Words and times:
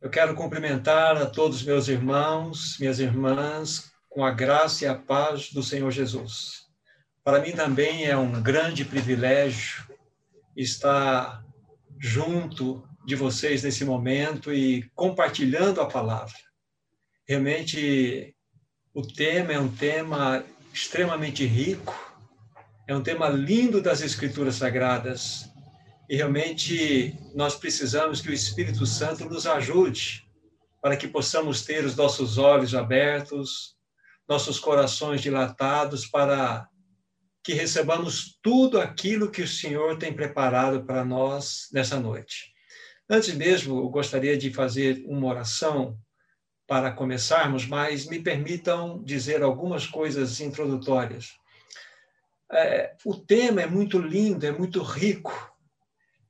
Eu 0.00 0.10
quero 0.10 0.34
cumprimentar 0.34 1.16
a 1.16 1.26
todos 1.26 1.62
meus 1.62 1.88
irmãos, 1.88 2.76
minhas 2.78 3.00
irmãs, 3.00 3.90
com 4.10 4.24
a 4.24 4.30
graça 4.30 4.84
e 4.84 4.86
a 4.86 4.94
paz 4.94 5.50
do 5.52 5.62
Senhor 5.62 5.90
Jesus. 5.90 6.66
Para 7.24 7.40
mim 7.40 7.52
também 7.52 8.04
é 8.04 8.16
um 8.16 8.40
grande 8.42 8.84
privilégio 8.84 9.84
estar 10.54 11.42
junto 11.98 12.86
de 13.06 13.16
vocês 13.16 13.62
nesse 13.62 13.84
momento 13.84 14.52
e 14.52 14.82
compartilhando 14.94 15.80
a 15.80 15.86
palavra. 15.86 16.36
Realmente, 17.26 18.36
o 18.92 19.02
tema 19.02 19.54
é 19.54 19.58
um 19.58 19.68
tema 19.68 20.44
extremamente 20.72 21.44
rico, 21.46 21.94
é 22.86 22.94
um 22.94 23.02
tema 23.02 23.28
lindo 23.28 23.80
das 23.80 24.02
Escrituras 24.02 24.56
Sagradas, 24.56 25.50
e 26.08 26.16
realmente 26.16 27.18
nós 27.34 27.56
precisamos 27.56 28.20
que 28.20 28.30
o 28.30 28.34
Espírito 28.34 28.86
Santo 28.86 29.24
nos 29.24 29.46
ajude 29.46 30.26
para 30.80 30.96
que 30.96 31.08
possamos 31.08 31.64
ter 31.64 31.84
os 31.84 31.96
nossos 31.96 32.38
olhos 32.38 32.74
abertos, 32.74 33.76
nossos 34.28 34.58
corações 34.60 35.20
dilatados 35.20 36.06
para 36.06 36.68
que 37.42 37.54
recebamos 37.54 38.38
tudo 38.42 38.80
aquilo 38.80 39.30
que 39.30 39.42
o 39.42 39.48
Senhor 39.48 39.98
tem 39.98 40.12
preparado 40.12 40.84
para 40.84 41.04
nós 41.04 41.68
nessa 41.72 41.98
noite. 41.98 42.52
Antes 43.08 43.34
mesmo, 43.34 43.78
eu 43.78 43.88
gostaria 43.88 44.36
de 44.36 44.52
fazer 44.52 45.04
uma 45.06 45.28
oração 45.28 45.96
para 46.66 46.90
começarmos, 46.90 47.64
mas 47.64 48.06
me 48.06 48.20
permitam 48.20 49.00
dizer 49.04 49.42
algumas 49.42 49.86
coisas 49.86 50.40
introdutórias. 50.40 51.30
É, 52.50 52.94
o 53.04 53.14
tema 53.14 53.62
é 53.62 53.66
muito 53.66 53.98
lindo, 53.98 54.44
é 54.44 54.50
muito 54.50 54.82
rico, 54.82 55.55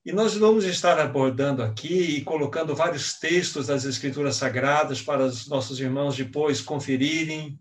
e 0.06 0.12
nós 0.12 0.37
vamos 0.37 0.65
estar 0.65 1.01
abordando 1.01 1.65
aqui 1.65 2.19
e 2.19 2.23
colocando 2.23 2.77
vários 2.77 3.15
textos 3.15 3.66
das 3.66 3.84
Escrituras 3.84 4.37
Sagradas 4.37 5.02
para 5.02 5.24
os 5.24 5.48
nossos 5.48 5.80
irmãos 5.80 6.16
depois 6.16 6.60
conferirem, 6.60 7.59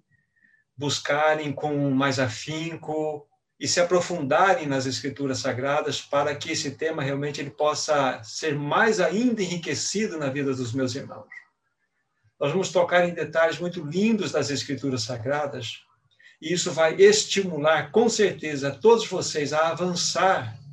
buscarem 0.78 1.52
com 1.52 1.90
mais 1.90 2.20
afinco 2.20 3.28
e 3.60 3.68
se 3.68 3.80
aprofundarem 3.80 4.68
nas 4.68 4.86
Escrituras 4.86 5.40
Sagradas 5.40 6.00
para 6.00 6.36
que 6.36 6.52
esse 6.52 6.70
tema 6.70 7.02
realmente 7.02 7.42
ele 7.42 7.50
possa 7.50 8.22
ser 8.22 8.54
mais 8.54 9.00
ainda 9.00 9.42
enriquecido 9.42 10.20
na 10.20 10.30
vida 10.30 10.54
dos 10.54 10.72
meus 10.72 10.94
irmãos. 10.94 11.26
Nós 12.40 12.52
vamos 12.52 12.72
tocar 12.72 13.10
em 13.10 13.16
detalhes 13.16 13.58
muito 13.58 13.84
lindos 13.84 14.32
das 14.32 14.52
Escrituras 14.52 15.02
Sagradas 15.02 15.80
e 16.40 16.54
isso 16.54 16.72
vai 16.72 16.94
estimular 16.94 17.92
com 17.92 18.08
certeza 18.08 18.70
todos 18.70 19.08
vocês 19.08 19.52
a 19.52 19.70
avançar 19.70 20.64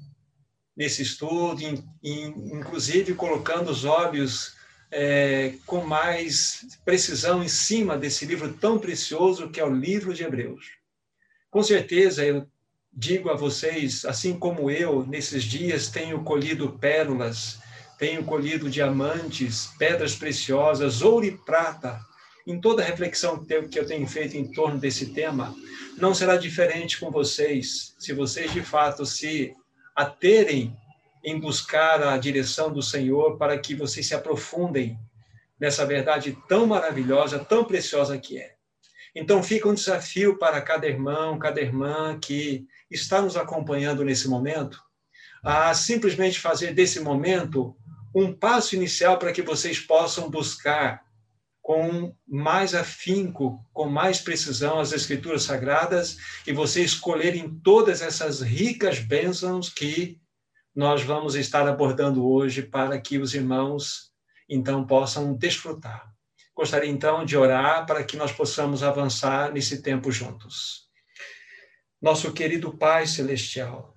nesse 0.76 1.02
estudo, 1.02 1.62
in, 1.62 1.84
in, 2.02 2.56
inclusive 2.56 3.14
colocando 3.14 3.70
os 3.70 3.84
olhos 3.84 4.54
é, 4.90 5.54
com 5.66 5.84
mais 5.84 6.66
precisão 6.84 7.42
em 7.42 7.48
cima 7.48 7.96
desse 7.96 8.26
livro 8.26 8.52
tão 8.52 8.78
precioso 8.78 9.50
que 9.50 9.60
é 9.60 9.64
o 9.64 9.74
livro 9.74 10.12
de 10.12 10.22
Hebreus. 10.22 10.66
Com 11.50 11.62
certeza, 11.62 12.24
eu 12.24 12.46
digo 12.92 13.30
a 13.30 13.34
vocês, 13.34 14.04
assim 14.04 14.38
como 14.38 14.70
eu, 14.70 15.06
nesses 15.06 15.44
dias 15.44 15.88
tenho 15.88 16.22
colhido 16.22 16.78
pérolas, 16.78 17.58
tenho 17.98 18.24
colhido 18.24 18.68
diamantes, 18.68 19.70
pedras 19.78 20.14
preciosas, 20.14 21.00
ouro 21.00 21.24
e 21.24 21.36
prata, 21.38 21.98
em 22.46 22.60
toda 22.60 22.82
a 22.82 22.86
reflexão 22.86 23.44
que 23.44 23.78
eu 23.78 23.86
tenho 23.86 24.06
feito 24.06 24.36
em 24.36 24.50
torno 24.50 24.78
desse 24.78 25.06
tema, 25.06 25.54
não 25.96 26.14
será 26.14 26.36
diferente 26.36 26.98
com 26.98 27.10
vocês, 27.10 27.94
se 27.98 28.12
vocês 28.12 28.52
de 28.52 28.62
fato 28.62 29.06
se 29.06 29.54
a 29.94 30.04
terem 30.04 30.76
em 31.24 31.38
buscar 31.38 32.02
a 32.02 32.16
direção 32.18 32.72
do 32.72 32.82
Senhor 32.82 33.36
para 33.38 33.58
que 33.58 33.74
vocês 33.74 34.06
se 34.06 34.14
aprofundem 34.14 34.98
nessa 35.58 35.86
verdade 35.86 36.36
tão 36.48 36.66
maravilhosa, 36.66 37.38
tão 37.38 37.64
preciosa 37.64 38.18
que 38.18 38.38
é. 38.38 38.54
Então 39.14 39.42
fica 39.42 39.68
um 39.68 39.74
desafio 39.74 40.38
para 40.38 40.60
cada 40.60 40.86
irmão, 40.86 41.38
cada 41.38 41.60
irmã 41.60 42.18
que 42.18 42.66
está 42.90 43.20
nos 43.20 43.36
acompanhando 43.36 44.04
nesse 44.04 44.28
momento, 44.28 44.82
a 45.44 45.72
simplesmente 45.74 46.40
fazer 46.40 46.72
desse 46.72 46.98
momento 47.00 47.76
um 48.14 48.32
passo 48.32 48.74
inicial 48.74 49.18
para 49.18 49.32
que 49.32 49.42
vocês 49.42 49.78
possam 49.78 50.30
buscar 50.30 51.04
com 51.62 52.12
mais 52.26 52.74
afinco, 52.74 53.64
com 53.72 53.88
mais 53.88 54.20
precisão 54.20 54.80
as 54.80 54.92
escrituras 54.92 55.44
sagradas 55.44 56.16
e 56.44 56.52
vocês 56.52 56.90
escolherem 56.90 57.48
todas 57.62 58.02
essas 58.02 58.40
ricas 58.40 58.98
bênçãos 58.98 59.68
que 59.68 60.20
nós 60.74 61.02
vamos 61.02 61.36
estar 61.36 61.68
abordando 61.68 62.26
hoje 62.26 62.62
para 62.62 63.00
que 63.00 63.16
os 63.16 63.32
irmãos 63.32 64.10
então 64.48 64.84
possam 64.84 65.34
desfrutar. 65.34 66.12
Gostaria 66.54 66.90
então 66.90 67.24
de 67.24 67.36
orar 67.36 67.86
para 67.86 68.02
que 68.02 68.16
nós 68.16 68.32
possamos 68.32 68.82
avançar 68.82 69.52
nesse 69.52 69.80
tempo 69.82 70.10
juntos. 70.10 70.88
Nosso 72.00 72.32
querido 72.32 72.76
Pai 72.76 73.06
celestial, 73.06 73.96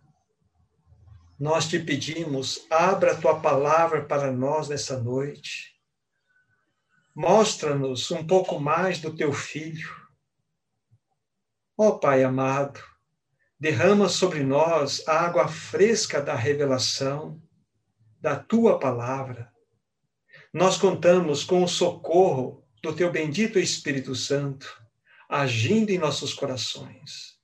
nós 1.39 1.67
te 1.67 1.79
pedimos, 1.79 2.65
abra 2.69 3.13
a 3.13 3.17
tua 3.17 3.39
palavra 3.39 4.05
para 4.05 4.31
nós 4.31 4.69
nessa 4.69 5.01
noite 5.01 5.74
Mostra-nos 7.15 8.11
um 8.11 8.27
pouco 8.27 8.59
mais 8.59 8.99
do 8.99 9.15
teu 9.15 9.31
filho. 9.31 9.89
Ó 11.77 11.93
Pai 11.93 12.23
amado, 12.23 12.83
derrama 13.57 14.09
sobre 14.09 14.43
nós 14.43 15.07
a 15.07 15.21
água 15.21 15.47
fresca 15.47 16.21
da 16.21 16.35
revelação, 16.35 17.41
da 18.19 18.35
tua 18.35 18.77
palavra. 18.77 19.49
Nós 20.53 20.77
contamos 20.77 21.43
com 21.43 21.63
o 21.63 21.67
socorro 21.67 22.65
do 22.83 22.93
teu 22.93 23.11
bendito 23.11 23.59
Espírito 23.59 24.13
Santo, 24.13 24.81
agindo 25.29 25.91
em 25.91 25.97
nossos 25.97 26.33
corações. 26.33 27.39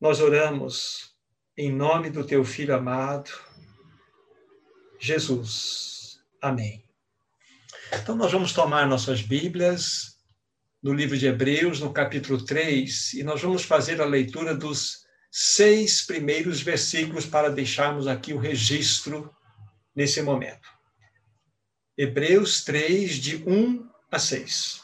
Nós 0.00 0.20
oramos 0.20 1.16
em 1.56 1.72
nome 1.72 2.10
do 2.10 2.22
teu 2.22 2.44
filho 2.44 2.74
amado, 2.74 3.30
Jesus. 4.98 6.20
Amém. 6.40 6.85
Então, 7.92 8.16
nós 8.16 8.32
vamos 8.32 8.52
tomar 8.52 8.86
nossas 8.86 9.22
Bíblias 9.22 10.16
no 10.82 10.92
livro 10.92 11.16
de 11.16 11.26
Hebreus, 11.26 11.80
no 11.80 11.92
capítulo 11.92 12.44
3, 12.44 13.14
e 13.14 13.22
nós 13.22 13.40
vamos 13.40 13.64
fazer 13.64 14.00
a 14.00 14.04
leitura 14.04 14.54
dos 14.54 15.04
seis 15.30 16.04
primeiros 16.04 16.60
versículos 16.60 17.26
para 17.26 17.50
deixarmos 17.50 18.06
aqui 18.06 18.32
o 18.32 18.38
registro 18.38 19.34
nesse 19.94 20.22
momento. 20.22 20.68
Hebreus 21.96 22.62
3, 22.64 23.14
de 23.16 23.36
1 23.46 23.88
a 24.10 24.18
6. 24.18 24.82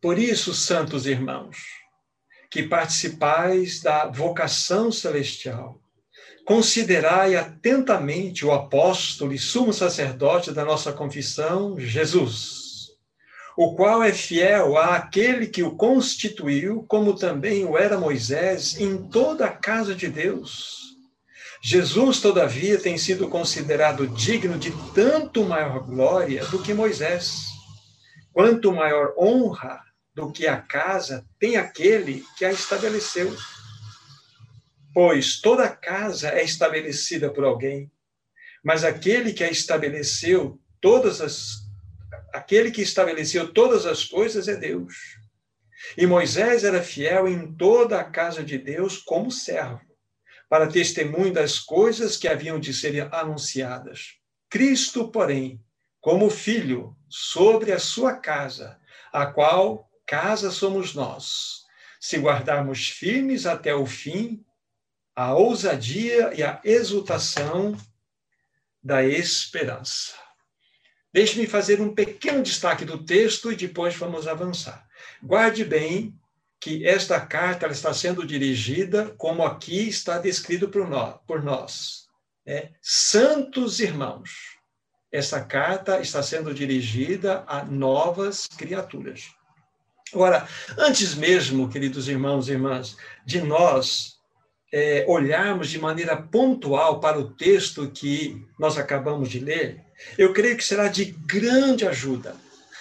Por 0.00 0.18
isso, 0.18 0.54
santos 0.54 1.06
irmãos, 1.06 1.58
que 2.50 2.62
participais 2.62 3.80
da 3.80 4.06
vocação 4.06 4.90
celestial, 4.90 5.80
Considerai 6.46 7.34
atentamente 7.34 8.46
o 8.46 8.52
apóstolo 8.52 9.32
e 9.32 9.38
sumo 9.38 9.72
sacerdote 9.72 10.52
da 10.52 10.64
nossa 10.64 10.92
confissão, 10.92 11.76
Jesus, 11.76 12.90
o 13.58 13.74
qual 13.74 14.00
é 14.00 14.12
fiel 14.12 14.78
àquele 14.78 15.48
que 15.48 15.64
o 15.64 15.74
constituiu, 15.74 16.84
como 16.86 17.16
também 17.16 17.64
o 17.64 17.76
era 17.76 17.98
Moisés, 17.98 18.78
em 18.78 18.96
toda 19.08 19.46
a 19.46 19.50
casa 19.50 19.92
de 19.92 20.06
Deus. 20.06 20.94
Jesus, 21.60 22.20
todavia, 22.20 22.78
tem 22.78 22.96
sido 22.96 23.28
considerado 23.28 24.06
digno 24.06 24.56
de 24.56 24.70
tanto 24.94 25.42
maior 25.42 25.80
glória 25.80 26.44
do 26.44 26.62
que 26.62 26.72
Moisés, 26.72 27.46
quanto 28.32 28.72
maior 28.72 29.14
honra 29.18 29.80
do 30.14 30.30
que 30.30 30.46
a 30.46 30.58
casa 30.58 31.26
tem 31.40 31.56
aquele 31.56 32.24
que 32.38 32.44
a 32.44 32.52
estabeleceu 32.52 33.36
pois 34.96 35.42
toda 35.42 35.68
casa 35.68 36.30
é 36.30 36.42
estabelecida 36.42 37.30
por 37.30 37.44
alguém, 37.44 37.92
mas 38.64 38.82
aquele 38.82 39.30
que 39.30 39.44
a 39.44 39.50
estabeleceu 39.50 40.58
todas 40.80 41.20
as 41.20 41.66
aquele 42.32 42.70
que 42.70 42.80
estabeleceu 42.80 43.52
todas 43.52 43.84
as 43.84 44.04
coisas 44.06 44.48
é 44.48 44.56
Deus. 44.56 44.94
E 45.98 46.06
Moisés 46.06 46.64
era 46.64 46.82
fiel 46.82 47.28
em 47.28 47.54
toda 47.56 48.00
a 48.00 48.04
casa 48.04 48.42
de 48.42 48.56
Deus 48.56 48.96
como 48.96 49.30
servo, 49.30 49.82
para 50.48 50.66
testemunho 50.66 51.30
das 51.30 51.58
coisas 51.58 52.16
que 52.16 52.26
haviam 52.26 52.58
de 52.58 52.72
ser 52.72 53.14
anunciadas. 53.14 54.14
Cristo, 54.48 55.10
porém, 55.10 55.62
como 56.00 56.30
filho 56.30 56.96
sobre 57.06 57.70
a 57.70 57.78
sua 57.78 58.14
casa, 58.14 58.80
a 59.12 59.26
qual 59.26 59.90
casa 60.06 60.50
somos 60.50 60.94
nós, 60.94 61.66
se 62.00 62.16
guardarmos 62.16 62.88
firmes 62.88 63.44
até 63.44 63.74
o 63.74 63.84
fim 63.84 64.45
a 65.16 65.34
ousadia 65.34 66.32
e 66.34 66.42
a 66.42 66.60
exultação 66.62 67.76
da 68.82 69.02
esperança. 69.02 70.12
Deixe-me 71.12 71.46
fazer 71.46 71.80
um 71.80 71.94
pequeno 71.94 72.42
destaque 72.42 72.84
do 72.84 73.02
texto 73.02 73.50
e 73.50 73.56
depois 73.56 73.96
vamos 73.96 74.28
avançar. 74.28 74.86
Guarde 75.22 75.64
bem 75.64 76.14
que 76.60 76.86
esta 76.86 77.18
carta 77.18 77.66
está 77.68 77.94
sendo 77.94 78.26
dirigida, 78.26 79.14
como 79.16 79.42
aqui 79.42 79.88
está 79.88 80.18
descrito 80.18 80.68
por 80.68 80.86
nós, 80.86 81.16
por 81.26 81.42
nós 81.42 82.06
é, 82.46 82.70
santos 82.80 83.80
irmãos. 83.80 84.54
essa 85.10 85.42
carta 85.42 86.00
está 86.00 86.22
sendo 86.22 86.52
dirigida 86.52 87.42
a 87.46 87.64
novas 87.64 88.46
criaturas. 88.46 89.30
Agora, 90.12 90.46
antes 90.76 91.14
mesmo, 91.14 91.70
queridos 91.70 92.06
irmãos 92.06 92.48
e 92.48 92.52
irmãs, 92.52 92.96
de 93.24 93.40
nós 93.40 94.15
é, 94.76 95.06
olharmos 95.08 95.70
de 95.70 95.78
maneira 95.78 96.14
pontual 96.14 97.00
para 97.00 97.18
o 97.18 97.30
texto 97.30 97.90
que 97.90 98.44
nós 98.58 98.76
acabamos 98.76 99.30
de 99.30 99.38
ler, 99.38 99.80
eu 100.18 100.34
creio 100.34 100.54
que 100.54 100.62
será 100.62 100.86
de 100.86 101.06
grande 101.06 101.88
ajuda 101.88 102.36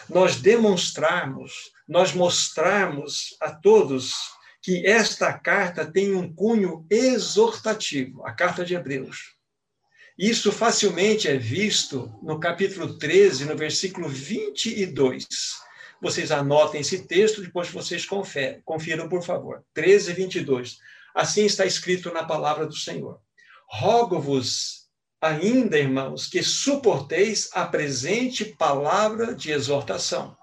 nós 0.09 0.35
demonstrarmos, 0.35 1.71
nós 1.87 2.13
mostrarmos 2.13 3.37
a 3.39 3.49
todos 3.49 4.13
que 4.61 4.85
esta 4.85 5.31
carta 5.31 5.89
tem 5.89 6.13
um 6.13 6.31
cunho 6.31 6.85
exortativo, 6.91 8.25
a 8.25 8.33
carta 8.33 8.65
de 8.65 8.75
Hebreus. 8.75 9.33
Isso 10.19 10.51
facilmente 10.51 11.29
é 11.29 11.37
visto 11.37 12.13
no 12.21 12.41
capítulo 12.41 12.97
13, 12.97 13.45
no 13.45 13.55
versículo 13.55 14.09
22. 14.09 15.25
Vocês 16.01 16.29
anotem 16.29 16.81
esse 16.81 17.07
texto, 17.07 17.41
depois 17.41 17.69
vocês 17.69 18.05
conferem, 18.05 18.61
confiram, 18.65 19.07
por 19.07 19.23
favor. 19.23 19.63
13, 19.73 20.11
22. 20.11 20.77
Assim 21.15 21.45
está 21.45 21.65
escrito 21.65 22.11
na 22.11 22.25
palavra 22.25 22.65
do 22.65 22.75
Senhor. 22.75 23.21
Rogo-vos 23.69 24.89
ainda, 25.21 25.79
irmãos, 25.79 26.27
que 26.27 26.43
suporteis 26.43 27.49
a 27.53 27.65
presente 27.65 28.43
palavra 28.43 29.33
de 29.33 29.49
exortação. 29.49 30.35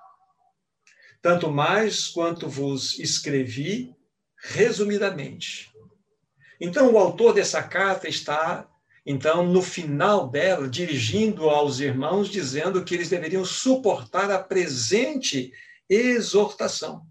Tanto 1.20 1.52
mais 1.52 2.08
quanto 2.08 2.48
vos 2.48 2.98
escrevi 2.98 3.94
resumidamente. 4.42 5.70
Então, 6.58 6.90
o 6.90 6.98
autor 6.98 7.34
dessa 7.34 7.62
carta 7.62 8.08
está, 8.08 8.66
então, 9.04 9.46
no 9.46 9.60
final 9.60 10.30
dela, 10.30 10.66
dirigindo 10.66 11.50
aos 11.50 11.80
irmãos, 11.80 12.30
dizendo 12.30 12.82
que 12.82 12.94
eles 12.94 13.10
deveriam 13.10 13.44
suportar 13.44 14.30
a 14.30 14.42
presente 14.42 15.52
exortação. 15.86 17.06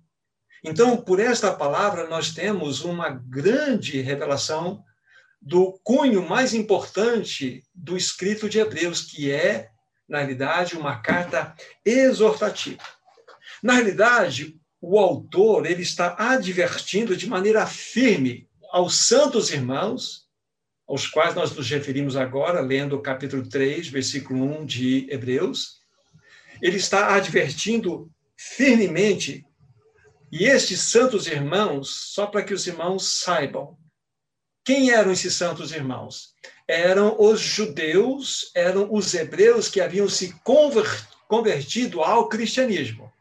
Então, 0.64 0.98
por 0.98 1.20
esta 1.20 1.52
palavra, 1.52 2.08
nós 2.08 2.34
temos 2.34 2.84
uma 2.84 3.10
grande 3.10 4.00
revelação 4.02 4.84
do 5.42 5.80
cunho 5.84 6.28
mais 6.28 6.54
importante 6.54 7.64
do 7.74 7.98
escrito 7.98 8.48
de 8.48 8.60
Hebreus, 8.60 9.02
que 9.02 9.32
é, 9.32 9.70
na 10.08 10.20
realidade, 10.20 10.78
uma 10.78 11.02
carta 11.02 11.56
exortativa. 11.84 12.84
Na 13.64 13.74
realidade, 13.74 14.60
o 14.80 15.00
autor 15.00 15.66
ele 15.66 15.82
está 15.82 16.16
advertindo 16.18 17.16
de 17.16 17.28
maneira 17.28 17.66
firme 17.66 18.48
aos 18.72 19.08
santos 19.08 19.52
irmãos, 19.52 20.28
aos 20.88 21.08
quais 21.08 21.34
nós 21.36 21.56
nos 21.56 21.70
referimos 21.70 22.16
agora, 22.16 22.60
lendo 22.62 22.96
o 22.96 23.02
capítulo 23.02 23.48
3, 23.48 23.88
versículo 23.88 24.44
1 24.62 24.66
de 24.66 25.08
Hebreus. 25.10 25.82
Ele 26.62 26.78
está 26.78 27.16
advertindo 27.16 28.12
firmemente, 28.36 29.46
e 30.32 30.46
estes 30.46 30.80
santos 30.80 31.28
irmãos, 31.28 32.14
só 32.14 32.26
para 32.26 32.44
que 32.44 32.54
os 32.54 32.66
irmãos 32.66 33.20
saibam, 33.20 33.78
quem 34.64 34.92
eram 34.92 35.12
esses 35.12 35.34
santos 35.34 35.72
irmãos? 35.72 36.34
Eram 36.68 37.18
os 37.20 37.42
judeus, 37.42 38.52
eram 38.56 38.94
os 38.94 39.14
hebreus 39.14 39.68
que 39.68 39.82
haviam 39.82 40.08
se 40.08 40.34
convertido 41.28 42.02
ao 42.02 42.30
cristianismo. 42.30 43.12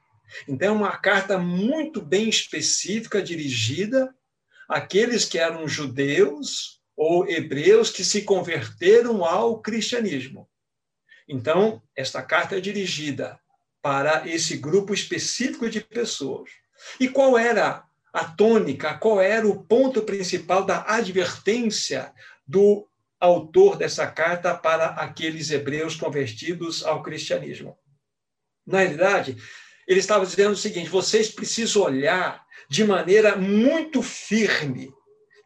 Então, 0.46 0.68
é 0.68 0.70
uma 0.70 0.96
carta 0.96 1.38
muito 1.38 2.00
bem 2.00 2.28
específica, 2.28 3.22
dirigida 3.22 4.14
àqueles 4.68 5.24
que 5.24 5.38
eram 5.38 5.66
judeus 5.66 6.80
ou 6.96 7.28
hebreus 7.28 7.90
que 7.90 8.04
se 8.04 8.22
converteram 8.22 9.24
ao 9.24 9.60
cristianismo. 9.60 10.48
Então, 11.26 11.82
esta 11.96 12.22
carta 12.22 12.56
é 12.56 12.60
dirigida 12.60 13.40
para 13.82 14.28
esse 14.28 14.56
grupo 14.58 14.92
específico 14.92 15.68
de 15.68 15.80
pessoas. 15.80 16.50
E 16.98 17.08
qual 17.08 17.38
era 17.38 17.84
a 18.12 18.24
tônica, 18.24 18.94
qual 18.94 19.20
era 19.20 19.46
o 19.46 19.64
ponto 19.64 20.02
principal 20.02 20.64
da 20.64 20.84
advertência 20.86 22.12
do 22.46 22.86
autor 23.18 23.76
dessa 23.76 24.06
carta 24.06 24.54
para 24.54 24.86
aqueles 24.86 25.50
hebreus 25.50 25.94
convertidos 25.94 26.84
ao 26.84 27.02
cristianismo? 27.02 27.78
Na 28.66 28.80
realidade, 28.80 29.36
ele 29.86 30.00
estava 30.00 30.24
dizendo 30.24 30.52
o 30.52 30.56
seguinte: 30.56 30.88
vocês 30.88 31.28
precisam 31.28 31.82
olhar 31.82 32.44
de 32.68 32.84
maneira 32.84 33.36
muito 33.36 34.02
firme, 34.02 34.92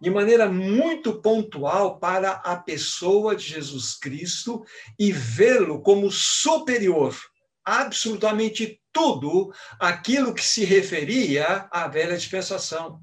de 0.01 0.11
maneira 0.11 0.47
muito 0.49 1.21
pontual 1.21 1.99
para 1.99 2.33
a 2.33 2.57
pessoa 2.57 3.35
de 3.35 3.45
Jesus 3.45 3.95
Cristo 3.95 4.65
e 4.99 5.11
vê-lo 5.11 5.81
como 5.81 6.11
superior 6.11 7.17
absolutamente 7.65 8.79
tudo 8.94 9.52
aquilo 9.79 10.32
que 10.32 10.43
se 10.43 10.64
referia 10.64 11.69
à 11.70 11.88
velha 11.88 12.17
dispensação, 12.17 13.02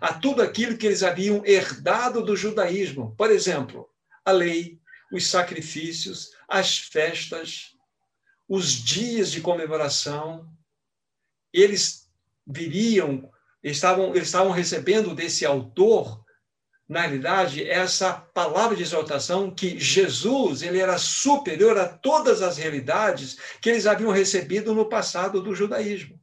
a 0.00 0.12
tudo 0.12 0.42
aquilo 0.42 0.76
que 0.76 0.84
eles 0.84 1.02
haviam 1.02 1.42
herdado 1.46 2.22
do 2.22 2.36
judaísmo. 2.36 3.14
Por 3.16 3.30
exemplo, 3.30 3.88
a 4.24 4.32
lei, 4.32 4.78
os 5.12 5.28
sacrifícios, 5.28 6.32
as 6.46 6.78
festas, 6.78 7.76
os 8.48 8.72
dias 8.72 9.30
de 9.30 9.40
comemoração, 9.40 10.46
eles 11.52 12.10
viriam, 12.46 13.30
estavam, 13.62 14.14
eles 14.14 14.28
estavam 14.28 14.52
recebendo 14.52 15.14
desse 15.14 15.46
autor, 15.46 16.24
na 16.88 17.02
realidade, 17.02 17.68
essa 17.68 18.14
palavra 18.14 18.74
de 18.74 18.82
exaltação 18.82 19.50
que 19.50 19.78
Jesus 19.78 20.62
ele 20.62 20.78
era 20.78 20.96
superior 20.96 21.76
a 21.78 21.86
todas 21.86 22.40
as 22.40 22.56
realidades 22.56 23.36
que 23.60 23.68
eles 23.68 23.86
haviam 23.86 24.10
recebido 24.10 24.74
no 24.74 24.88
passado 24.88 25.42
do 25.42 25.54
judaísmo. 25.54 26.18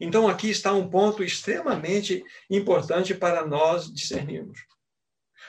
Então, 0.00 0.28
aqui 0.28 0.48
está 0.48 0.72
um 0.72 0.88
ponto 0.88 1.22
extremamente 1.22 2.24
importante 2.48 3.14
para 3.14 3.44
nós 3.46 3.92
discernirmos. 3.92 4.58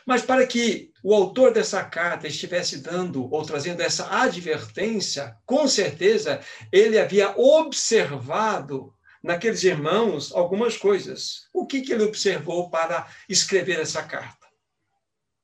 Mas 0.06 0.22
para 0.22 0.46
que 0.46 0.92
o 1.04 1.14
autor 1.14 1.54
dessa 1.54 1.84
carta 1.84 2.28
estivesse 2.28 2.80
dando 2.80 3.34
ou 3.34 3.46
trazendo 3.46 3.82
essa 3.82 4.22
advertência, 4.22 5.38
com 5.46 5.68
certeza 5.68 6.42
ele 6.72 7.00
havia 7.00 7.34
observado 7.38 8.94
naqueles 9.28 9.62
irmãos 9.64 10.34
algumas 10.34 10.78
coisas. 10.78 11.50
O 11.54 11.68
que, 11.68 11.82
que 11.82 11.92
ele 11.92 12.06
observou 12.06 12.70
para 12.70 13.06
escrever 13.28 13.78
essa 13.78 14.02
carta? 14.02 14.48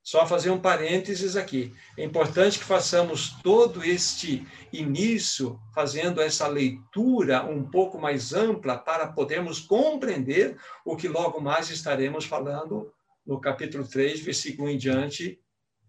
Só 0.01 0.25
fazer 0.25 0.51
um 0.51 0.59
parênteses 0.59 1.35
aqui. 1.35 1.73
É 1.97 2.03
importante 2.03 2.59
que 2.59 2.65
façamos 2.65 3.41
todo 3.41 3.83
este 3.83 4.47
início 4.71 5.59
fazendo 5.75 6.21
essa 6.21 6.47
leitura 6.47 7.43
um 7.45 7.69
pouco 7.69 7.99
mais 7.99 8.33
ampla 8.33 8.77
para 8.77 9.07
podermos 9.07 9.59
compreender 9.59 10.57
o 10.85 10.95
que 10.95 11.09
logo 11.09 11.41
mais 11.41 11.69
estaremos 11.69 12.23
falando 12.23 12.89
no 13.25 13.39
capítulo 13.39 13.85
3, 13.85 14.21
versículo 14.21 14.69
em 14.69 14.77
diante 14.77 15.41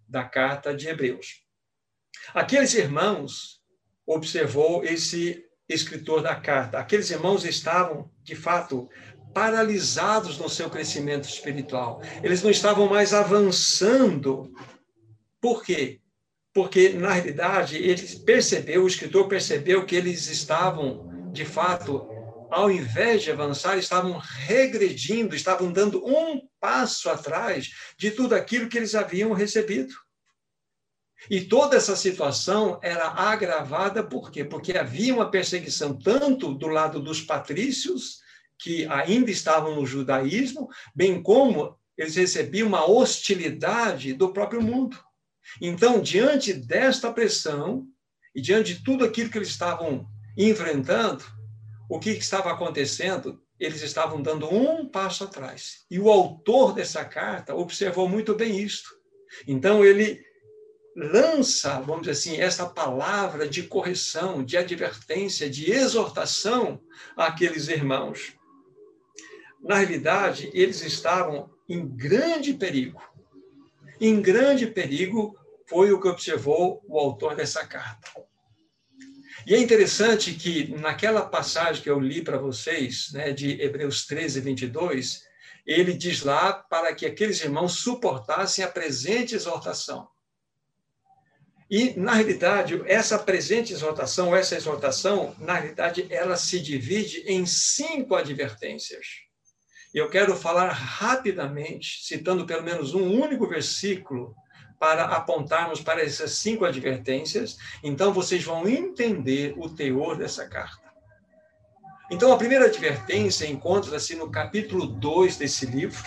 da 0.08 0.24
carta 0.24 0.74
de 0.74 0.88
Hebreus. 0.88 1.44
Aqueles 2.32 2.74
irmãos 2.74 3.62
observou 4.04 4.84
esse 4.84 5.44
escritor 5.68 6.22
da 6.22 6.34
carta. 6.34 6.78
Aqueles 6.78 7.10
irmãos 7.10 7.44
estavam, 7.44 8.10
de 8.22 8.34
fato, 8.34 8.88
paralisados 9.32 10.38
no 10.38 10.48
seu 10.48 10.70
crescimento 10.70 11.28
espiritual. 11.28 12.00
Eles 12.22 12.42
não 12.42 12.50
estavam 12.50 12.88
mais 12.88 13.12
avançando. 13.12 14.52
Por 15.40 15.64
quê? 15.64 16.00
Porque, 16.52 16.90
na 16.90 17.12
realidade, 17.12 17.76
ele 17.76 18.00
percebeu, 18.20 18.84
o 18.84 18.88
escritor 18.88 19.26
percebeu 19.26 19.84
que 19.84 19.96
eles 19.96 20.28
estavam, 20.28 21.30
de 21.32 21.44
fato, 21.44 22.08
ao 22.48 22.70
invés 22.70 23.24
de 23.24 23.32
avançar, 23.32 23.76
estavam 23.76 24.16
regredindo, 24.18 25.34
estavam 25.34 25.72
dando 25.72 26.06
um 26.06 26.40
passo 26.60 27.10
atrás 27.10 27.70
de 27.98 28.12
tudo 28.12 28.34
aquilo 28.36 28.68
que 28.68 28.78
eles 28.78 28.94
haviam 28.94 29.32
recebido. 29.32 29.92
E 31.30 31.40
toda 31.40 31.76
essa 31.76 31.96
situação 31.96 32.78
era 32.82 33.08
agravada 33.08 34.02
por 34.02 34.30
quê? 34.30 34.44
Porque 34.44 34.76
havia 34.76 35.14
uma 35.14 35.30
perseguição 35.30 35.96
tanto 35.98 36.52
do 36.54 36.68
lado 36.68 37.00
dos 37.00 37.20
patrícios, 37.20 38.18
que 38.58 38.86
ainda 38.86 39.30
estavam 39.30 39.74
no 39.74 39.86
judaísmo, 39.86 40.68
bem 40.94 41.22
como 41.22 41.78
eles 41.96 42.16
recebiam 42.16 42.68
uma 42.68 42.88
hostilidade 42.88 44.12
do 44.12 44.32
próprio 44.32 44.62
mundo. 44.62 44.98
Então, 45.60 46.00
diante 46.00 46.52
desta 46.52 47.12
pressão 47.12 47.86
e 48.34 48.40
diante 48.40 48.74
de 48.74 48.82
tudo 48.82 49.04
aquilo 49.04 49.30
que 49.30 49.38
eles 49.38 49.48
estavam 49.48 50.06
enfrentando, 50.36 51.24
o 51.88 51.98
que 51.98 52.10
estava 52.10 52.50
acontecendo? 52.50 53.40
Eles 53.58 53.82
estavam 53.82 54.20
dando 54.20 54.52
um 54.52 54.88
passo 54.88 55.24
atrás. 55.24 55.84
E 55.90 55.98
o 55.98 56.10
autor 56.10 56.74
dessa 56.74 57.04
carta 57.04 57.54
observou 57.54 58.08
muito 58.08 58.34
bem 58.34 58.58
isto. 58.58 58.88
Então, 59.46 59.84
ele 59.84 60.20
lança, 60.96 61.80
vamos 61.80 62.02
dizer 62.02 62.12
assim, 62.12 62.40
essa 62.40 62.66
palavra 62.66 63.48
de 63.48 63.64
correção, 63.64 64.44
de 64.44 64.56
advertência, 64.56 65.50
de 65.50 65.70
exortação 65.70 66.80
àqueles 67.16 67.68
irmãos. 67.68 68.34
Na 69.60 69.76
realidade, 69.76 70.50
eles 70.52 70.82
estavam 70.82 71.50
em 71.68 71.86
grande 71.86 72.54
perigo. 72.54 73.02
Em 74.00 74.20
grande 74.20 74.66
perigo 74.66 75.36
foi 75.66 75.92
o 75.92 76.00
que 76.00 76.08
observou 76.08 76.82
o 76.86 76.98
autor 76.98 77.34
dessa 77.34 77.66
carta. 77.66 78.10
E 79.46 79.54
é 79.54 79.58
interessante 79.58 80.32
que 80.34 80.68
naquela 80.78 81.22
passagem 81.22 81.82
que 81.82 81.90
eu 81.90 82.00
li 82.00 82.22
para 82.22 82.38
vocês, 82.38 83.10
né, 83.12 83.32
de 83.32 83.60
Hebreus 83.60 84.06
13, 84.06 84.40
22, 84.40 85.22
ele 85.66 85.92
diz 85.92 86.22
lá 86.22 86.52
para 86.52 86.94
que 86.94 87.04
aqueles 87.04 87.42
irmãos 87.42 87.80
suportassem 87.80 88.64
a 88.64 88.68
presente 88.68 89.34
exortação. 89.34 90.08
E, 91.70 91.98
na 91.98 92.12
realidade, 92.12 92.82
essa 92.86 93.18
presente 93.18 93.72
exortação, 93.72 94.36
essa 94.36 94.54
exortação, 94.54 95.34
na 95.38 95.54
realidade, 95.54 96.06
ela 96.10 96.36
se 96.36 96.60
divide 96.60 97.24
em 97.26 97.46
cinco 97.46 98.14
advertências. 98.14 99.06
Eu 99.92 100.10
quero 100.10 100.36
falar 100.36 100.68
rapidamente, 100.68 102.04
citando 102.04 102.44
pelo 102.44 102.62
menos 102.62 102.94
um 102.94 103.20
único 103.20 103.48
versículo, 103.48 104.34
para 104.78 105.04
apontarmos 105.04 105.80
para 105.80 106.02
essas 106.02 106.32
cinco 106.32 106.64
advertências. 106.64 107.56
Então, 107.82 108.12
vocês 108.12 108.44
vão 108.44 108.68
entender 108.68 109.54
o 109.56 109.68
teor 109.68 110.18
dessa 110.18 110.46
carta. 110.46 110.84
Então, 112.10 112.30
a 112.30 112.36
primeira 112.36 112.66
advertência 112.66 113.46
encontra-se 113.46 114.14
no 114.14 114.30
capítulo 114.30 114.86
2 114.86 115.38
desse 115.38 115.64
livro, 115.64 116.04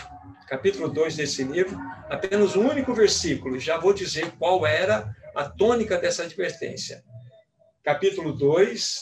capítulo 0.47 0.89
2 0.89 1.15
desse 1.15 1.43
livro, 1.43 1.79
apenas 2.07 2.55
um 2.55 2.69
único 2.69 2.93
versículo. 2.93 3.59
Já 3.59 3.77
vou 3.77 3.93
dizer 3.93 4.31
qual 4.37 4.65
era 4.65 5.15
a 5.37 5.47
tônica 5.47 5.99
dessa 5.99 6.23
advertência. 6.23 7.03
Capítulo 7.83 8.33
2, 8.33 8.99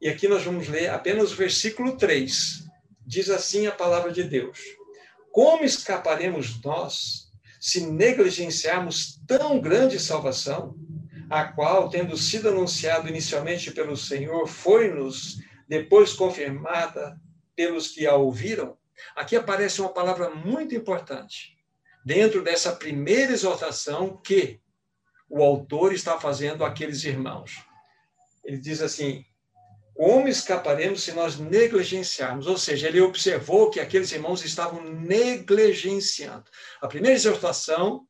e 0.00 0.08
aqui 0.08 0.28
nós 0.28 0.44
vamos 0.44 0.68
ler 0.68 0.90
apenas 0.90 1.32
o 1.32 1.34
versículo 1.34 1.96
3. 1.96 2.64
Diz 3.04 3.28
assim 3.30 3.66
a 3.66 3.72
palavra 3.72 4.12
de 4.12 4.22
Deus: 4.22 4.60
Como 5.32 5.64
escaparemos 5.64 6.62
nós 6.62 7.32
se 7.60 7.80
negligenciarmos 7.80 9.20
tão 9.26 9.60
grande 9.60 9.98
salvação, 9.98 10.76
a 11.28 11.42
qual, 11.42 11.90
tendo 11.90 12.16
sido 12.16 12.48
anunciado 12.48 13.08
inicialmente 13.08 13.72
pelo 13.72 13.96
Senhor, 13.96 14.46
foi-nos 14.46 15.40
depois 15.68 16.12
confirmada 16.12 17.20
pelos 17.56 17.88
que 17.88 18.06
a 18.06 18.14
ouviram? 18.14 18.78
Aqui 19.16 19.34
aparece 19.34 19.80
uma 19.80 19.92
palavra 19.92 20.30
muito 20.30 20.76
importante 20.76 21.56
dentro 22.04 22.44
dessa 22.44 22.70
primeira 22.70 23.32
exortação 23.32 24.16
que 24.16 24.60
o 25.28 25.42
autor 25.42 25.92
está 25.92 26.18
fazendo 26.18 26.64
àqueles 26.64 27.04
irmãos. 27.04 27.64
Ele 28.44 28.58
diz 28.58 28.80
assim: 28.80 29.24
como 29.96 30.28
escaparemos 30.28 31.02
se 31.02 31.12
nós 31.12 31.38
negligenciarmos? 31.38 32.46
Ou 32.46 32.58
seja, 32.58 32.86
ele 32.86 33.00
observou 33.00 33.70
que 33.70 33.80
aqueles 33.80 34.12
irmãos 34.12 34.44
estavam 34.44 34.84
negligenciando. 34.84 36.44
A 36.82 36.86
primeira 36.86 37.16
exortação 37.16 38.06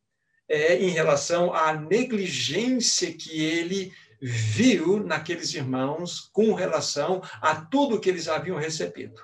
é 0.49 0.77
em 0.77 0.91
relação 0.91 1.55
à 1.55 1.73
negligência 1.73 3.13
que 3.13 3.41
ele 3.41 3.93
viu 4.21 4.99
naqueles 4.99 5.55
irmãos 5.55 6.29
com 6.33 6.55
relação 6.55 7.23
a 7.41 7.55
tudo 7.55 8.01
que 8.01 8.09
eles 8.09 8.27
haviam 8.27 8.59
recebido. 8.59 9.23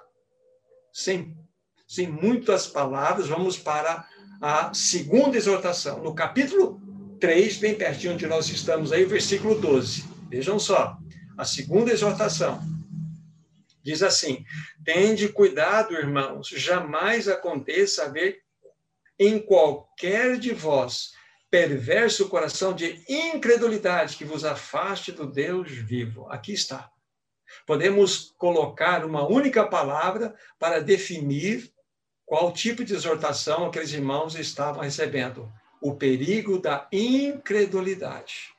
Sem, 0.92 1.36
sem 1.88 2.06
muitas 2.06 2.68
palavras, 2.68 3.26
vamos 3.26 3.58
para 3.58 4.06
a 4.40 4.72
segunda 4.72 5.36
exortação. 5.36 6.00
No 6.00 6.14
capítulo 6.14 6.80
3, 7.22 7.58
bem 7.58 7.76
pertinho 7.76 8.14
onde 8.14 8.26
nós 8.26 8.48
estamos 8.48 8.90
aí, 8.90 9.04
versículo 9.04 9.54
12. 9.54 10.02
Vejam 10.28 10.58
só, 10.58 10.98
a 11.38 11.44
segunda 11.44 11.92
exortação. 11.92 12.60
Diz 13.80 14.02
assim: 14.02 14.44
Tende 14.84 15.28
cuidado, 15.28 15.94
irmãos, 15.94 16.48
jamais 16.48 17.28
aconteça 17.28 18.06
haver 18.06 18.42
em 19.20 19.38
qualquer 19.38 20.36
de 20.36 20.52
vós 20.52 21.12
perverso 21.48 22.28
coração 22.28 22.74
de 22.74 23.04
incredulidade 23.08 24.16
que 24.16 24.24
vos 24.24 24.44
afaste 24.44 25.12
do 25.12 25.24
Deus 25.24 25.70
vivo. 25.70 26.26
Aqui 26.28 26.52
está. 26.52 26.90
Podemos 27.64 28.34
colocar 28.36 29.04
uma 29.04 29.24
única 29.28 29.64
palavra 29.64 30.34
para 30.58 30.80
definir 30.80 31.72
qual 32.26 32.52
tipo 32.52 32.84
de 32.84 32.94
exortação 32.94 33.66
aqueles 33.66 33.92
irmãos 33.92 34.34
estavam 34.34 34.82
recebendo 34.82 35.48
o 35.82 35.94
perigo 35.94 36.58
da 36.58 36.88
incredulidade. 36.92 38.52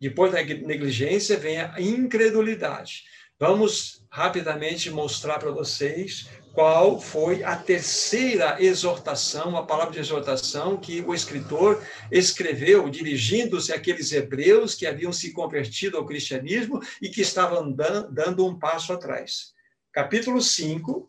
Depois 0.00 0.32
da 0.32 0.42
negligência 0.42 1.38
vem 1.38 1.58
a 1.60 1.80
incredulidade. 1.80 3.04
Vamos 3.38 4.04
rapidamente 4.10 4.90
mostrar 4.90 5.38
para 5.38 5.52
vocês 5.52 6.28
qual 6.52 7.00
foi 7.00 7.44
a 7.44 7.54
terceira 7.54 8.60
exortação, 8.60 9.56
a 9.56 9.64
palavra 9.64 9.92
de 9.92 10.00
exortação 10.00 10.76
que 10.76 11.00
o 11.02 11.14
escritor 11.14 11.80
escreveu, 12.10 12.88
dirigindo-se 12.88 13.72
àqueles 13.72 14.10
hebreus 14.10 14.74
que 14.74 14.86
haviam 14.86 15.12
se 15.12 15.32
convertido 15.32 15.96
ao 15.96 16.04
cristianismo 16.04 16.80
e 17.00 17.08
que 17.08 17.20
estavam 17.20 17.70
dando 17.70 18.44
um 18.44 18.58
passo 18.58 18.92
atrás. 18.92 19.52
Capítulo 19.92 20.42
5, 20.42 21.08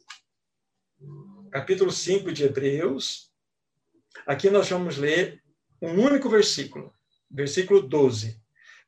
capítulo 1.51 1.91
5 1.91 2.31
de 2.31 2.43
Hebreus, 2.43 3.28
Aqui 4.25 4.49
nós 4.49 4.69
vamos 4.69 4.97
ler 4.97 5.41
um 5.81 5.91
único 5.93 6.29
versículo, 6.29 6.93
versículo 7.29 7.81
12. 7.81 8.39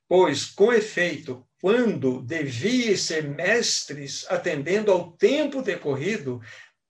Pois, 0.07 0.45
com 0.45 0.73
efeito, 0.73 1.45
quando 1.61 2.21
devias 2.21 3.01
ser 3.01 3.23
mestres, 3.23 4.25
atendendo 4.29 4.91
ao 4.91 5.11
tempo 5.13 5.61
decorrido, 5.61 6.41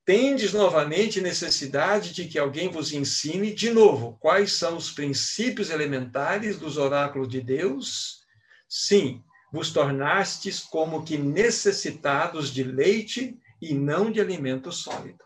tendes 0.05 0.53
novamente 0.53 1.21
necessidade 1.21 2.13
de 2.13 2.25
que 2.25 2.39
alguém 2.39 2.69
vos 2.69 2.91
ensine 2.91 3.53
de 3.53 3.69
novo 3.69 4.17
quais 4.19 4.53
são 4.53 4.75
os 4.77 4.91
princípios 4.91 5.69
elementares 5.69 6.57
dos 6.57 6.77
oráculos 6.77 7.29
de 7.29 7.41
Deus? 7.41 8.21
Sim, 8.67 9.23
vos 9.51 9.71
tornastes 9.71 10.59
como 10.59 11.03
que 11.03 11.17
necessitados 11.17 12.51
de 12.51 12.63
leite 12.63 13.37
e 13.61 13.73
não 13.73 14.11
de 14.11 14.19
alimento 14.19 14.71
sólido. 14.71 15.23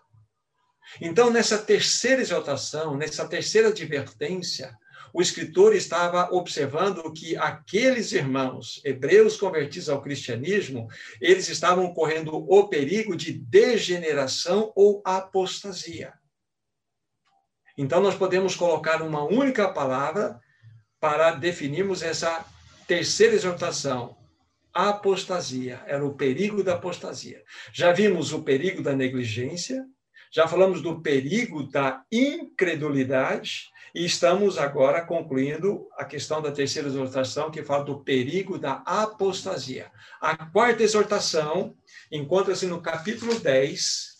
Então, 1.02 1.30
nessa 1.30 1.58
terceira 1.58 2.22
exaltação, 2.22 2.96
nessa 2.96 3.28
terceira 3.28 3.70
advertência, 3.70 4.76
o 5.14 5.22
escritor 5.22 5.74
estava 5.74 6.30
observando 6.34 7.10
que 7.14 7.38
aqueles 7.38 8.12
irmãos 8.12 8.82
hebreus 8.84 9.38
convertidos 9.38 9.88
ao 9.88 10.02
cristianismo, 10.02 10.90
eles 11.22 11.48
estavam 11.48 11.94
correndo 11.94 12.36
o 12.36 12.68
perigo 12.68 13.16
de 13.16 13.32
degeneração 13.32 14.74
ou 14.76 15.02
apostasia. 15.06 16.14
Então, 17.78 18.02
nós 18.02 18.16
podemos 18.16 18.56
colocar 18.56 19.02
uma 19.02 19.24
única 19.24 19.70
palavra 19.70 20.38
para 21.00 21.32
definirmos 21.32 22.02
essa 22.02 22.46
terceira 22.86 23.36
exortação. 23.36 24.18
Apostasia, 24.74 25.82
era 25.86 26.06
o 26.06 26.16
perigo 26.16 26.62
da 26.62 26.74
apostasia. 26.74 27.42
Já 27.72 27.94
vimos 27.94 28.34
o 28.34 28.44
perigo 28.44 28.84
da 28.84 28.94
negligência, 28.94 29.86
já 30.36 30.50
falamos 30.50 30.82
do 30.82 31.00
perigo 31.00 31.64
da 31.64 32.04
incredulidade 32.12 33.70
e 33.96 34.04
estamos 34.04 34.58
agora 34.58 35.02
concluindo 35.02 35.88
a 35.94 36.04
questão 36.04 36.42
da 36.42 36.52
terceira 36.52 36.90
exortação, 36.90 37.50
que 37.50 37.64
fala 37.64 37.86
do 37.86 38.04
perigo 38.04 38.60
da 38.60 38.84
apostasia. 38.86 39.90
A 40.20 40.36
quarta 40.36 40.84
exortação 40.84 41.74
encontra-se 42.12 42.66
no 42.66 42.82
capítulo 42.82 43.40
10, 43.40 44.18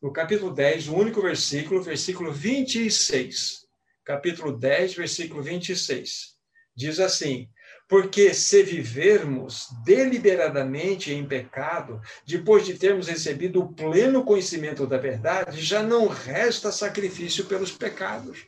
no 0.00 0.10
capítulo 0.10 0.50
10, 0.50 0.88
o 0.88 0.94
único 0.94 1.20
versículo, 1.20 1.82
versículo 1.82 2.32
26. 2.32 3.66
Capítulo 4.02 4.56
10, 4.56 4.94
versículo 4.94 5.42
26. 5.42 6.38
Diz 6.74 6.98
assim: 6.98 7.50
porque 7.92 8.32
se 8.32 8.62
vivermos 8.62 9.68
deliberadamente 9.84 11.12
em 11.12 11.26
pecado, 11.26 12.00
depois 12.26 12.64
de 12.64 12.72
termos 12.72 13.06
recebido 13.06 13.60
o 13.60 13.70
pleno 13.70 14.24
conhecimento 14.24 14.86
da 14.86 14.96
verdade, 14.96 15.60
já 15.60 15.82
não 15.82 16.08
resta 16.08 16.72
sacrifício 16.72 17.44
pelos 17.44 17.70
pecados. 17.70 18.46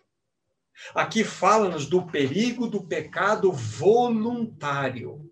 Aqui 0.95 1.23
fala-nos 1.23 1.85
do 1.85 2.07
perigo 2.07 2.67
do 2.67 2.85
pecado 2.85 3.53
voluntário. 3.53 5.31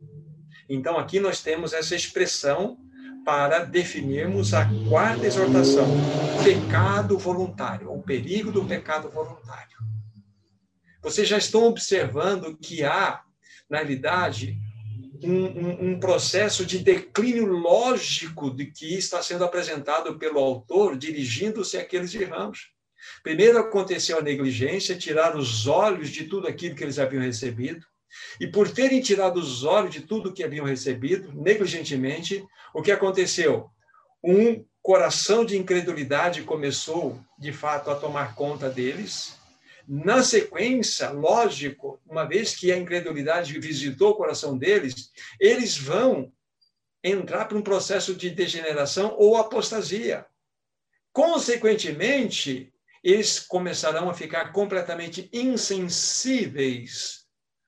Então, 0.68 0.98
aqui 0.98 1.18
nós 1.18 1.40
temos 1.40 1.72
essa 1.72 1.96
expressão 1.96 2.76
para 3.24 3.60
definirmos 3.60 4.52
a 4.52 4.68
quarta 4.90 5.26
exortação: 5.26 5.86
pecado 6.44 7.16
voluntário, 7.16 7.90
o 7.90 8.02
perigo 8.02 8.52
do 8.52 8.62
pecado 8.62 9.08
voluntário. 9.08 9.78
Vocês 11.00 11.26
já 11.26 11.38
estão 11.38 11.64
observando 11.64 12.54
que 12.58 12.84
há 12.84 13.22
na 13.72 13.78
realidade, 13.78 14.58
um, 15.24 15.44
um, 15.46 15.92
um, 15.92 15.98
processo 15.98 16.66
de 16.66 16.78
declínio 16.78 17.46
lógico 17.46 18.54
de 18.54 18.66
que 18.66 18.94
está 18.98 19.22
sendo 19.22 19.44
apresentado 19.44 20.18
pelo 20.18 20.38
autor, 20.38 20.94
dirigindo-se 20.94 21.78
àqueles 21.78 22.12
irmãos. 22.12 22.70
Primeiro 23.22 23.58
aconteceu 23.58 24.18
a 24.18 24.22
negligência, 24.22 24.98
tirar 24.98 25.34
os 25.36 25.66
olhos 25.66 26.10
de 26.10 26.24
tudo 26.24 26.46
aquilo 26.46 26.74
que 26.74 26.84
eles 26.84 26.98
haviam 26.98 27.22
recebido. 27.22 27.84
E 28.38 28.46
por 28.46 28.68
terem 28.68 29.00
tirado 29.00 29.38
os 29.38 29.64
olhos 29.64 29.94
de 29.94 30.02
tudo 30.02 30.34
que 30.34 30.44
haviam 30.44 30.66
recebido, 30.66 31.32
negligentemente, 31.32 32.44
o 32.74 32.82
que 32.82 32.92
aconteceu? 32.92 33.70
Um 34.22 34.62
coração 34.82 35.46
de 35.46 35.56
incredulidade 35.56 36.42
começou, 36.42 37.18
de 37.38 37.52
fato, 37.52 37.90
a 37.90 37.94
tomar 37.94 38.34
conta 38.34 38.68
deles, 38.68 39.40
Na 39.86 40.22
sequência, 40.22 41.10
lógico, 41.10 42.00
uma 42.06 42.24
vez 42.24 42.54
que 42.54 42.70
a 42.70 42.78
incredulidade 42.78 43.58
visitou 43.58 44.10
o 44.10 44.14
coração 44.14 44.56
deles, 44.56 45.10
eles 45.40 45.76
vão 45.76 46.32
entrar 47.02 47.46
para 47.46 47.58
um 47.58 47.62
processo 47.62 48.14
de 48.14 48.30
degeneração 48.30 49.14
ou 49.18 49.36
apostasia. 49.36 50.24
Consequentemente, 51.12 52.72
eles 53.02 53.40
começarão 53.40 54.08
a 54.08 54.14
ficar 54.14 54.52
completamente 54.52 55.28
insensíveis 55.32 57.26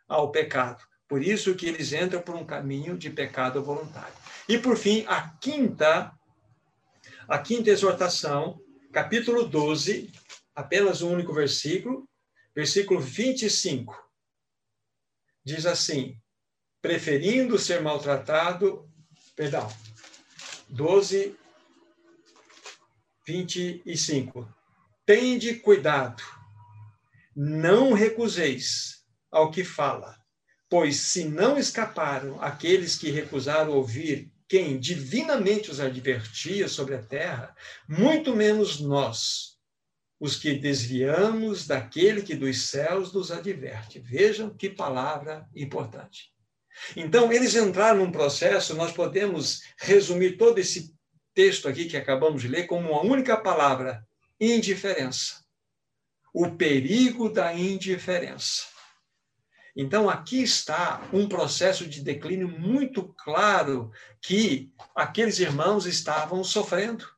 ao 0.08 0.30
pecado. 0.30 0.84
Por 1.08 1.22
isso 1.22 1.54
que 1.54 1.66
eles 1.66 1.92
entram 1.92 2.22
por 2.22 2.36
um 2.36 2.46
caminho 2.46 2.96
de 2.96 3.10
pecado 3.10 3.62
voluntário. 3.62 4.14
E 4.48 4.56
por 4.56 4.76
fim, 4.76 5.04
a 5.08 5.28
quinta 5.40 6.12
a 7.26 7.38
quinta 7.38 7.70
exortação, 7.70 8.60
capítulo 8.92 9.48
12, 9.48 10.12
apenas 10.54 11.02
um 11.02 11.12
único 11.12 11.32
versículo, 11.32 12.08
versículo 12.54 13.00
25. 13.00 13.94
Diz 15.44 15.66
assim: 15.66 16.18
preferindo 16.80 17.58
ser 17.58 17.80
maltratado, 17.80 18.86
perdão, 19.34 19.70
12, 20.68 21.34
25. 23.26 24.48
Tende 25.06 25.54
cuidado, 25.56 26.22
não 27.34 27.92
recuseis 27.92 29.02
ao 29.30 29.50
que 29.50 29.64
fala, 29.64 30.16
pois 30.68 30.96
se 30.96 31.24
não 31.24 31.58
escaparam 31.58 32.40
aqueles 32.40 32.96
que 32.96 33.10
recusaram 33.10 33.72
ouvir 33.72 34.32
quem 34.48 34.78
divinamente 34.78 35.70
os 35.70 35.80
advertia 35.80 36.68
sobre 36.68 36.94
a 36.94 37.02
terra, 37.02 37.56
muito 37.88 38.36
menos 38.36 38.78
nós, 38.78 39.53
os 40.24 40.36
que 40.36 40.54
desviamos 40.54 41.66
daquele 41.66 42.22
que 42.22 42.34
dos 42.34 42.68
céus 42.68 43.12
nos 43.12 43.30
adverte. 43.30 43.98
Vejam 43.98 44.48
que 44.48 44.70
palavra 44.70 45.46
importante. 45.54 46.32
Então, 46.96 47.30
eles 47.30 47.54
entraram 47.54 47.98
num 47.98 48.10
processo, 48.10 48.74
nós 48.74 48.90
podemos 48.90 49.60
resumir 49.76 50.38
todo 50.38 50.58
esse 50.58 50.94
texto 51.34 51.68
aqui 51.68 51.84
que 51.84 51.96
acabamos 51.98 52.40
de 52.40 52.48
ler 52.48 52.66
como 52.66 52.92
uma 52.92 53.02
única 53.02 53.36
palavra: 53.36 54.02
indiferença. 54.40 55.44
O 56.32 56.52
perigo 56.52 57.28
da 57.28 57.52
indiferença. 57.52 58.62
Então, 59.76 60.08
aqui 60.08 60.42
está 60.42 61.06
um 61.12 61.28
processo 61.28 61.86
de 61.86 62.00
declínio 62.00 62.48
muito 62.48 63.14
claro 63.22 63.92
que 64.22 64.72
aqueles 64.96 65.38
irmãos 65.38 65.84
estavam 65.84 66.42
sofrendo. 66.42 67.13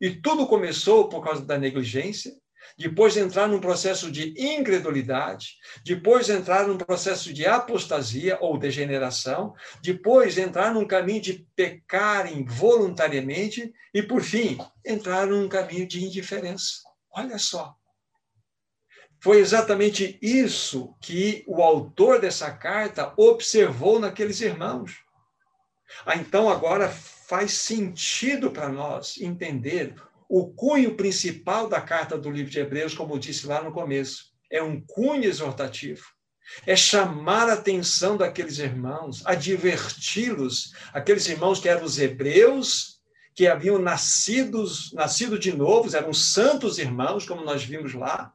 E 0.00 0.10
tudo 0.10 0.46
começou 0.46 1.08
por 1.08 1.22
causa 1.22 1.44
da 1.44 1.58
negligência, 1.58 2.32
depois 2.76 3.16
entrar 3.16 3.48
num 3.48 3.60
processo 3.60 4.10
de 4.10 4.34
incredulidade, 4.38 5.56
depois 5.84 6.28
entrar 6.28 6.66
num 6.66 6.76
processo 6.76 7.32
de 7.32 7.46
apostasia 7.46 8.38
ou 8.40 8.58
degeneração, 8.58 9.54
depois 9.82 10.38
entrar 10.38 10.72
num 10.72 10.86
caminho 10.86 11.20
de 11.20 11.46
pecarem 11.56 12.44
voluntariamente 12.44 13.72
e, 13.92 14.02
por 14.02 14.22
fim, 14.22 14.58
entrar 14.84 15.26
num 15.26 15.48
caminho 15.48 15.86
de 15.86 16.04
indiferença. 16.04 16.82
Olha 17.10 17.38
só, 17.38 17.74
foi 19.20 19.38
exatamente 19.38 20.16
isso 20.22 20.94
que 21.00 21.44
o 21.48 21.62
autor 21.62 22.20
dessa 22.20 22.50
carta 22.52 23.12
observou 23.16 23.98
naqueles 23.98 24.40
irmãos. 24.40 25.02
Ah, 26.06 26.16
então, 26.16 26.48
agora 26.48 26.92
faz 27.28 27.52
sentido 27.52 28.50
para 28.50 28.70
nós 28.70 29.20
entender 29.20 29.94
o 30.28 30.46
cunho 30.46 30.94
principal 30.94 31.68
da 31.68 31.78
carta 31.78 32.16
do 32.16 32.30
livro 32.30 32.50
de 32.50 32.58
Hebreus, 32.58 32.94
como 32.94 33.14
eu 33.14 33.18
disse 33.18 33.46
lá 33.46 33.62
no 33.62 33.70
começo. 33.70 34.32
É 34.50 34.62
um 34.62 34.80
cunho 34.80 35.24
exortativo. 35.24 36.04
É 36.66 36.74
chamar 36.74 37.50
a 37.50 37.52
atenção 37.52 38.16
daqueles 38.16 38.58
irmãos, 38.58 39.22
adverti-los, 39.26 40.72
aqueles 40.90 41.28
irmãos 41.28 41.60
que 41.60 41.68
eram 41.68 41.84
os 41.84 41.98
hebreus, 41.98 42.98
que 43.34 43.46
haviam 43.46 43.78
nascidos, 43.78 44.90
nascido 44.94 45.38
de 45.38 45.54
novo, 45.54 45.94
eram 45.94 46.14
santos 46.14 46.78
irmãos, 46.78 47.26
como 47.26 47.44
nós 47.44 47.62
vimos 47.62 47.92
lá, 47.92 48.32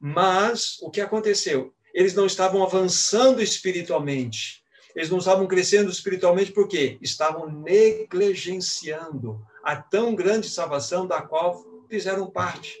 mas 0.00 0.78
o 0.80 0.90
que 0.90 1.02
aconteceu? 1.02 1.74
Eles 1.92 2.14
não 2.14 2.24
estavam 2.24 2.62
avançando 2.62 3.42
espiritualmente. 3.42 4.59
Eles 4.94 5.10
não 5.10 5.18
estavam 5.18 5.46
crescendo 5.46 5.90
espiritualmente 5.90 6.52
porque 6.52 6.98
estavam 7.00 7.50
negligenciando 7.50 9.40
a 9.62 9.76
tão 9.76 10.14
grande 10.14 10.48
salvação 10.48 11.06
da 11.06 11.22
qual 11.22 11.64
fizeram 11.88 12.30
parte. 12.30 12.76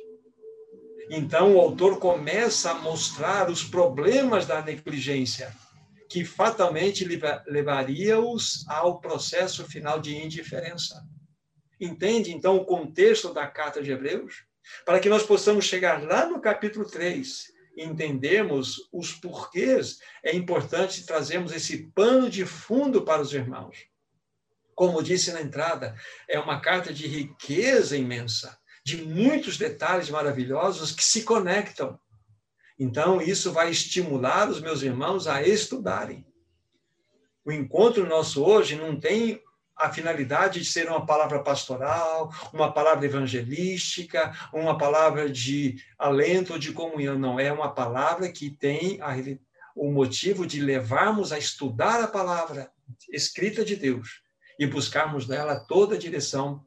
Então, 1.10 1.56
o 1.56 1.60
autor 1.60 1.98
começa 1.98 2.70
a 2.70 2.74
mostrar 2.74 3.50
os 3.50 3.64
problemas 3.64 4.46
da 4.46 4.62
negligência, 4.62 5.52
que 6.08 6.24
fatalmente 6.24 7.04
levaria-os 7.46 8.64
ao 8.68 9.00
processo 9.00 9.64
final 9.64 10.00
de 10.00 10.16
indiferença. 10.16 11.02
Entende, 11.80 12.32
então, 12.32 12.56
o 12.56 12.64
contexto 12.64 13.34
da 13.34 13.46
carta 13.46 13.82
de 13.82 13.90
Hebreus? 13.90 14.50
para 14.84 15.00
que 15.00 15.08
nós 15.08 15.22
possamos 15.22 15.64
chegar 15.64 16.02
lá 16.02 16.26
no 16.26 16.40
capítulo 16.40 16.84
3 16.86 17.44
e 17.80 17.84
entendermos 17.84 18.90
os 18.92 19.12
porquês, 19.14 20.00
é 20.22 20.36
importante 20.36 21.06
trazermos 21.06 21.50
esse 21.50 21.90
pano 21.94 22.28
de 22.28 22.44
fundo 22.44 23.02
para 23.02 23.22
os 23.22 23.32
irmãos. 23.32 23.86
Como 24.74 25.02
disse 25.02 25.32
na 25.32 25.40
entrada, 25.40 25.96
é 26.28 26.38
uma 26.38 26.60
carta 26.60 26.92
de 26.92 27.06
riqueza 27.06 27.96
imensa, 27.96 28.58
de 28.84 28.98
muitos 28.98 29.56
detalhes 29.56 30.10
maravilhosos 30.10 30.92
que 30.92 31.02
se 31.02 31.22
conectam. 31.22 31.98
Então, 32.78 33.18
isso 33.18 33.50
vai 33.50 33.70
estimular 33.70 34.50
os 34.50 34.60
meus 34.60 34.82
irmãos 34.82 35.26
a 35.26 35.42
estudarem. 35.42 36.26
O 37.46 37.50
encontro 37.50 38.06
nosso 38.06 38.44
hoje 38.44 38.76
não 38.76 39.00
tem 39.00 39.42
a 39.80 39.90
finalidade 39.90 40.60
de 40.60 40.66
ser 40.66 40.88
uma 40.88 41.04
palavra 41.04 41.42
pastoral, 41.42 42.32
uma 42.52 42.72
palavra 42.72 43.06
evangelística, 43.06 44.32
uma 44.52 44.76
palavra 44.76 45.28
de 45.28 45.82
alento 45.98 46.52
ou 46.52 46.58
de 46.58 46.72
comunhão. 46.72 47.18
Não, 47.18 47.40
é 47.40 47.52
uma 47.52 47.72
palavra 47.72 48.30
que 48.30 48.50
tem 48.50 49.00
a, 49.00 49.14
o 49.74 49.90
motivo 49.90 50.46
de 50.46 50.60
levarmos 50.60 51.32
a 51.32 51.38
estudar 51.38 52.02
a 52.02 52.08
palavra 52.08 52.70
escrita 53.10 53.64
de 53.64 53.76
Deus 53.76 54.22
e 54.58 54.66
buscarmos 54.66 55.26
nela 55.26 55.58
toda 55.58 55.94
a 55.94 55.98
direção 55.98 56.64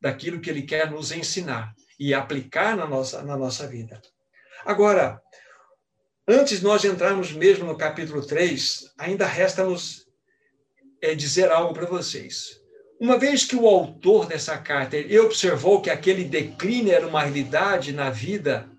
daquilo 0.00 0.40
que 0.40 0.48
Ele 0.48 0.62
quer 0.62 0.90
nos 0.90 1.12
ensinar 1.12 1.74
e 1.98 2.14
aplicar 2.14 2.76
na 2.76 2.86
nossa, 2.86 3.22
na 3.22 3.36
nossa 3.36 3.66
vida. 3.66 4.00
Agora, 4.64 5.20
antes 6.26 6.62
nós 6.62 6.84
entrarmos 6.84 7.32
mesmo 7.32 7.66
no 7.66 7.76
capítulo 7.76 8.24
3, 8.26 8.94
ainda 8.98 9.26
resta-nos 9.26 10.03
é, 11.04 11.14
dizer 11.14 11.50
algo 11.50 11.74
para 11.74 11.86
vocês. 11.86 12.60
Uma 12.98 13.18
vez 13.18 13.44
que 13.44 13.54
o 13.54 13.68
autor 13.68 14.26
dessa 14.26 14.56
carta 14.56 14.96
ele 14.96 15.18
observou 15.18 15.82
que 15.82 15.90
aquele 15.90 16.24
declínio 16.24 16.92
era 16.92 17.06
uma 17.06 17.22
realidade 17.22 17.92
na 17.92 18.08
vida 18.08 18.70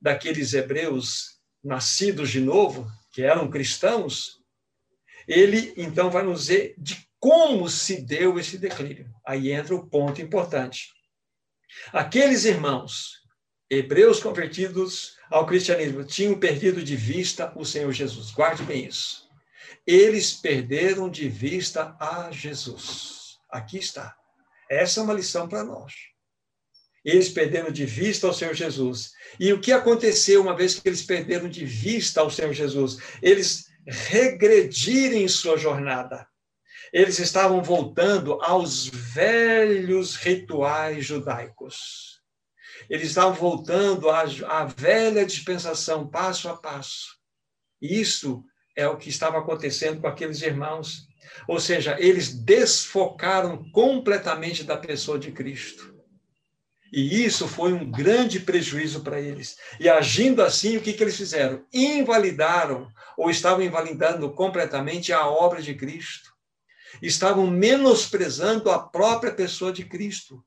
daqueles 0.00 0.52
hebreus 0.52 1.38
nascidos 1.64 2.30
de 2.30 2.40
novo, 2.40 2.86
que 3.12 3.22
eram 3.22 3.48
cristãos, 3.48 4.40
ele 5.26 5.72
então 5.76 6.10
vai 6.10 6.22
nos 6.22 6.40
dizer 6.42 6.74
de 6.76 7.08
como 7.18 7.68
se 7.68 8.02
deu 8.02 8.38
esse 8.38 8.58
declínio. 8.58 9.08
Aí 9.26 9.50
entra 9.50 9.74
o 9.74 9.88
ponto 9.88 10.20
importante. 10.20 10.88
Aqueles 11.92 12.44
irmãos, 12.44 13.20
hebreus 13.70 14.20
convertidos 14.20 15.16
ao 15.30 15.46
cristianismo, 15.46 16.04
tinham 16.04 16.38
perdido 16.38 16.82
de 16.82 16.96
vista 16.96 17.52
o 17.56 17.64
Senhor 17.64 17.92
Jesus. 17.92 18.30
Guarde 18.32 18.62
bem 18.64 18.86
isso 18.86 19.21
eles 19.86 20.32
perderam 20.32 21.10
de 21.10 21.28
vista 21.28 21.96
a 21.98 22.30
Jesus. 22.30 23.38
Aqui 23.50 23.78
está. 23.78 24.16
Essa 24.70 25.00
é 25.00 25.02
uma 25.02 25.14
lição 25.14 25.48
para 25.48 25.64
nós. 25.64 25.92
Eles 27.04 27.28
perderam 27.28 27.70
de 27.70 27.84
vista 27.84 28.26
ao 28.26 28.32
Senhor 28.32 28.54
Jesus. 28.54 29.12
E 29.38 29.52
o 29.52 29.60
que 29.60 29.72
aconteceu 29.72 30.40
uma 30.40 30.56
vez 30.56 30.78
que 30.78 30.88
eles 30.88 31.02
perderam 31.02 31.48
de 31.48 31.64
vista 31.64 32.20
ao 32.20 32.30
Senhor 32.30 32.52
Jesus? 32.52 32.98
Eles 33.20 33.66
regrediram 33.86 35.16
em 35.16 35.26
sua 35.26 35.56
jornada. 35.56 36.26
Eles 36.92 37.18
estavam 37.18 37.62
voltando 37.62 38.40
aos 38.42 38.86
velhos 38.86 40.14
rituais 40.14 41.04
judaicos. 41.04 42.20
Eles 42.88 43.08
estavam 43.08 43.34
voltando 43.34 44.10
à, 44.10 44.22
à 44.48 44.64
velha 44.64 45.26
dispensação, 45.26 46.08
passo 46.08 46.48
a 46.48 46.56
passo. 46.56 47.16
Isso 47.80 48.44
é 48.74 48.86
o 48.86 48.96
que 48.96 49.08
estava 49.08 49.38
acontecendo 49.38 50.00
com 50.00 50.06
aqueles 50.06 50.42
irmãos. 50.42 51.06
Ou 51.46 51.60
seja, 51.60 51.96
eles 51.98 52.32
desfocaram 52.32 53.70
completamente 53.70 54.64
da 54.64 54.76
pessoa 54.76 55.18
de 55.18 55.32
Cristo. 55.32 55.92
E 56.92 57.24
isso 57.24 57.48
foi 57.48 57.72
um 57.72 57.90
grande 57.90 58.38
prejuízo 58.38 59.00
para 59.00 59.18
eles. 59.18 59.56
E 59.80 59.88
agindo 59.88 60.42
assim, 60.42 60.76
o 60.76 60.82
que, 60.82 60.92
que 60.92 61.02
eles 61.02 61.16
fizeram? 61.16 61.64
Invalidaram, 61.72 62.92
ou 63.16 63.30
estavam 63.30 63.62
invalidando 63.62 64.30
completamente 64.32 65.12
a 65.12 65.26
obra 65.26 65.62
de 65.62 65.74
Cristo. 65.74 66.30
Estavam 67.00 67.46
menosprezando 67.46 68.70
a 68.70 68.78
própria 68.78 69.32
pessoa 69.32 69.72
de 69.72 69.84
Cristo. 69.84 70.44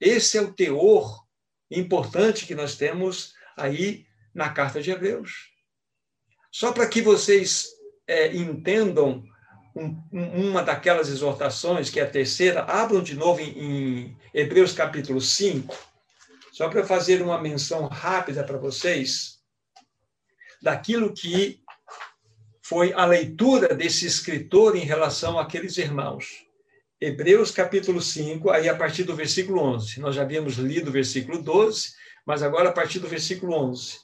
Esse 0.00 0.38
é 0.38 0.40
o 0.40 0.52
teor 0.52 1.24
importante 1.68 2.46
que 2.46 2.54
nós 2.54 2.76
temos 2.76 3.34
aí 3.56 4.06
na 4.32 4.50
carta 4.50 4.80
de 4.80 4.90
Hebreus. 4.90 5.51
Só 6.52 6.70
para 6.70 6.86
que 6.86 7.00
vocês 7.00 7.68
é, 8.06 8.36
entendam 8.36 9.24
um, 9.74 9.98
uma 10.12 10.62
daquelas 10.62 11.08
exortações, 11.08 11.88
que 11.88 11.98
é 11.98 12.02
a 12.02 12.10
terceira, 12.10 12.62
abram 12.64 13.02
de 13.02 13.14
novo 13.14 13.40
em, 13.40 13.58
em 13.58 14.16
Hebreus 14.34 14.74
capítulo 14.74 15.18
5, 15.18 15.74
só 16.52 16.68
para 16.68 16.84
fazer 16.84 17.22
uma 17.22 17.40
menção 17.40 17.86
rápida 17.86 18.44
para 18.44 18.58
vocês 18.58 19.40
daquilo 20.60 21.14
que 21.14 21.58
foi 22.62 22.92
a 22.92 23.06
leitura 23.06 23.74
desse 23.74 24.06
escritor 24.06 24.76
em 24.76 24.84
relação 24.84 25.38
àqueles 25.38 25.78
irmãos. 25.78 26.46
Hebreus 27.00 27.50
capítulo 27.50 28.00
5, 28.00 28.50
aí 28.50 28.68
a 28.68 28.76
partir 28.76 29.04
do 29.04 29.16
versículo 29.16 29.60
11. 29.60 29.98
Nós 30.00 30.14
já 30.14 30.22
havíamos 30.22 30.56
lido 30.56 30.88
o 30.88 30.92
versículo 30.92 31.42
12, 31.42 31.94
mas 32.26 32.42
agora 32.42 32.68
a 32.68 32.72
partir 32.72 32.98
do 32.98 33.08
versículo 33.08 33.54
11. 33.54 33.98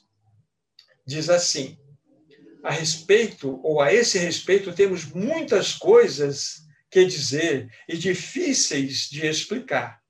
Diz 1.05 1.29
assim: 1.29 1.77
A 2.63 2.71
respeito, 2.71 3.59
ou 3.63 3.81
a 3.81 3.93
esse 3.93 4.17
respeito, 4.17 4.73
temos 4.73 5.05
muitas 5.05 5.73
coisas 5.73 6.63
que 6.89 7.05
dizer 7.05 7.71
e 7.87 7.95
difíceis 7.95 9.09
de 9.09 9.25
explicar, 9.25 10.01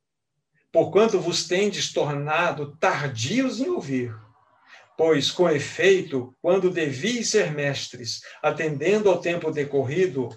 porquanto 0.72 1.20
vos 1.20 1.48
tendes 1.48 1.92
tornado 1.94 2.76
tardios 2.78 3.60
em 3.60 3.70
ouvir. 3.70 4.16
Pois, 4.98 5.32
com 5.32 5.50
efeito, 5.50 6.36
quando 6.42 6.70
devis 6.70 7.30
ser 7.30 7.52
mestres, 7.52 8.22
atendendo 8.42 9.10
ao 9.10 9.22
tempo 9.22 9.52
decorrido, 9.52 10.30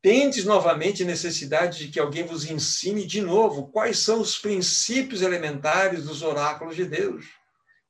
tendes 0.00 0.44
novamente 0.44 1.04
necessidade 1.04 1.78
de 1.78 1.88
que 1.88 2.00
alguém 2.00 2.24
vos 2.24 2.48
ensine 2.48 3.04
de 3.04 3.20
novo 3.20 3.68
quais 3.68 3.98
são 3.98 4.20
os 4.20 4.38
princípios 4.38 5.20
elementares 5.20 6.04
dos 6.04 6.22
oráculos 6.22 6.76
de 6.76 6.84
Deus. 6.84 7.26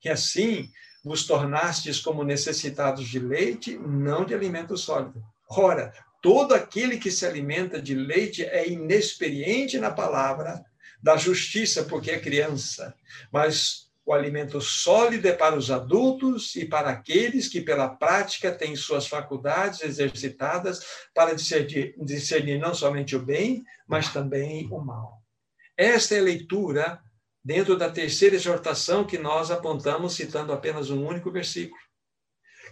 E 0.04 0.08
assim 0.08 0.68
vos 1.04 1.26
tornastes 1.26 2.00
como 2.00 2.24
necessitados 2.24 3.06
de 3.06 3.18
leite, 3.18 3.78
não 3.78 4.24
de 4.24 4.34
alimento 4.34 4.76
sólido. 4.76 5.22
Ora, 5.48 5.92
todo 6.22 6.54
aquele 6.54 6.98
que 6.98 7.10
se 7.10 7.24
alimenta 7.24 7.80
de 7.80 7.94
leite 7.94 8.44
é 8.44 8.68
inexperiente 8.68 9.78
na 9.78 9.90
palavra 9.90 10.64
da 11.02 11.16
justiça, 11.16 11.84
porque 11.84 12.10
é 12.10 12.18
criança. 12.18 12.94
Mas 13.32 13.88
o 14.04 14.12
alimento 14.12 14.60
sólido 14.60 15.28
é 15.28 15.32
para 15.32 15.54
os 15.54 15.70
adultos 15.70 16.56
e 16.56 16.64
para 16.64 16.90
aqueles 16.90 17.46
que, 17.46 17.60
pela 17.60 17.88
prática, 17.88 18.50
têm 18.50 18.74
suas 18.74 19.06
faculdades 19.06 19.82
exercitadas 19.82 20.80
para 21.14 21.34
discernir, 21.34 21.94
discernir 21.98 22.58
não 22.58 22.74
somente 22.74 23.14
o 23.14 23.22
bem, 23.22 23.62
mas 23.86 24.12
também 24.12 24.66
o 24.70 24.80
mal. 24.80 25.22
Esta 25.76 26.16
é 26.16 26.18
a 26.18 26.22
leitura 26.22 27.00
dentro 27.48 27.78
da 27.78 27.88
terceira 27.88 28.36
exortação 28.36 29.06
que 29.06 29.16
nós 29.16 29.50
apontamos, 29.50 30.12
citando 30.12 30.52
apenas 30.52 30.90
um 30.90 31.02
único 31.02 31.30
versículo, 31.32 31.80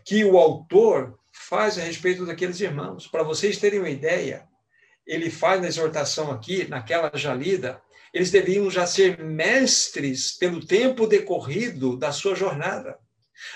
que 0.04 0.22
o 0.22 0.36
autor 0.36 1.18
faz 1.32 1.78
a 1.78 1.80
respeito 1.80 2.26
daqueles 2.26 2.60
irmãos. 2.60 3.06
Para 3.06 3.22
vocês 3.22 3.56
terem 3.56 3.78
uma 3.78 3.88
ideia, 3.88 4.46
ele 5.06 5.30
faz 5.30 5.62
na 5.62 5.68
exortação 5.68 6.30
aqui, 6.30 6.68
naquela 6.68 7.10
já 7.14 7.32
lida, 7.32 7.80
eles 8.12 8.30
deviam 8.30 8.70
já 8.70 8.86
ser 8.86 9.18
mestres 9.24 10.32
pelo 10.32 10.62
tempo 10.62 11.06
decorrido 11.06 11.96
da 11.96 12.12
sua 12.12 12.34
jornada. 12.34 12.98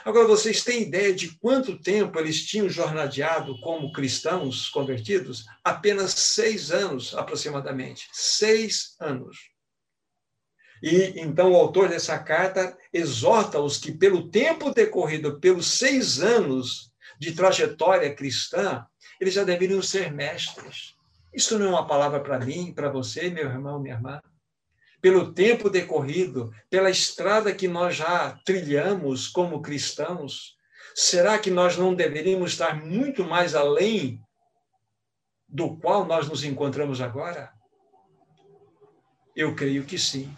Agora, 0.07 0.27
vocês 0.27 0.65
têm 0.65 0.85
ideia 0.85 1.13
de 1.13 1.37
quanto 1.37 1.79
tempo 1.79 2.19
eles 2.19 2.47
tinham 2.47 2.67
jornadeado 2.67 3.61
como 3.61 3.93
cristãos 3.93 4.71
convertidos? 4.71 5.45
Apenas 5.63 6.13
seis 6.13 6.71
anos, 6.71 7.15
aproximadamente. 7.15 8.09
Seis 8.11 8.97
anos. 8.99 9.50
E 10.83 11.21
então 11.21 11.53
o 11.53 11.57
autor 11.57 11.89
dessa 11.89 12.19
carta 12.19 12.77
exorta 12.93 13.61
os 13.61 13.77
que, 13.77 13.93
pelo 13.93 14.29
tempo 14.29 14.73
decorrido, 14.73 15.39
pelos 15.39 15.67
seis 15.67 16.21
anos 16.21 16.91
de 17.19 17.33
trajetória 17.33 18.15
cristã, 18.15 18.87
eles 19.21 19.35
já 19.35 19.45
deveriam 19.45 19.83
ser 19.83 20.13
mestres. 20.13 20.95
Isso 21.33 21.59
não 21.59 21.67
é 21.67 21.71
uma 21.71 21.87
palavra 21.87 22.21
para 22.21 22.39
mim, 22.39 22.73
para 22.73 22.91
você, 22.91 23.29
meu 23.29 23.45
irmão, 23.45 23.79
minha 23.79 23.95
irmã 23.95 24.21
pelo 25.01 25.33
tempo 25.33 25.71
decorrido, 25.71 26.53
pela 26.69 26.91
estrada 26.91 27.55
que 27.55 27.67
nós 27.67 27.97
já 27.97 28.39
trilhamos 28.45 29.29
como 29.29 29.63
cristãos, 29.63 30.57
será 30.95 31.39
que 31.39 31.51
nós 31.51 31.77
não 31.77 31.95
deveríamos 31.95 32.53
estar 32.53 32.85
muito 32.85 33.25
mais 33.25 33.55
além 33.55 34.21
do 35.49 35.77
qual 35.77 36.05
nós 36.05 36.29
nos 36.29 36.45
encontramos 36.45 37.01
agora? 37.01 37.51
Eu 39.35 39.55
creio 39.55 39.85
que 39.85 39.99
sim. 39.99 40.33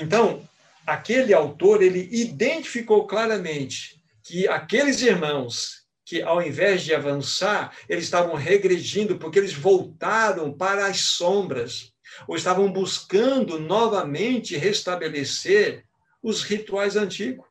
Então, 0.00 0.46
aquele 0.86 1.34
autor, 1.34 1.82
ele 1.82 2.08
identificou 2.12 3.06
claramente 3.06 4.02
que 4.22 4.48
aqueles 4.48 5.02
irmãos 5.02 5.86
que 6.06 6.22
ao 6.22 6.40
invés 6.40 6.82
de 6.82 6.94
avançar, 6.94 7.76
eles 7.88 8.04
estavam 8.04 8.36
regredindo 8.36 9.18
porque 9.18 9.40
eles 9.40 9.52
voltaram 9.52 10.52
para 10.52 10.86
as 10.86 11.00
sombras 11.00 11.92
ou 12.28 12.36
estavam 12.36 12.70
buscando 12.72 13.58
novamente 13.58 14.56
restabelecer 14.56 15.84
os 16.22 16.42
rituais 16.42 16.94
antigos. 16.94 17.44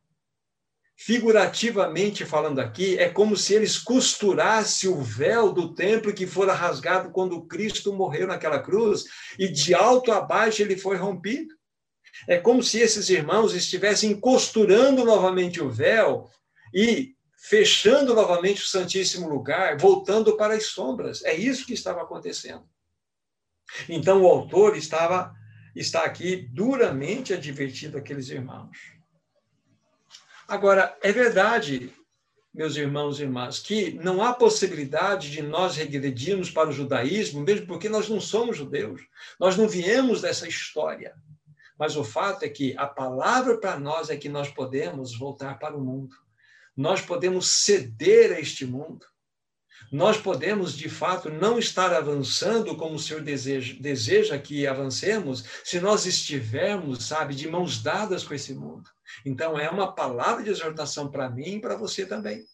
Figurativamente 0.98 2.24
falando 2.24 2.60
aqui, 2.60 2.98
é 2.98 3.10
como 3.10 3.36
se 3.36 3.54
eles 3.54 3.78
costurassem 3.78 4.90
o 4.90 5.02
véu 5.02 5.52
do 5.52 5.74
templo 5.76 6.14
que 6.14 6.26
fora 6.26 6.54
rasgado 6.54 7.12
quando 7.12 7.46
Cristo 7.46 7.92
morreu 7.92 8.26
naquela 8.26 8.60
cruz, 8.60 9.04
e 9.38 9.50
de 9.50 9.76
alto 9.76 10.14
a 10.14 10.22
baixo 10.22 10.62
ele 10.62 10.78
foi 10.78 10.96
rompido. 10.96 11.54
É 12.28 12.38
como 12.38 12.64
se 12.64 12.80
esses 12.80 13.10
irmãos 13.10 13.54
estivessem 13.54 14.20
costurando 14.20 15.04
novamente 15.04 15.62
o 15.62 15.70
véu 15.70 16.30
e 16.74 17.16
fechando 17.38 18.14
novamente 18.14 18.64
o 18.64 18.68
Santíssimo 18.68 19.30
Lugar, 19.30 19.78
voltando 19.78 20.36
para 20.36 20.56
as 20.56 20.68
sombras. 20.68 21.24
É 21.24 21.36
isso 21.36 21.66
que 21.66 21.74
estava 21.74 22.02
acontecendo. 22.02 22.68
Então, 23.88 24.24
o 24.24 24.28
autor 24.28 24.76
estava 24.76 25.36
está 25.76 26.06
aqui 26.06 26.38
duramente 26.54 27.34
advertindo 27.34 27.98
aqueles 27.98 28.30
irmãos. 28.30 28.78
Agora, 30.48 30.98
é 31.02 31.12
verdade, 31.12 31.92
meus 32.54 32.78
irmãos 32.78 33.20
e 33.20 33.24
irmãs, 33.24 33.60
que 33.60 33.92
não 33.94 34.24
há 34.24 34.34
possibilidade 34.34 35.30
de 35.30 35.42
nós 35.42 35.76
regredirmos 35.76 36.50
para 36.50 36.70
o 36.70 36.72
judaísmo, 36.72 37.42
mesmo 37.42 37.68
porque 37.68 37.90
nós 37.90 38.08
não 38.08 38.22
somos 38.22 38.58
judeus. 38.58 39.02
Nós 39.40 39.58
não 39.58 39.68
viemos 39.68 40.22
dessa 40.22 40.48
história. 40.48 41.16
Mas 41.78 41.96
o 41.96 42.04
fato 42.04 42.44
é 42.44 42.50
que 42.50 42.76
a 42.78 42.88
palavra 42.88 43.58
para 43.58 43.80
nós 43.80 44.10
é 44.10 44.18
que 44.18 44.30
nós 44.30 44.50
podemos 44.50 45.18
voltar 45.18 45.60
para 45.60 45.76
o 45.76 45.82
mundo. 45.82 46.16
Nós 46.76 47.02
podemos 47.02 47.64
ceder 47.64 48.32
a 48.32 48.40
este 48.40 48.66
mundo 48.66 49.06
nós 49.92 50.18
podemos, 50.18 50.76
de 50.76 50.90
fato, 50.90 51.30
não 51.30 51.60
estar 51.60 51.94
avançando 51.94 52.76
como 52.76 52.96
o 52.96 53.00
Senhor 53.00 53.22
deseja, 53.22 53.76
deseja 53.80 54.38
que 54.38 54.66
avancemos, 54.66 55.44
se 55.64 55.80
nós 55.80 56.06
estivermos, 56.06 57.06
sabe, 57.06 57.36
de 57.36 57.48
mãos 57.48 57.82
dadas 57.82 58.24
com 58.24 58.34
esse 58.34 58.54
mundo. 58.54 58.90
Então, 59.26 59.58
é 59.58 59.70
uma 59.70 59.94
palavra 59.94 60.44
de 60.44 60.50
exortação 60.50 61.10
para 61.10 61.30
mim 61.30 61.56
e 61.56 61.62
para 61.62 61.76
você 61.76 62.06
também. 62.06 62.46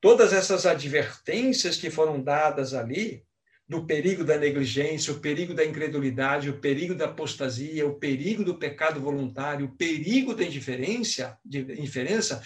Todas 0.00 0.32
essas 0.32 0.66
advertências 0.66 1.76
que 1.76 1.90
foram 1.90 2.20
dadas 2.20 2.74
ali, 2.74 3.24
do 3.72 3.86
perigo 3.86 4.22
da 4.22 4.36
negligência, 4.36 5.14
o 5.14 5.18
perigo 5.18 5.54
da 5.54 5.64
incredulidade, 5.64 6.50
o 6.50 6.60
perigo 6.60 6.94
da 6.94 7.06
apostasia, 7.06 7.86
o 7.86 7.98
perigo 7.98 8.44
do 8.44 8.58
pecado 8.58 9.00
voluntário, 9.00 9.64
o 9.64 9.76
perigo 9.76 10.34
da 10.34 10.44
indiferença, 10.44 11.38
de 11.42 11.60
indiferença, 11.60 12.42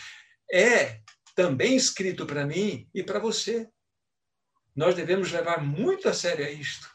é 0.50 1.00
também 1.34 1.74
escrito 1.74 2.24
para 2.24 2.46
mim 2.46 2.88
e 2.94 3.02
para 3.02 3.18
você. 3.18 3.68
Nós 4.74 4.94
devemos 4.94 5.32
levar 5.32 5.60
muito 5.60 6.08
a 6.08 6.14
sério 6.14 6.48
isto. 6.48 6.88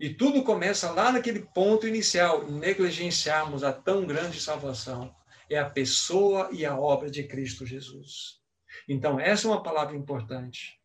E 0.00 0.08
tudo 0.08 0.42
começa 0.42 0.90
lá 0.90 1.12
naquele 1.12 1.40
ponto 1.54 1.86
inicial, 1.86 2.50
negligenciarmos 2.50 3.62
a 3.62 3.70
tão 3.70 4.06
grande 4.06 4.40
salvação. 4.40 5.14
É 5.50 5.58
a 5.58 5.68
pessoa 5.68 6.48
e 6.52 6.64
a 6.64 6.74
obra 6.74 7.10
de 7.10 7.24
Cristo 7.24 7.66
Jesus. 7.66 8.40
Então, 8.88 9.20
essa 9.20 9.46
é 9.46 9.50
uma 9.50 9.62
palavra 9.62 9.94
importante. 9.94 10.80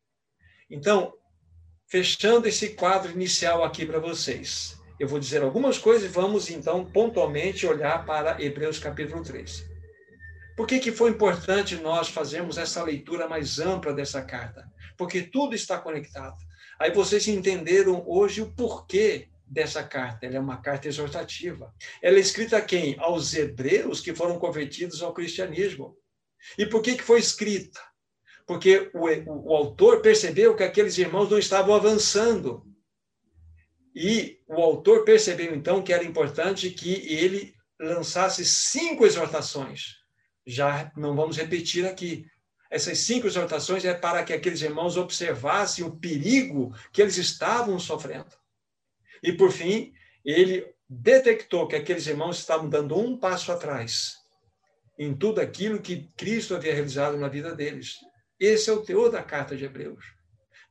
Então, 0.70 1.14
fechando 1.88 2.48
esse 2.48 2.70
quadro 2.70 3.12
inicial 3.12 3.64
aqui 3.64 3.86
para 3.86 4.00
vocês, 4.00 4.78
eu 5.00 5.08
vou 5.08 5.20
dizer 5.20 5.42
algumas 5.42 5.78
coisas 5.78 6.04
e 6.04 6.14
vamos 6.14 6.50
então 6.50 6.86
pontualmente 6.86 7.66
olhar 7.66 8.06
para 8.06 8.42
Hebreus 8.44 8.78
capítulo 8.78 9.24
3. 9.24 9.66
Por 10.56 10.68
que, 10.68 10.80
que 10.80 10.92
foi 10.92 11.12
importante 11.12 11.76
nós 11.76 12.10
fazermos 12.10 12.58
essa 12.58 12.84
leitura 12.84 13.30
mais 13.30 13.60
ampla 13.60 13.94
dessa 13.94 14.22
carta? 14.22 14.70
Porque 14.98 15.22
tudo 15.22 15.56
está 15.56 15.78
conectado. 15.78 16.36
Aí 16.80 16.92
vocês 16.92 17.28
entenderam 17.28 18.04
hoje 18.06 18.42
o 18.42 18.52
porquê 18.52 19.30
dessa 19.46 19.84
carta. 19.84 20.26
Ela 20.26 20.38
é 20.38 20.40
uma 20.40 20.58
carta 20.58 20.88
exortativa. 20.88 21.74
Ela 22.02 22.18
é 22.18 22.20
escrita 22.20 22.58
a 22.58 22.62
quem? 22.62 22.98
Aos 23.00 23.34
hebreus 23.34 24.02
que 24.02 24.16
foram 24.16 24.40
convertidos 24.40 25.02
ao 25.02 25.14
cristianismo. 25.14 25.96
E 26.58 26.66
por 26.66 26.82
que, 26.82 26.96
que 26.96 27.04
foi 27.04 27.20
escrita? 27.20 27.80
Porque 28.48 28.90
o, 28.94 29.06
o, 29.06 29.50
o 29.50 29.56
autor 29.56 30.02
percebeu 30.02 30.56
que 30.56 30.64
aqueles 30.64 30.98
irmãos 30.98 31.30
não 31.30 31.38
estavam 31.38 31.76
avançando. 31.76 32.66
E 33.94 34.40
o 34.48 34.60
autor 34.62 35.04
percebeu, 35.04 35.54
então, 35.54 35.84
que 35.84 35.94
era 35.94 36.04
importante 36.04 36.72
que 36.72 36.94
ele 37.14 37.54
lançasse 37.80 38.44
cinco 38.44 39.06
exortações 39.06 39.98
já 40.48 40.90
não 40.96 41.14
vamos 41.14 41.36
repetir 41.36 41.86
aqui. 41.86 42.26
Essas 42.72 43.00
cinco 43.00 43.28
exortações 43.28 43.84
é 43.84 43.94
para 43.94 44.24
que 44.24 44.32
aqueles 44.32 44.62
irmãos 44.62 44.96
observassem 44.96 45.84
o 45.84 45.98
perigo 45.98 46.74
que 46.92 47.02
eles 47.02 47.18
estavam 47.18 47.78
sofrendo. 47.78 48.32
E, 49.22 49.34
por 49.34 49.52
fim, 49.52 49.94
ele 50.24 50.66
detectou 50.90 51.68
que 51.68 51.76
aqueles 51.76 52.08
irmãos 52.08 52.40
estavam 52.40 52.70
dando 52.70 52.98
um 52.98 53.18
passo 53.18 53.52
atrás 53.52 54.16
em 54.98 55.14
tudo 55.16 55.42
aquilo 55.42 55.82
que 55.82 56.10
Cristo 56.16 56.56
havia 56.56 56.74
realizado 56.74 57.18
na 57.18 57.28
vida 57.28 57.54
deles. 57.54 57.98
Esse 58.40 58.70
é 58.70 58.74
o 58.74 58.82
teor 58.82 59.10
da 59.10 59.24
carta 59.24 59.56
de 59.56 59.66
Hebreus. 59.66 60.18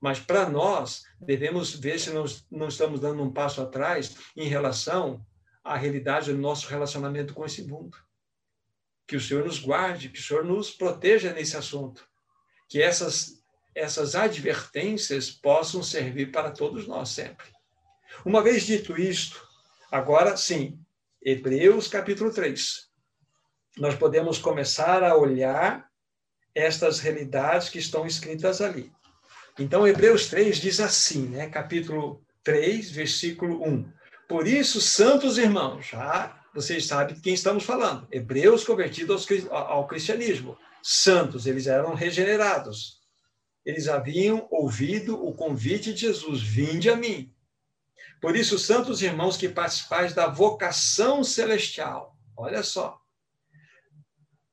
Mas 0.00 0.20
para 0.20 0.48
nós, 0.48 1.04
devemos 1.20 1.74
ver 1.74 1.98
se 1.98 2.10
nós 2.10 2.46
não 2.50 2.68
estamos 2.68 3.00
dando 3.00 3.22
um 3.22 3.32
passo 3.32 3.60
atrás 3.60 4.16
em 4.36 4.46
relação 4.46 5.24
à 5.64 5.76
realidade 5.76 6.32
do 6.32 6.38
nosso 6.38 6.68
relacionamento 6.68 7.34
com 7.34 7.44
esse 7.44 7.62
mundo. 7.62 7.96
Que 9.06 9.16
o 9.16 9.20
Senhor 9.20 9.44
nos 9.44 9.58
guarde, 9.58 10.08
que 10.10 10.20
o 10.20 10.22
Senhor 10.22 10.44
nos 10.44 10.70
proteja 10.70 11.32
nesse 11.32 11.56
assunto. 11.56 12.06
Que 12.68 12.82
essas, 12.82 13.42
essas 13.74 14.14
advertências 14.14 15.30
possam 15.30 15.82
servir 15.82 16.30
para 16.30 16.50
todos 16.50 16.86
nós 16.86 17.08
sempre. 17.08 17.46
Uma 18.24 18.42
vez 18.42 18.64
dito 18.64 18.98
isto, 18.98 19.46
agora 19.90 20.36
sim, 20.36 20.78
Hebreus 21.22 21.88
capítulo 21.88 22.32
3. 22.32 22.88
Nós 23.78 23.94
podemos 23.94 24.38
começar 24.38 25.02
a 25.02 25.16
olhar 25.16 25.85
estas 26.56 26.98
realidades 26.98 27.68
que 27.68 27.78
estão 27.78 28.06
escritas 28.06 28.62
ali. 28.62 28.90
Então, 29.58 29.86
Hebreus 29.86 30.26
3 30.28 30.56
diz 30.56 30.80
assim, 30.80 31.28
né? 31.28 31.48
capítulo 31.48 32.24
3, 32.42 32.90
versículo 32.90 33.62
1. 33.62 33.92
Por 34.26 34.48
isso, 34.48 34.80
santos 34.80 35.36
irmãos, 35.36 35.86
já 35.86 36.42
vocês 36.54 36.86
sabem 36.86 37.14
de 37.14 37.20
quem 37.20 37.34
estamos 37.34 37.64
falando. 37.64 38.08
Hebreus 38.10 38.64
convertidos 38.64 39.26
ao 39.50 39.86
cristianismo. 39.86 40.56
Santos, 40.82 41.46
eles 41.46 41.66
eram 41.66 41.94
regenerados. 41.94 43.02
Eles 43.64 43.88
haviam 43.88 44.48
ouvido 44.50 45.22
o 45.22 45.34
convite 45.34 45.92
de 45.92 46.00
Jesus: 46.00 46.42
vinde 46.42 46.88
a 46.88 46.96
mim. 46.96 47.30
Por 48.22 48.34
isso, 48.34 48.58
santos 48.58 49.02
irmãos 49.02 49.36
que 49.36 49.48
participais 49.48 50.14
da 50.14 50.28
vocação 50.28 51.22
celestial, 51.22 52.16
olha 52.36 52.62
só, 52.62 52.98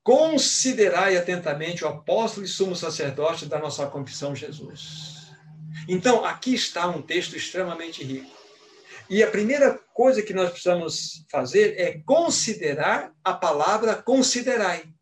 Considerai 0.04 1.16
atentamente 1.16 1.86
o 1.86 1.88
apóstolo 1.88 2.46
e 2.46 2.50
sumo 2.50 2.76
sacerdote 2.76 3.46
da 3.46 3.58
nossa 3.58 3.88
confissão 3.88 4.36
Jesus. 4.36 5.32
Então, 5.88 6.26
aqui 6.26 6.54
está 6.54 6.88
um 6.88 7.02
texto 7.02 7.36
extremamente 7.36 8.04
rico. 8.04 8.32
E 9.10 9.24
a 9.24 9.30
primeira 9.30 9.78
coisa 9.94 10.22
que 10.22 10.34
nós 10.34 10.50
precisamos 10.50 11.26
fazer 11.30 11.80
é 11.80 12.00
considerar 12.00 13.14
a 13.24 13.34
palavra 13.34 14.02
considerai. 14.02 14.94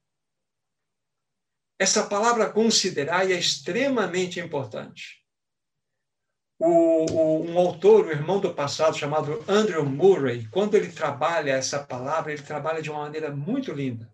Essa 1.80 2.04
palavra 2.04 2.50
considerai 2.50 3.34
é 3.34 3.40
extremamente 3.40 4.40
importante. 4.40 5.22
O, 6.60 7.12
o, 7.12 7.44
um 7.44 7.58
autor, 7.58 8.06
um 8.06 8.12
irmão 8.12 8.40
do 8.40 8.54
passado, 8.54 8.96
chamado 8.96 9.44
Andrew 9.48 9.84
Murray, 9.84 10.48
quando 10.50 10.76
ele 10.76 10.92
trabalha 10.92 11.54
essa 11.54 11.80
palavra, 11.84 12.32
ele 12.32 12.44
trabalha 12.44 12.84
de 12.84 12.92
uma 12.92 13.02
maneira 13.02 13.36
muito 13.36 13.72
linda. 13.72 14.12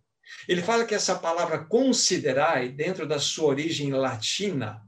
Ele 0.47 0.61
fala 0.61 0.85
que 0.85 0.95
essa 0.95 1.15
palavra 1.15 1.59
considerai, 1.59 2.69
dentro 2.69 3.07
da 3.07 3.19
sua 3.19 3.49
origem 3.49 3.91
latina, 3.91 4.81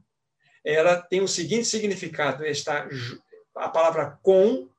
ela 0.63 1.01
tem 1.01 1.21
o 1.21 1.27
seguinte 1.27 1.65
significado: 1.65 2.45
está 2.45 2.87
a 3.55 3.69
palavra 3.69 4.17
com 4.21 4.69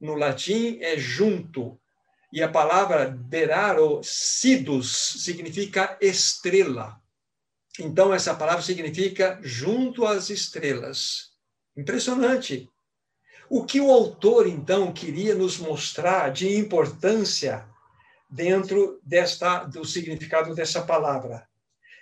no 0.00 0.14
latim 0.14 0.78
é 0.80 0.96
junto 0.96 1.78
e 2.32 2.42
a 2.42 2.48
palavra 2.48 3.10
derar 3.10 3.78
ou 3.78 4.02
sidus 4.02 5.22
significa 5.22 5.96
estrela. 6.00 7.00
Então 7.80 8.12
essa 8.12 8.34
palavra 8.34 8.62
significa 8.62 9.38
junto 9.42 10.04
às 10.04 10.30
estrelas. 10.30 11.30
Impressionante. 11.76 12.68
O 13.48 13.64
que 13.64 13.80
o 13.80 13.90
autor 13.90 14.46
então 14.46 14.92
queria 14.92 15.34
nos 15.34 15.58
mostrar 15.58 16.30
de 16.30 16.54
importância 16.56 17.66
dentro 18.28 19.00
desta 19.02 19.64
do 19.64 19.84
significado 19.84 20.54
dessa 20.54 20.82
palavra. 20.82 21.46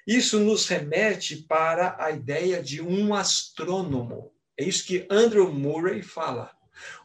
Isso 0.06 0.38
nos 0.38 0.66
remete 0.68 1.36
para 1.36 1.96
a 1.98 2.10
ideia 2.10 2.62
de 2.62 2.80
um 2.80 3.14
astrônomo. 3.14 4.32
É 4.56 4.64
isso 4.64 4.86
que 4.86 5.06
Andrew 5.10 5.52
Murray 5.52 6.02
fala. 6.02 6.50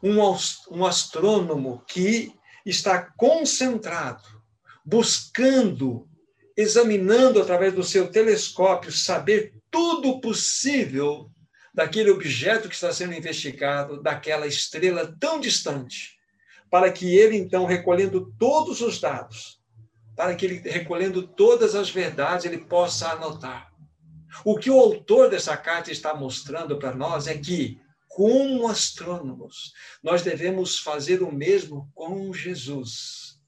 Um, 0.02 0.18
um 0.70 0.86
astrônomo 0.86 1.82
que 1.86 2.32
está 2.64 3.02
concentrado, 3.16 4.22
buscando, 4.84 6.08
examinando 6.56 7.40
através 7.40 7.74
do 7.74 7.82
seu 7.82 8.10
telescópio, 8.10 8.92
saber 8.92 9.54
tudo 9.70 10.20
possível 10.20 11.30
daquele 11.74 12.10
objeto 12.10 12.68
que 12.68 12.74
está 12.74 12.92
sendo 12.92 13.14
investigado, 13.14 14.02
daquela 14.02 14.46
estrela 14.46 15.16
tão 15.18 15.40
distante 15.40 16.11
para 16.72 16.90
que 16.90 17.14
ele, 17.14 17.36
então, 17.36 17.66
recolhendo 17.66 18.32
todos 18.38 18.80
os 18.80 18.98
dados, 18.98 19.60
para 20.16 20.34
que 20.34 20.46
ele, 20.46 20.58
recolhendo 20.70 21.28
todas 21.28 21.74
as 21.74 21.90
verdades, 21.90 22.46
ele 22.46 22.64
possa 22.64 23.10
anotar. 23.10 23.70
O 24.42 24.56
que 24.56 24.70
o 24.70 24.80
autor 24.80 25.28
dessa 25.28 25.54
carta 25.54 25.92
está 25.92 26.14
mostrando 26.14 26.78
para 26.78 26.94
nós 26.94 27.26
é 27.26 27.36
que, 27.36 27.78
como 28.08 28.66
astrônomos, 28.68 29.74
nós 30.02 30.22
devemos 30.22 30.78
fazer 30.78 31.22
o 31.22 31.30
mesmo 31.30 31.90
com 31.94 32.32
Jesus. 32.32 33.38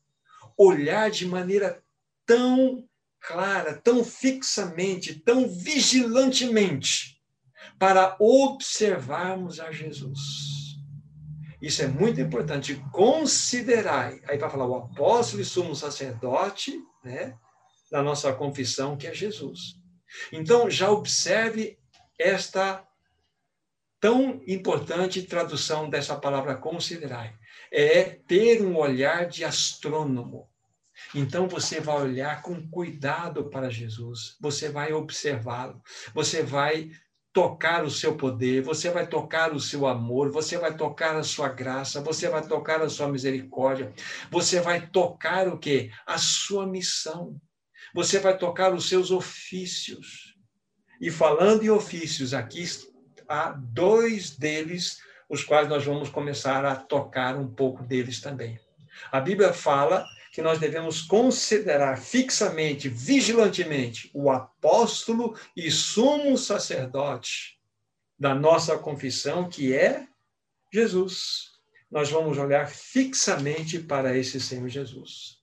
Olhar 0.54 1.10
de 1.10 1.24
maneira 1.24 1.82
tão 2.26 2.86
clara, 3.18 3.72
tão 3.72 4.04
fixamente, 4.04 5.18
tão 5.20 5.48
vigilantemente, 5.48 7.18
para 7.78 8.18
observarmos 8.20 9.60
a 9.60 9.72
Jesus 9.72 10.53
isso 11.66 11.82
é 11.82 11.86
muito 11.86 12.20
importante. 12.20 12.74
Considerai. 12.92 14.20
Aí 14.28 14.38
vai 14.38 14.50
falar 14.50 14.66
o 14.66 14.76
apóstolo 14.76 15.42
e 15.42 15.44
sumo 15.44 15.74
sacerdote, 15.74 16.78
né? 17.04 17.36
Da 17.90 18.02
nossa 18.02 18.32
confissão, 18.32 18.96
que 18.96 19.06
é 19.06 19.14
Jesus. 19.14 19.76
Então, 20.32 20.68
já 20.70 20.90
observe 20.90 21.78
esta 22.18 22.86
tão 24.00 24.42
importante 24.46 25.22
tradução 25.22 25.88
dessa 25.88 26.14
palavra 26.16 26.54
considerai. 26.54 27.34
É 27.72 28.04
ter 28.04 28.62
um 28.62 28.76
olhar 28.76 29.26
de 29.26 29.44
astrônomo. 29.44 30.48
Então 31.14 31.48
você 31.48 31.80
vai 31.80 32.02
olhar 32.02 32.42
com 32.42 32.68
cuidado 32.68 33.48
para 33.50 33.70
Jesus, 33.70 34.36
você 34.40 34.68
vai 34.68 34.92
observá-lo, 34.92 35.82
você 36.14 36.42
vai 36.42 36.90
tocar 37.34 37.84
o 37.84 37.90
seu 37.90 38.16
poder, 38.16 38.62
você 38.62 38.88
vai 38.90 39.08
tocar 39.08 39.52
o 39.52 39.58
seu 39.58 39.88
amor, 39.88 40.30
você 40.30 40.56
vai 40.56 40.74
tocar 40.74 41.16
a 41.16 41.24
sua 41.24 41.48
graça, 41.48 42.00
você 42.00 42.28
vai 42.28 42.46
tocar 42.46 42.80
a 42.80 42.88
sua 42.88 43.08
misericórdia, 43.08 43.92
você 44.30 44.60
vai 44.60 44.86
tocar 44.86 45.48
o 45.48 45.58
quê? 45.58 45.90
A 46.06 46.16
sua 46.16 46.64
missão. 46.64 47.36
Você 47.92 48.20
vai 48.20 48.38
tocar 48.38 48.72
os 48.72 48.88
seus 48.88 49.10
ofícios. 49.10 50.36
E 51.00 51.10
falando 51.10 51.64
em 51.64 51.70
ofícios, 51.70 52.32
aqui 52.32 52.64
há 53.28 53.50
dois 53.50 54.36
deles, 54.36 54.98
os 55.28 55.42
quais 55.42 55.68
nós 55.68 55.84
vamos 55.84 56.08
começar 56.08 56.64
a 56.64 56.76
tocar 56.76 57.36
um 57.36 57.52
pouco 57.52 57.82
deles 57.82 58.20
também. 58.20 58.60
A 59.10 59.20
Bíblia 59.20 59.52
fala 59.52 60.06
que 60.34 60.42
nós 60.42 60.58
devemos 60.58 61.00
considerar 61.00 61.96
fixamente, 61.96 62.88
vigilantemente, 62.88 64.10
o 64.12 64.32
apóstolo 64.32 65.38
e 65.56 65.70
sumo 65.70 66.36
sacerdote 66.36 67.56
da 68.18 68.34
nossa 68.34 68.76
confissão, 68.76 69.48
que 69.48 69.72
é 69.72 70.08
Jesus. 70.72 71.52
Nós 71.88 72.10
vamos 72.10 72.36
olhar 72.36 72.68
fixamente 72.68 73.78
para 73.78 74.18
esse 74.18 74.40
Senhor 74.40 74.68
Jesus. 74.68 75.36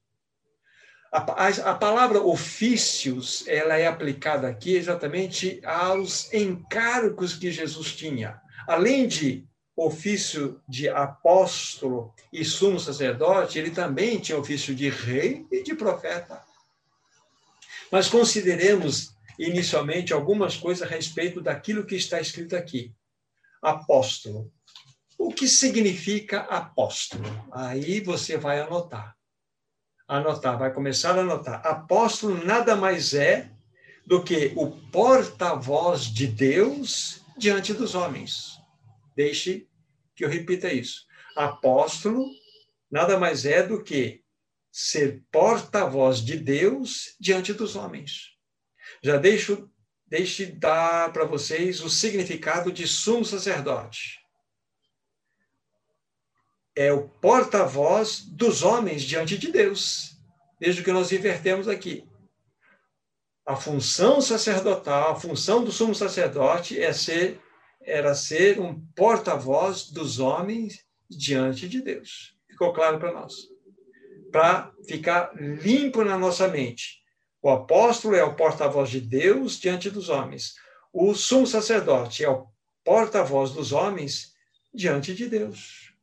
A, 1.09 1.19
a, 1.19 1.47
a, 1.71 1.75
palavra 1.75 2.21
ofícios, 2.21 3.47
ela 3.47 3.77
é 3.77 3.87
aplicada 3.87 4.49
aqui 4.49 4.75
exatamente 4.75 5.61
aos 5.63 6.33
encargos 6.33 7.33
que 7.33 7.49
Jesus 7.49 7.95
tinha. 7.95 8.41
Além 8.67 9.07
de 9.07 9.47
ofício 9.75 10.61
de 10.67 10.89
apóstolo 10.89 12.13
e 12.31 12.43
sumo 12.43 12.79
sacerdote, 12.79 13.57
ele 13.57 13.71
também 13.71 14.19
tinha 14.19 14.37
ofício 14.37 14.75
de 14.75 14.89
rei 14.89 15.45
e 15.51 15.63
de 15.63 15.73
profeta. 15.73 16.41
Mas 17.91 18.07
consideremos 18.07 19.13
inicialmente 19.37 20.13
algumas 20.13 20.55
coisas 20.55 20.87
a 20.87 20.91
respeito 20.91 21.41
daquilo 21.41 21.85
que 21.85 21.95
está 21.95 22.19
escrito 22.21 22.55
aqui. 22.55 22.93
Apóstolo. 23.61 24.51
O 25.17 25.31
que 25.31 25.47
significa 25.47 26.41
apóstolo? 26.41 27.23
Aí 27.51 27.99
você 27.99 28.37
vai 28.37 28.59
anotar. 28.59 29.15
Anotar, 30.07 30.57
vai 30.57 30.73
começar 30.73 31.17
a 31.17 31.21
anotar. 31.21 31.65
Apóstolo 31.65 32.43
nada 32.43 32.75
mais 32.75 33.13
é 33.13 33.49
do 34.05 34.23
que 34.23 34.51
o 34.55 34.71
porta-voz 34.91 36.05
de 36.05 36.27
Deus 36.27 37.21
diante 37.37 37.73
dos 37.73 37.95
homens. 37.95 38.60
Deixe 39.21 39.67
que 40.15 40.25
eu 40.25 40.29
repita 40.29 40.73
isso. 40.73 41.05
Apóstolo 41.35 42.25
nada 42.89 43.19
mais 43.19 43.45
é 43.45 43.61
do 43.61 43.83
que 43.83 44.23
ser 44.71 45.23
porta-voz 45.31 46.25
de 46.25 46.37
Deus 46.37 47.15
diante 47.19 47.53
dos 47.53 47.75
homens. 47.75 48.31
Já 49.03 49.17
deixo, 49.17 49.69
deixe 50.07 50.47
dar 50.47 51.13
para 51.13 51.23
vocês 51.23 51.81
o 51.81 51.89
significado 51.89 52.71
de 52.71 52.87
sumo 52.87 53.23
sacerdote. 53.23 54.19
É 56.75 56.91
o 56.91 57.07
porta-voz 57.07 58.21
dos 58.21 58.63
homens 58.63 59.03
diante 59.03 59.37
de 59.37 59.51
Deus. 59.51 60.17
Veja 60.59 60.81
o 60.81 60.83
que 60.83 60.91
nós 60.91 61.11
invertemos 61.11 61.67
aqui. 61.67 62.09
A 63.45 63.55
função 63.55 64.19
sacerdotal, 64.19 65.11
a 65.11 65.19
função 65.19 65.63
do 65.63 65.71
sumo 65.71 65.93
sacerdote 65.93 66.81
é 66.81 66.91
ser, 66.91 67.39
era 67.83 68.13
ser 68.13 68.59
um 68.59 68.79
porta-voz 68.95 69.89
dos 69.89 70.19
homens 70.19 70.85
diante 71.09 71.67
de 71.67 71.81
Deus. 71.81 72.35
Ficou 72.49 72.73
claro 72.73 72.99
para 72.99 73.11
nós? 73.11 73.33
Para 74.31 74.71
ficar 74.87 75.33
limpo 75.35 76.03
na 76.03 76.17
nossa 76.17 76.47
mente. 76.47 77.01
O 77.41 77.49
apóstolo 77.49 78.15
é 78.15 78.23
o 78.23 78.35
porta-voz 78.35 78.89
de 78.89 79.01
Deus 79.01 79.59
diante 79.59 79.89
dos 79.89 80.09
homens. 80.09 80.55
O 80.93 81.15
sumo 81.15 81.47
sacerdote 81.47 82.23
é 82.23 82.29
o 82.29 82.47
porta-voz 82.83 83.51
dos 83.51 83.71
homens 83.71 84.33
diante 84.73 85.13
de 85.13 85.27
Deus. 85.27 85.93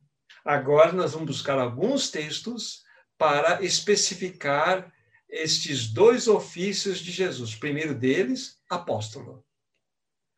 Agora 0.43 0.91
nós 0.91 1.13
vamos 1.13 1.27
buscar 1.27 1.59
alguns 1.59 2.09
textos 2.09 2.83
para 3.17 3.63
especificar 3.63 4.91
estes 5.29 5.87
dois 5.91 6.27
ofícios 6.27 6.99
de 6.99 7.11
Jesus. 7.11 7.53
O 7.53 7.59
primeiro 7.59 7.93
deles, 7.93 8.57
apóstolo. 8.69 9.45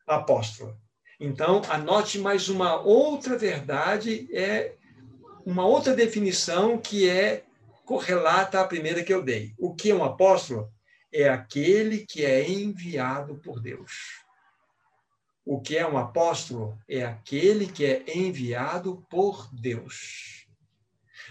Apóstolo. 0.06 0.81
Então, 1.24 1.62
anote 1.68 2.18
mais 2.18 2.48
uma 2.48 2.80
outra 2.80 3.38
verdade, 3.38 4.28
é 4.32 4.74
uma 5.46 5.64
outra 5.64 5.94
definição 5.94 6.76
que 6.76 7.08
é 7.08 7.44
correlata 7.84 8.60
à 8.60 8.66
primeira 8.66 9.04
que 9.04 9.14
eu 9.14 9.22
dei. 9.22 9.54
O 9.56 9.72
que 9.72 9.92
é 9.92 9.94
um 9.94 10.02
apóstolo? 10.02 10.68
É 11.12 11.28
aquele 11.28 12.04
que 12.04 12.24
é 12.24 12.50
enviado 12.50 13.36
por 13.36 13.60
Deus. 13.60 14.24
O 15.46 15.60
que 15.60 15.78
é 15.78 15.86
um 15.86 15.96
apóstolo? 15.96 16.76
É 16.88 17.04
aquele 17.04 17.68
que 17.68 17.84
é 17.84 18.02
enviado 18.16 19.06
por 19.08 19.48
Deus. 19.52 20.48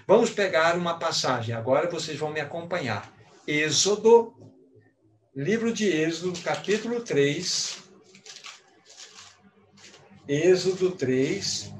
Vamos 0.08 0.30
pegar 0.30 0.77
uma 0.77 0.97
passagem, 0.97 1.54
agora 1.54 1.89
vocês 1.89 2.17
vão 2.17 2.32
me 2.32 2.39
acompanhar. 2.39 3.13
Êxodo, 3.45 4.34
livro 5.36 5.73
de 5.73 5.86
Êxodo, 5.86 6.39
capítulo 6.39 7.01
3. 7.01 7.80
Êxodo 10.31 10.91
3. 10.91 11.73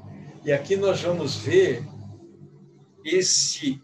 E 0.44 0.52
aqui 0.52 0.76
nós 0.76 1.00
vamos 1.00 1.36
ver 1.36 1.82
esse, 3.02 3.80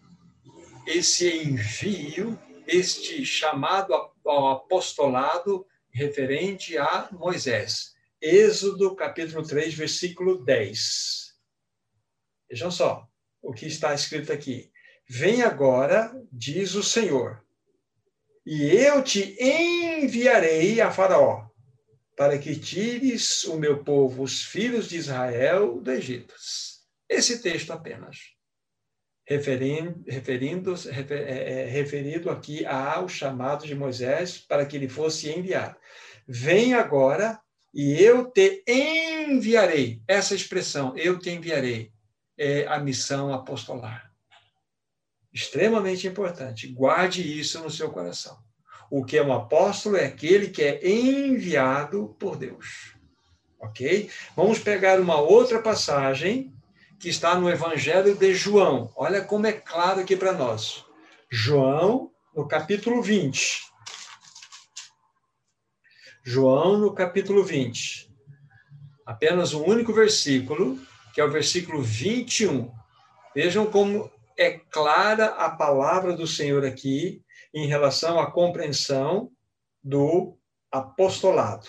esse 0.87 1.27
envio, 1.27 2.39
este 2.67 3.25
chamado 3.25 3.95
ao 3.95 4.51
apostolado 4.51 5.67
referente 5.91 6.77
a 6.77 7.09
Moisés. 7.11 7.95
Êxodo, 8.21 8.95
capítulo 8.95 9.43
3, 9.43 9.73
versículo 9.73 10.45
10. 10.45 11.35
Vejam 12.51 12.71
só 12.71 13.09
o 13.41 13.55
que 13.55 13.65
está 13.65 13.95
escrito 13.95 14.31
aqui. 14.31 14.71
Vem 15.09 15.41
agora, 15.41 16.13
diz 16.31 16.75
o 16.75 16.83
Senhor, 16.83 17.43
e 18.45 18.65
eu 18.65 19.03
te 19.03 19.35
enviarei 19.43 20.79
a 20.83 20.91
Faraó, 20.91 21.48
para 22.19 22.37
que 22.37 22.59
tires 22.59 23.45
o 23.45 23.57
meu 23.57 23.85
povo, 23.85 24.25
os 24.25 24.43
filhos 24.43 24.89
de 24.89 24.97
Israel, 24.97 25.81
do 25.81 25.93
Egito. 25.93 26.35
Esse 27.09 27.41
texto 27.41 27.71
apenas. 27.71 28.19
Referindo, 29.25 30.03
referindo, 30.05 30.75
refer, 30.75 31.29
é, 31.29 31.63
é, 31.63 31.65
referido 31.67 32.29
aqui 32.29 32.67
ao 32.67 33.09
chamado 33.09 33.65
de 33.65 33.75
Moisés 33.75 34.37
para 34.37 34.67
que 34.67 34.77
ele 34.77 34.89
fosse 34.89 35.31
enviado. 35.31 35.77
Vem 36.27 36.75
agora 36.75 37.41
e 37.73 38.03
eu 38.03 38.29
te 38.29 38.65
enviarei. 38.67 40.03
Essa 40.09 40.35
expressão, 40.35 40.97
eu 40.97 41.21
te 41.21 41.31
enviarei, 41.31 41.93
é 42.37 42.67
a 42.67 42.81
missão 42.81 43.33
apostolar 43.33 44.09
extremamente 45.33 46.07
importante. 46.09 46.67
Guarde 46.67 47.23
isso 47.23 47.63
no 47.63 47.71
seu 47.71 47.91
coração. 47.93 48.37
O 48.91 49.05
que 49.05 49.19
é 49.19 49.23
um 49.23 49.33
apóstolo 49.33 49.97
é 49.97 50.07
aquele 50.07 50.49
que 50.49 50.63
é 50.63 50.89
enviado 50.89 52.17
por 52.19 52.37
Deus. 52.37 52.95
Ok? 53.61 54.11
Vamos 54.35 54.59
pegar 54.59 55.01
uma 55.01 55.21
outra 55.21 55.61
passagem 55.61 56.55
que 56.99 57.09
está 57.09 57.35
no 57.35 57.51
Evangelho 57.51 58.15
de 58.15 58.35
João. 58.35 58.91
Olha 58.97 59.23
como 59.23 59.47
é 59.47 59.53
claro 59.53 60.01
aqui 60.01 60.17
para 60.17 60.33
nós. 60.33 60.85
João, 61.31 62.11
no 62.35 62.49
capítulo 62.49 63.03
20. 63.03 63.69
João, 66.25 66.79
no 66.79 66.95
capítulo 66.95 67.45
20. 67.45 68.11
Apenas 69.05 69.53
um 69.53 69.65
único 69.65 69.93
versículo, 69.93 70.79
que 71.15 71.21
é 71.21 71.25
o 71.25 71.31
versículo 71.31 71.83
21. 71.83 72.71
Vejam 73.35 73.67
como 73.67 74.11
é 74.37 74.53
clara 74.71 75.27
a 75.27 75.51
palavra 75.51 76.15
do 76.15 76.27
Senhor 76.27 76.65
aqui 76.65 77.23
em 77.55 77.67
relação 77.67 78.19
à 78.19 78.31
compreensão 78.31 79.31
do 79.83 80.39
apostolado. 80.71 81.69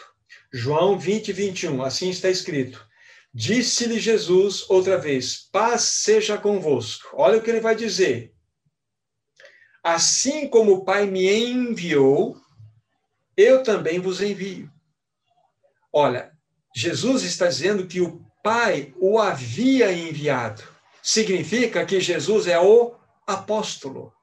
João 0.52 0.98
20, 0.98 1.32
21, 1.32 1.84
assim 1.84 2.10
está 2.10 2.30
escrito. 2.30 2.88
Disse-lhe 3.34 4.00
Jesus 4.00 4.70
outra 4.70 4.98
vez: 4.98 5.48
Paz 5.52 5.84
seja 5.84 6.38
convosco. 6.38 7.10
Olha 7.13 7.38
o 7.38 7.42
que 7.42 7.50
ele 7.50 7.60
vai 7.60 7.76
dizer. 7.76 8.34
Assim 9.84 10.48
como 10.48 10.74
o 10.74 10.84
Pai 10.84 11.06
me 11.06 11.32
enviou, 11.32 12.38
eu 13.38 13.63
também 13.63 14.00
vos 14.00 14.22
envio. 14.22 14.70
Olha, 15.94 16.32
Jesus 16.76 17.24
está 17.24 17.48
dizendo 17.48 17.88
que 17.88 18.02
o 18.02 18.26
Pai 18.44 18.94
o 18.98 19.20
havia 19.20 19.92
enviado 19.92 20.63
significa 21.02 21.86
que 21.86 22.00
Jesus 22.00 22.48
é 22.48 22.60
o 22.60 22.96
apóstolo. 23.26 24.13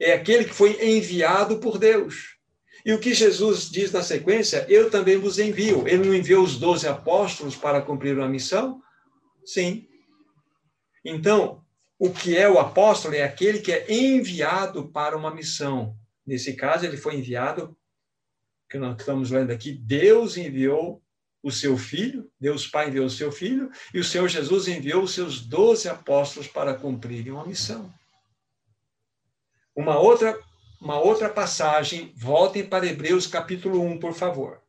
É 0.00 0.12
aquele 0.12 0.44
que 0.44 0.54
foi 0.54 0.96
enviado 0.96 1.58
por 1.58 1.78
Deus. 1.78 2.36
E 2.84 2.92
o 2.92 3.00
que 3.00 3.14
Jesus 3.14 3.68
diz 3.68 3.90
na 3.90 4.02
sequência? 4.02 4.64
Eu 4.68 4.90
também 4.90 5.16
vos 5.16 5.38
envio. 5.38 5.88
Ele 5.88 6.06
não 6.06 6.14
enviou 6.14 6.44
os 6.44 6.56
doze 6.56 6.86
apóstolos 6.86 7.56
para 7.56 7.82
cumprir 7.82 8.16
uma 8.16 8.28
missão? 8.28 8.80
Sim. 9.44 9.88
Então, 11.04 11.64
o 11.98 12.10
que 12.10 12.36
é 12.36 12.48
o 12.48 12.58
apóstolo 12.58 13.14
é 13.14 13.22
aquele 13.22 13.60
que 13.60 13.72
é 13.72 13.92
enviado 13.92 14.88
para 14.88 15.16
uma 15.16 15.34
missão. 15.34 15.96
Nesse 16.26 16.54
caso, 16.54 16.84
ele 16.84 16.96
foi 16.96 17.16
enviado, 17.16 17.76
que 18.68 18.78
nós 18.78 18.98
estamos 18.98 19.30
lendo 19.30 19.50
aqui, 19.50 19.72
Deus 19.72 20.36
enviou 20.36 21.02
o 21.42 21.50
seu 21.50 21.78
filho, 21.78 22.28
Deus 22.40 22.66
Pai 22.66 22.88
enviou 22.88 23.06
o 23.06 23.10
seu 23.10 23.30
filho, 23.30 23.70
e 23.94 24.00
o 24.00 24.04
Senhor 24.04 24.28
Jesus 24.28 24.66
enviou 24.66 25.04
os 25.04 25.14
seus 25.14 25.40
doze 25.40 25.88
apóstolos 25.88 26.48
para 26.48 26.74
cumprirem 26.74 27.32
uma 27.32 27.46
missão. 27.46 27.92
Uma 29.76 29.98
outra, 29.98 30.40
uma 30.80 30.98
outra 30.98 31.28
passagem, 31.28 32.10
voltem 32.16 32.64
para 32.64 32.86
Hebreus 32.86 33.26
capítulo 33.26 33.82
1, 33.82 34.00
por 34.00 34.14
favor. 34.14 34.62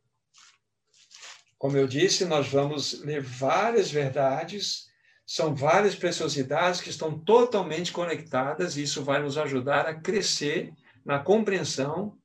Como 1.56 1.78
eu 1.78 1.88
disse, 1.88 2.26
nós 2.26 2.46
vamos 2.48 3.00
ler 3.00 3.22
várias 3.22 3.90
verdades, 3.90 4.86
são 5.26 5.54
várias 5.54 5.94
preciosidades 5.94 6.82
que 6.82 6.90
estão 6.90 7.18
totalmente 7.18 7.90
conectadas, 7.90 8.76
e 8.76 8.82
isso 8.82 9.02
vai 9.02 9.22
nos 9.22 9.38
ajudar 9.38 9.86
a 9.86 9.94
crescer 9.94 10.74
na 11.06 11.18
compreensão 11.18 12.18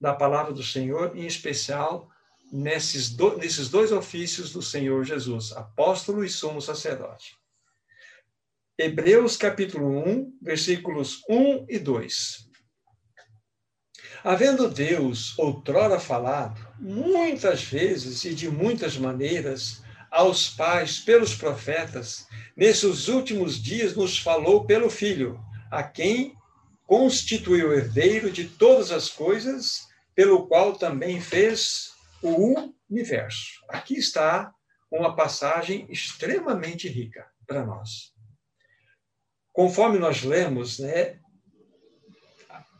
da 0.00 0.14
palavra 0.14 0.54
do 0.54 0.62
Senhor, 0.62 1.14
em 1.14 1.26
especial 1.26 2.08
nesses, 2.50 3.10
do, 3.10 3.36
nesses 3.36 3.68
dois 3.68 3.92
ofícios 3.92 4.50
do 4.50 4.62
Senhor 4.62 5.04
Jesus, 5.04 5.52
apóstolo 5.52 6.24
e 6.24 6.28
sumo 6.30 6.62
sacerdote. 6.62 7.39
Hebreus 8.82 9.36
capítulo 9.36 9.90
1, 10.08 10.38
versículos 10.40 11.22
1 11.28 11.66
e 11.68 11.78
2. 11.78 12.48
Havendo 14.24 14.70
Deus 14.70 15.38
outrora 15.38 16.00
falado, 16.00 16.66
muitas 16.78 17.62
vezes 17.62 18.24
e 18.24 18.34
de 18.34 18.48
muitas 18.48 18.96
maneiras, 18.96 19.82
aos 20.10 20.48
pais 20.48 20.98
pelos 20.98 21.34
profetas, 21.34 22.26
nesses 22.56 23.06
últimos 23.08 23.62
dias 23.62 23.94
nos 23.94 24.18
falou 24.18 24.64
pelo 24.64 24.88
Filho, 24.88 25.38
a 25.70 25.82
quem 25.82 26.34
constituiu 26.86 27.74
herdeiro 27.74 28.30
de 28.30 28.48
todas 28.48 28.90
as 28.90 29.10
coisas, 29.10 29.80
pelo 30.14 30.46
qual 30.46 30.72
também 30.72 31.20
fez 31.20 31.90
o 32.22 32.72
universo. 32.88 33.60
Aqui 33.68 33.98
está 33.98 34.50
uma 34.90 35.14
passagem 35.14 35.86
extremamente 35.90 36.88
rica 36.88 37.26
para 37.46 37.62
nós. 37.62 38.09
Conforme 39.52 39.98
nós 39.98 40.22
lemos, 40.22 40.78
né, 40.78 41.18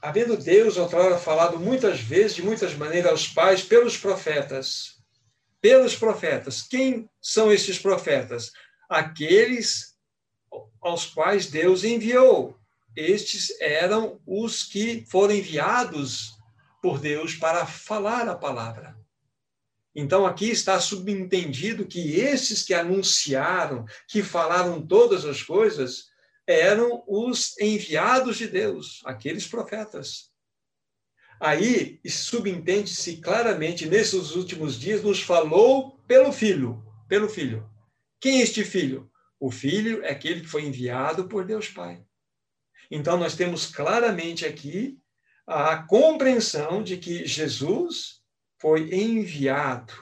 havendo 0.00 0.36
Deus 0.36 0.76
outrora 0.76 1.18
falado 1.18 1.58
muitas 1.58 2.00
vezes, 2.00 2.36
de 2.36 2.42
muitas 2.42 2.74
maneiras, 2.74 3.10
aos 3.10 3.28
pais 3.28 3.62
pelos 3.62 3.96
profetas. 3.96 4.98
Pelos 5.60 5.94
profetas. 5.94 6.62
Quem 6.62 7.08
são 7.20 7.52
esses 7.52 7.78
profetas? 7.78 8.50
Aqueles 8.88 9.90
aos 10.80 11.06
quais 11.06 11.46
Deus 11.46 11.84
enviou. 11.84 12.58
estes 12.96 13.52
eram 13.60 14.20
os 14.26 14.64
que 14.64 15.04
foram 15.08 15.34
enviados 15.34 16.32
por 16.82 16.98
Deus 16.98 17.36
para 17.36 17.64
falar 17.64 18.28
a 18.28 18.34
palavra. 18.34 18.96
Então 19.94 20.26
aqui 20.26 20.50
está 20.50 20.80
subentendido 20.80 21.86
que 21.86 22.18
esses 22.18 22.62
que 22.62 22.74
anunciaram, 22.74 23.84
que 24.08 24.22
falaram 24.22 24.84
todas 24.84 25.24
as 25.24 25.42
coisas, 25.42 26.06
eram 26.50 27.04
os 27.06 27.56
enviados 27.58 28.36
de 28.36 28.48
Deus, 28.48 29.00
aqueles 29.04 29.46
profetas. 29.46 30.30
Aí 31.40 32.00
subentende-se 32.06 33.16
claramente, 33.16 33.86
nesses 33.86 34.34
últimos 34.34 34.78
dias, 34.78 35.02
nos 35.02 35.22
falou 35.22 35.98
pelo 36.06 36.32
Filho, 36.32 36.84
pelo 37.08 37.28
Filho. 37.28 37.68
Quem 38.20 38.40
é 38.40 38.42
este 38.42 38.64
Filho? 38.64 39.10
O 39.38 39.50
Filho 39.50 40.04
é 40.04 40.10
aquele 40.10 40.42
que 40.42 40.48
foi 40.48 40.64
enviado 40.64 41.26
por 41.28 41.46
Deus 41.46 41.68
Pai. 41.68 42.04
Então, 42.90 43.16
nós 43.16 43.36
temos 43.36 43.66
claramente 43.66 44.44
aqui 44.44 44.98
a 45.46 45.82
compreensão 45.84 46.82
de 46.82 46.98
que 46.98 47.24
Jesus 47.24 48.20
foi 48.58 48.92
enviado 48.92 49.92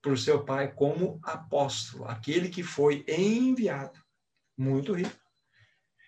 por 0.00 0.16
seu 0.16 0.44
Pai 0.44 0.72
como 0.72 1.18
apóstolo, 1.24 2.04
aquele 2.04 2.48
que 2.48 2.62
foi 2.62 3.04
enviado. 3.08 3.98
Muito 4.56 4.92
rico. 4.92 5.25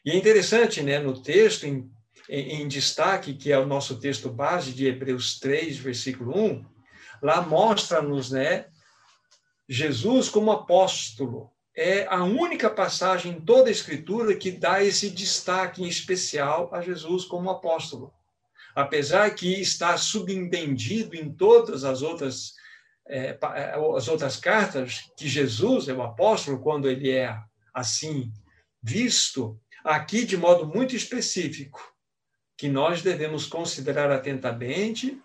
E 0.08 0.10
é 0.10 0.16
interessante, 0.16 0.82
né, 0.82 0.98
no 0.98 1.20
texto, 1.20 1.66
em, 1.66 1.86
em, 2.30 2.62
em 2.62 2.66
destaque, 2.66 3.34
que 3.34 3.52
é 3.52 3.58
o 3.58 3.66
nosso 3.66 4.00
texto 4.00 4.30
base 4.30 4.72
de 4.72 4.86
Hebreus 4.86 5.38
3, 5.38 5.76
versículo 5.76 6.34
1, 6.34 6.64
lá 7.22 7.42
mostra-nos, 7.42 8.30
né, 8.30 8.68
Jesus 9.68 10.30
como 10.30 10.50
apóstolo. 10.50 11.52
É 11.76 12.06
a 12.06 12.24
única 12.24 12.70
passagem 12.70 13.32
em 13.32 13.40
toda 13.42 13.68
a 13.68 13.70
Escritura 13.70 14.34
que 14.34 14.50
dá 14.50 14.82
esse 14.82 15.10
destaque 15.10 15.82
em 15.82 15.88
especial 15.88 16.74
a 16.74 16.80
Jesus 16.80 17.26
como 17.26 17.50
apóstolo. 17.50 18.10
Apesar 18.74 19.34
que 19.34 19.60
está 19.60 19.94
subentendido 19.98 21.16
em 21.16 21.30
todas 21.30 21.84
as 21.84 22.00
outras, 22.00 22.54
é, 23.06 23.38
é 23.56 23.74
as 23.94 24.08
outras 24.08 24.38
cartas 24.38 25.02
que 25.18 25.28
Jesus 25.28 25.86
é 25.86 25.92
o 25.92 26.00
apóstolo, 26.00 26.62
quando 26.62 26.88
ele 26.88 27.10
é 27.10 27.38
assim 27.74 28.32
visto, 28.82 29.60
aqui 29.88 30.26
de 30.26 30.36
modo 30.36 30.66
muito 30.66 30.94
específico, 30.94 31.94
que 32.58 32.68
nós 32.68 33.00
devemos 33.00 33.46
considerar 33.46 34.10
atentamente 34.10 35.18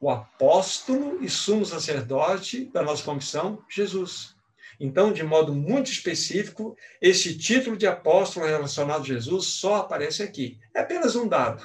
o 0.00 0.08
apóstolo 0.08 1.22
e 1.22 1.28
sumo 1.28 1.66
sacerdote 1.66 2.64
da 2.64 2.82
nossa 2.82 3.04
confissão, 3.04 3.62
Jesus. 3.68 4.34
Então, 4.80 5.12
de 5.12 5.22
modo 5.22 5.52
muito 5.52 5.90
específico, 5.90 6.74
esse 7.02 7.36
título 7.36 7.76
de 7.76 7.86
apóstolo 7.86 8.46
relacionado 8.46 9.02
a 9.02 9.06
Jesus 9.06 9.48
só 9.48 9.76
aparece 9.76 10.22
aqui. 10.22 10.58
É 10.74 10.80
apenas 10.80 11.14
um 11.14 11.28
dado. 11.28 11.62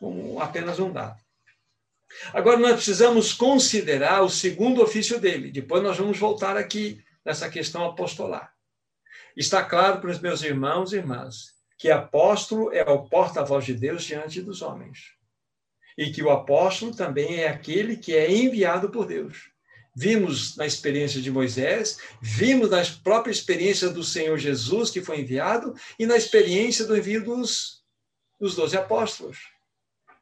Um, 0.00 0.40
apenas 0.40 0.80
um 0.80 0.92
dado. 0.92 1.22
Agora, 2.34 2.58
nós 2.58 2.74
precisamos 2.74 3.32
considerar 3.32 4.22
o 4.22 4.28
segundo 4.28 4.82
ofício 4.82 5.20
dele. 5.20 5.52
Depois, 5.52 5.80
nós 5.80 5.96
vamos 5.96 6.18
voltar 6.18 6.56
aqui 6.56 7.00
nessa 7.24 7.48
questão 7.48 7.84
apostolar. 7.84 8.51
Está 9.36 9.64
claro 9.64 10.00
para 10.00 10.10
os 10.10 10.20
meus 10.20 10.42
irmãos 10.42 10.92
e 10.92 10.96
irmãs 10.96 11.52
que 11.82 11.90
apóstolo 11.90 12.72
é 12.72 12.88
o 12.88 13.08
porta-voz 13.08 13.64
de 13.64 13.74
Deus 13.74 14.04
diante 14.04 14.40
dos 14.40 14.62
homens. 14.62 15.14
E 15.98 16.12
que 16.12 16.22
o 16.22 16.30
apóstolo 16.30 16.94
também 16.94 17.40
é 17.40 17.48
aquele 17.48 17.96
que 17.96 18.14
é 18.14 18.30
enviado 18.30 18.88
por 18.88 19.04
Deus. 19.04 19.50
Vimos 19.94 20.56
na 20.56 20.64
experiência 20.64 21.20
de 21.20 21.28
Moisés, 21.28 21.98
vimos 22.20 22.70
na 22.70 22.82
própria 23.02 23.32
experiência 23.32 23.88
do 23.88 24.04
Senhor 24.04 24.38
Jesus, 24.38 24.90
que 24.90 25.02
foi 25.02 25.20
enviado, 25.20 25.74
e 25.98 26.06
na 26.06 26.16
experiência 26.16 26.86
do 26.86 26.96
envio 26.96 27.24
dos, 27.24 27.82
dos 28.40 28.54
doze 28.54 28.76
apóstolos. 28.76 29.38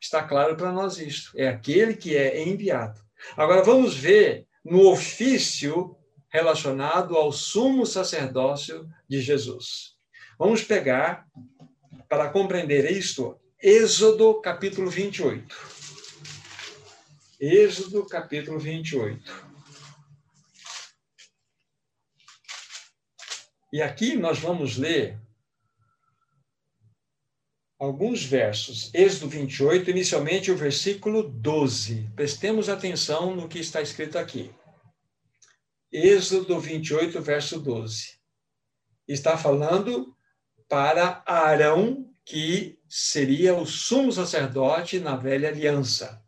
Está 0.01 0.23
claro 0.23 0.57
para 0.57 0.73
nós 0.73 0.99
isto. 0.99 1.31
É 1.37 1.47
aquele 1.47 1.95
que 1.95 2.17
é 2.17 2.43
enviado. 2.43 2.99
Agora 3.37 3.63
vamos 3.63 3.95
ver 3.95 4.47
no 4.65 4.89
ofício 4.89 5.95
relacionado 6.31 7.17
ao 7.17 7.33
sumo 7.33 7.85
sacerdócio 7.85 8.89
de 9.09 9.21
Jesus. 9.21 9.97
Vamos 10.39 10.63
pegar, 10.63 11.27
para 12.09 12.31
compreender 12.31 12.91
isto, 12.91 13.39
Êxodo 13.63 14.41
capítulo 14.41 14.89
28. 14.89 15.55
Êxodo 17.39 18.07
capítulo 18.07 18.59
28. 18.59 19.51
E 23.73 23.83
aqui 23.83 24.17
nós 24.17 24.39
vamos 24.39 24.77
ler 24.77 25.21
alguns 27.79 28.25
versos. 28.25 28.93
Êxodo 28.95 29.29
28, 29.29 29.91
inicialmente 29.91 30.51
o 30.51 30.57
versículo 30.57 31.23
12. 31.23 32.11
Prestemos 32.17 32.69
atenção 32.69 33.35
no 33.35 33.49
que 33.49 33.59
está 33.59 33.81
escrito 33.81 34.19
aqui. 34.19 34.51
Êxodo 35.93 36.61
28, 36.61 37.21
verso 37.21 37.59
12. 37.59 38.15
Está 39.09 39.37
falando 39.37 40.15
para 40.69 41.21
Arão, 41.27 42.09
que 42.25 42.79
seria 42.89 43.57
o 43.57 43.67
sumo 43.67 44.13
sacerdote 44.13 45.01
na 45.01 45.17
velha 45.17 45.49
aliança. 45.49 46.23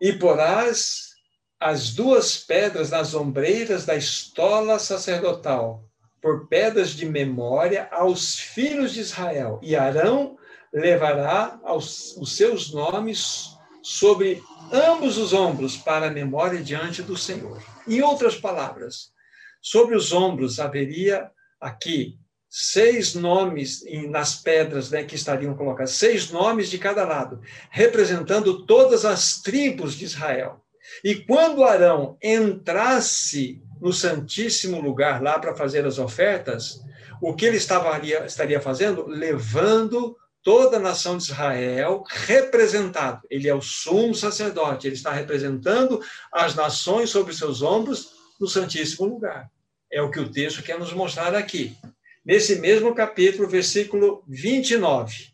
E 0.00 0.12
porás 0.12 1.12
as 1.60 1.94
duas 1.94 2.36
pedras 2.36 2.90
nas 2.90 3.14
ombreiras 3.14 3.86
da 3.86 3.94
estola 3.94 4.80
sacerdotal, 4.80 5.88
por 6.20 6.48
pedras 6.48 6.90
de 6.90 7.06
memória 7.06 7.88
aos 7.92 8.40
filhos 8.40 8.92
de 8.92 9.00
Israel. 9.00 9.60
E 9.62 9.76
Arão 9.76 10.36
levará 10.72 11.60
aos, 11.62 12.16
os 12.16 12.36
seus 12.36 12.72
nomes 12.72 13.56
sobre 13.82 14.42
ambos 14.72 15.16
os 15.16 15.32
ombros 15.32 15.76
para 15.76 16.08
a 16.08 16.10
memória 16.10 16.60
diante 16.60 17.02
do 17.02 17.16
Senhor. 17.16 17.62
Em 17.86 18.00
outras 18.02 18.36
palavras, 18.36 19.12
sobre 19.60 19.94
os 19.94 20.12
ombros 20.12 20.58
haveria 20.58 21.30
aqui 21.60 22.18
seis 22.48 23.14
nomes 23.14 23.82
nas 24.10 24.34
pedras 24.34 24.90
né, 24.90 25.04
que 25.04 25.14
estariam 25.14 25.54
colocadas, 25.56 25.92
seis 25.92 26.30
nomes 26.30 26.68
de 26.68 26.76
cada 26.78 27.04
lado, 27.04 27.40
representando 27.70 28.66
todas 28.66 29.06
as 29.06 29.40
tribos 29.40 29.94
de 29.94 30.04
Israel. 30.04 30.62
E 31.02 31.14
quando 31.14 31.64
Arão 31.64 32.18
entrasse 32.22 33.62
no 33.80 33.92
Santíssimo 33.92 34.80
Lugar 34.80 35.22
lá 35.22 35.38
para 35.38 35.56
fazer 35.56 35.86
as 35.86 35.98
ofertas, 35.98 36.80
o 37.22 37.34
que 37.34 37.46
ele 37.46 37.56
estava, 37.56 37.98
estaria 38.26 38.60
fazendo? 38.60 39.06
Levando 39.06 40.16
toda 40.42 40.76
a 40.76 40.80
nação 40.80 41.16
de 41.16 41.24
Israel 41.24 42.04
representado. 42.08 43.26
Ele 43.30 43.48
é 43.48 43.54
o 43.54 43.62
sumo 43.62 44.14
sacerdote, 44.14 44.86
ele 44.86 44.94
está 44.94 45.12
representando 45.12 46.02
as 46.32 46.54
nações 46.54 47.10
sobre 47.10 47.34
seus 47.34 47.62
ombros 47.62 48.10
no 48.40 48.48
Santíssimo 48.48 49.06
Lugar. 49.06 49.50
É 49.90 50.02
o 50.02 50.10
que 50.10 50.20
o 50.20 50.30
texto 50.30 50.62
quer 50.62 50.78
nos 50.78 50.92
mostrar 50.92 51.34
aqui. 51.34 51.76
Nesse 52.24 52.56
mesmo 52.56 52.94
capítulo, 52.94 53.48
versículo 53.48 54.24
29. 54.28 55.32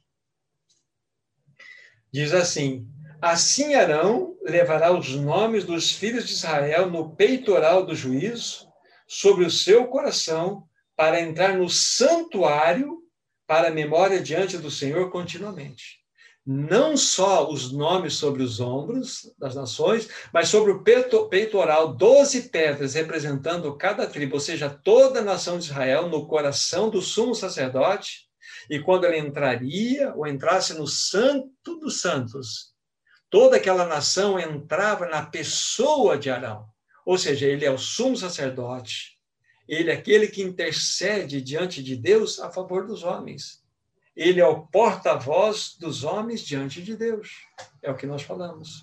Diz 2.12 2.32
assim: 2.32 2.86
Assim 3.20 3.74
Arão 3.74 4.36
levará 4.42 4.92
os 4.92 5.14
nomes 5.14 5.64
dos 5.64 5.92
filhos 5.92 6.26
de 6.26 6.32
Israel 6.32 6.90
no 6.90 7.14
peitoral 7.14 7.84
do 7.84 7.94
juízo, 7.94 8.66
sobre 9.06 9.44
o 9.44 9.50
seu 9.50 9.86
coração, 9.86 10.64
para 10.96 11.20
entrar 11.20 11.56
no 11.56 11.68
santuário 11.68 12.98
para 13.48 13.68
a 13.68 13.72
memória 13.72 14.20
diante 14.20 14.58
do 14.58 14.70
Senhor 14.70 15.10
continuamente. 15.10 16.00
Não 16.44 16.98
só 16.98 17.50
os 17.50 17.72
nomes 17.72 18.14
sobre 18.14 18.42
os 18.42 18.60
ombros 18.60 19.34
das 19.38 19.54
nações, 19.54 20.06
mas 20.32 20.48
sobre 20.48 20.70
o 20.70 20.82
peitoral, 20.82 21.94
doze 21.94 22.50
pedras 22.50 22.92
representando 22.92 23.74
cada 23.76 24.06
tribo, 24.06 24.34
ou 24.34 24.40
seja, 24.40 24.68
toda 24.68 25.20
a 25.20 25.24
nação 25.24 25.58
de 25.58 25.64
Israel 25.64 26.10
no 26.10 26.26
coração 26.26 26.90
do 26.90 27.00
sumo 27.00 27.34
sacerdote. 27.34 28.28
E 28.68 28.78
quando 28.80 29.04
ele 29.04 29.18
entraria 29.18 30.12
ou 30.14 30.26
entrasse 30.26 30.74
no 30.74 30.86
Santo 30.86 31.78
dos 31.80 32.02
Santos, 32.02 32.74
toda 33.30 33.56
aquela 33.56 33.86
nação 33.86 34.38
entrava 34.38 35.06
na 35.06 35.24
pessoa 35.24 36.18
de 36.18 36.28
Arão. 36.28 36.66
Ou 37.04 37.16
seja, 37.16 37.46
ele 37.46 37.64
é 37.64 37.70
o 37.70 37.78
sumo 37.78 38.16
sacerdote, 38.16 39.17
ele 39.68 39.90
é 39.90 39.94
aquele 39.94 40.26
que 40.26 40.42
intercede 40.42 41.42
diante 41.42 41.82
de 41.82 41.94
Deus 41.94 42.40
a 42.40 42.50
favor 42.50 42.86
dos 42.86 43.04
homens. 43.04 43.62
Ele 44.16 44.40
é 44.40 44.46
o 44.46 44.66
porta-voz 44.66 45.76
dos 45.78 46.02
homens 46.02 46.40
diante 46.40 46.82
de 46.82 46.96
Deus. 46.96 47.30
É 47.82 47.90
o 47.90 47.94
que 47.94 48.06
nós 48.06 48.22
falamos. 48.22 48.82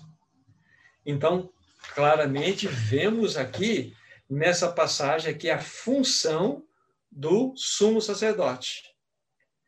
Então, 1.04 1.50
claramente 1.94 2.68
vemos 2.68 3.36
aqui 3.36 3.94
nessa 4.30 4.70
passagem 4.70 5.30
aqui 5.30 5.50
a 5.50 5.58
função 5.58 6.64
do 7.10 7.52
sumo 7.56 8.00
sacerdote. 8.00 8.82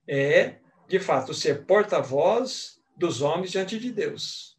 É, 0.06 0.60
de 0.88 0.98
fato, 0.98 1.34
ser 1.34 1.66
porta-voz 1.66 2.80
dos 2.96 3.20
homens 3.20 3.50
diante 3.50 3.78
de 3.78 3.92
Deus. 3.92 4.56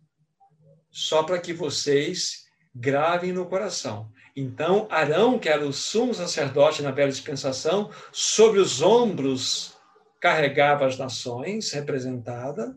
Só 0.91 1.23
para 1.23 1.39
que 1.39 1.53
vocês 1.53 2.45
gravem 2.75 3.31
no 3.31 3.47
coração. 3.47 4.11
Então, 4.39 4.87
Arão, 4.89 5.37
que 5.37 5.49
era 5.49 5.67
o 5.67 5.73
sumo 5.73 6.13
sacerdote 6.13 6.81
na 6.81 6.91
velha 6.91 7.11
dispensação, 7.11 7.91
sobre 8.09 8.61
os 8.61 8.81
ombros 8.81 9.77
carregava 10.17 10.85
as 10.85 10.97
nações 10.97 11.71
representada, 11.73 12.73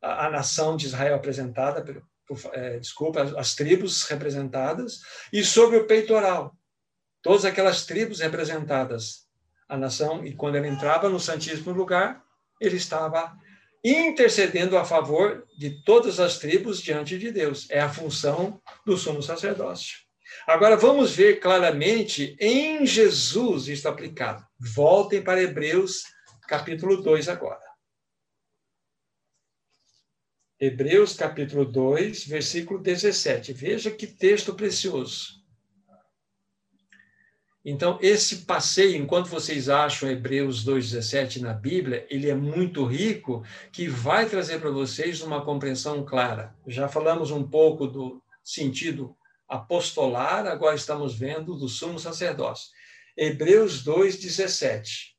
a, 0.00 0.26
a 0.26 0.30
nação 0.30 0.76
de 0.76 0.86
Israel 0.86 1.16
apresentada, 1.16 1.82
por, 1.82 2.40
é, 2.52 2.78
desculpa, 2.78 3.22
as, 3.22 3.34
as 3.34 3.54
tribos 3.56 4.04
representadas, 4.04 5.00
e 5.32 5.42
sobre 5.42 5.78
o 5.78 5.86
peitoral, 5.88 6.56
todas 7.22 7.44
aquelas 7.44 7.84
tribos 7.84 8.20
representadas, 8.20 9.26
a 9.68 9.76
nação, 9.76 10.24
e 10.24 10.32
quando 10.32 10.54
ele 10.54 10.68
entrava 10.68 11.08
no 11.08 11.18
Santíssimo 11.18 11.72
Lugar, 11.72 12.22
ele 12.60 12.76
estava 12.76 13.36
intercedendo 13.84 14.78
a 14.78 14.84
favor 14.84 15.44
de 15.58 15.82
todas 15.82 16.20
as 16.20 16.38
tribos 16.38 16.80
diante 16.80 17.18
de 17.18 17.32
Deus. 17.32 17.68
É 17.68 17.80
a 17.80 17.88
função 17.88 18.62
do 18.86 18.96
sumo 18.96 19.20
sacerdócio. 19.20 20.07
Agora 20.46 20.76
vamos 20.76 21.14
ver 21.14 21.40
claramente 21.40 22.36
em 22.40 22.86
Jesus 22.86 23.68
isso 23.68 23.88
aplicado. 23.88 24.44
Voltem 24.58 25.22
para 25.22 25.42
Hebreus 25.42 26.04
capítulo 26.48 27.02
2 27.02 27.28
agora. 27.28 27.68
Hebreus 30.60 31.14
capítulo 31.14 31.64
2, 31.64 32.26
versículo 32.26 32.80
17. 32.80 33.52
Veja 33.52 33.90
que 33.92 34.06
texto 34.08 34.54
precioso. 34.54 35.38
Então, 37.64 37.98
esse 38.00 38.46
passeio, 38.46 38.96
enquanto 38.96 39.28
vocês 39.28 39.68
acham 39.68 40.10
Hebreus 40.10 40.64
2,17 40.64 41.40
na 41.40 41.52
Bíblia, 41.52 42.06
ele 42.08 42.30
é 42.30 42.34
muito 42.34 42.84
rico, 42.84 43.44
que 43.70 43.86
vai 43.86 44.26
trazer 44.26 44.58
para 44.58 44.70
vocês 44.70 45.20
uma 45.20 45.44
compreensão 45.44 46.04
clara. 46.04 46.56
Já 46.66 46.88
falamos 46.88 47.30
um 47.30 47.46
pouco 47.46 47.86
do 47.86 48.22
sentido 48.42 49.14
apostolar, 49.48 50.46
agora 50.46 50.76
estamos 50.76 51.14
vendo 51.14 51.56
do 51.56 51.68
sumo 51.68 51.98
sacerdócio. 51.98 52.68
Hebreus 53.16 53.82
2,17. 53.84 55.16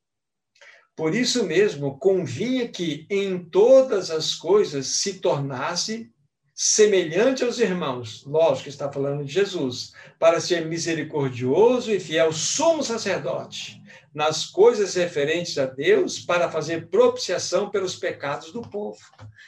Por 0.95 1.15
isso 1.15 1.45
mesmo, 1.45 1.97
convinha 1.97 2.67
que 2.67 3.07
em 3.09 3.43
todas 3.43 4.11
as 4.11 4.35
coisas 4.35 4.85
se 4.85 5.19
tornasse 5.19 6.11
semelhante 6.53 7.41
aos 7.41 7.57
irmãos, 7.57 8.25
lógico 8.25 8.63
que 8.63 8.69
está 8.69 8.91
falando 8.91 9.23
de 9.23 9.31
Jesus, 9.31 9.93
para 10.19 10.41
ser 10.41 10.65
misericordioso 10.65 11.89
e 11.89 12.01
fiel 12.01 12.33
sumo 12.33 12.83
sacerdote 12.83 13.81
nas 14.13 14.45
coisas 14.45 14.95
referentes 14.95 15.57
a 15.57 15.65
Deus, 15.65 16.19
para 16.19 16.51
fazer 16.51 16.89
propiciação 16.89 17.69
pelos 17.69 17.95
pecados 17.95 18.51
do 18.51 18.61
povo. 18.61 18.99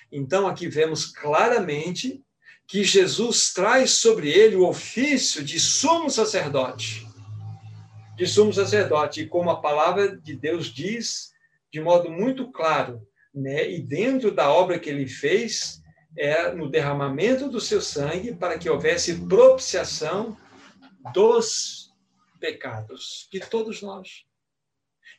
Então, 0.10 0.48
aqui 0.48 0.70
vemos 0.70 1.06
claramente 1.06 2.24
que 2.72 2.86
Jesus 2.86 3.52
traz 3.52 3.92
sobre 3.96 4.32
ele 4.32 4.56
o 4.56 4.66
ofício 4.66 5.44
de 5.44 5.60
sumo 5.60 6.10
sacerdote. 6.10 7.06
De 8.16 8.26
sumo 8.26 8.54
sacerdote, 8.54 9.20
e 9.20 9.28
como 9.28 9.50
a 9.50 9.60
palavra 9.60 10.16
de 10.16 10.38
Deus 10.38 10.68
diz, 10.68 11.34
de 11.70 11.82
modo 11.82 12.10
muito 12.10 12.50
claro, 12.50 13.06
né? 13.36 13.70
e 13.70 13.82
dentro 13.82 14.32
da 14.32 14.50
obra 14.50 14.80
que 14.80 14.90
ele 14.90 15.06
fez, 15.06 15.82
é 16.18 16.54
no 16.54 16.70
derramamento 16.70 17.50
do 17.50 17.60
seu 17.60 17.82
sangue 17.82 18.34
para 18.34 18.58
que 18.58 18.70
houvesse 18.70 19.20
propiciação 19.28 20.38
dos 21.14 21.92
pecados 22.40 23.28
de 23.30 23.42
todos 23.42 23.82
nós. 23.82 24.24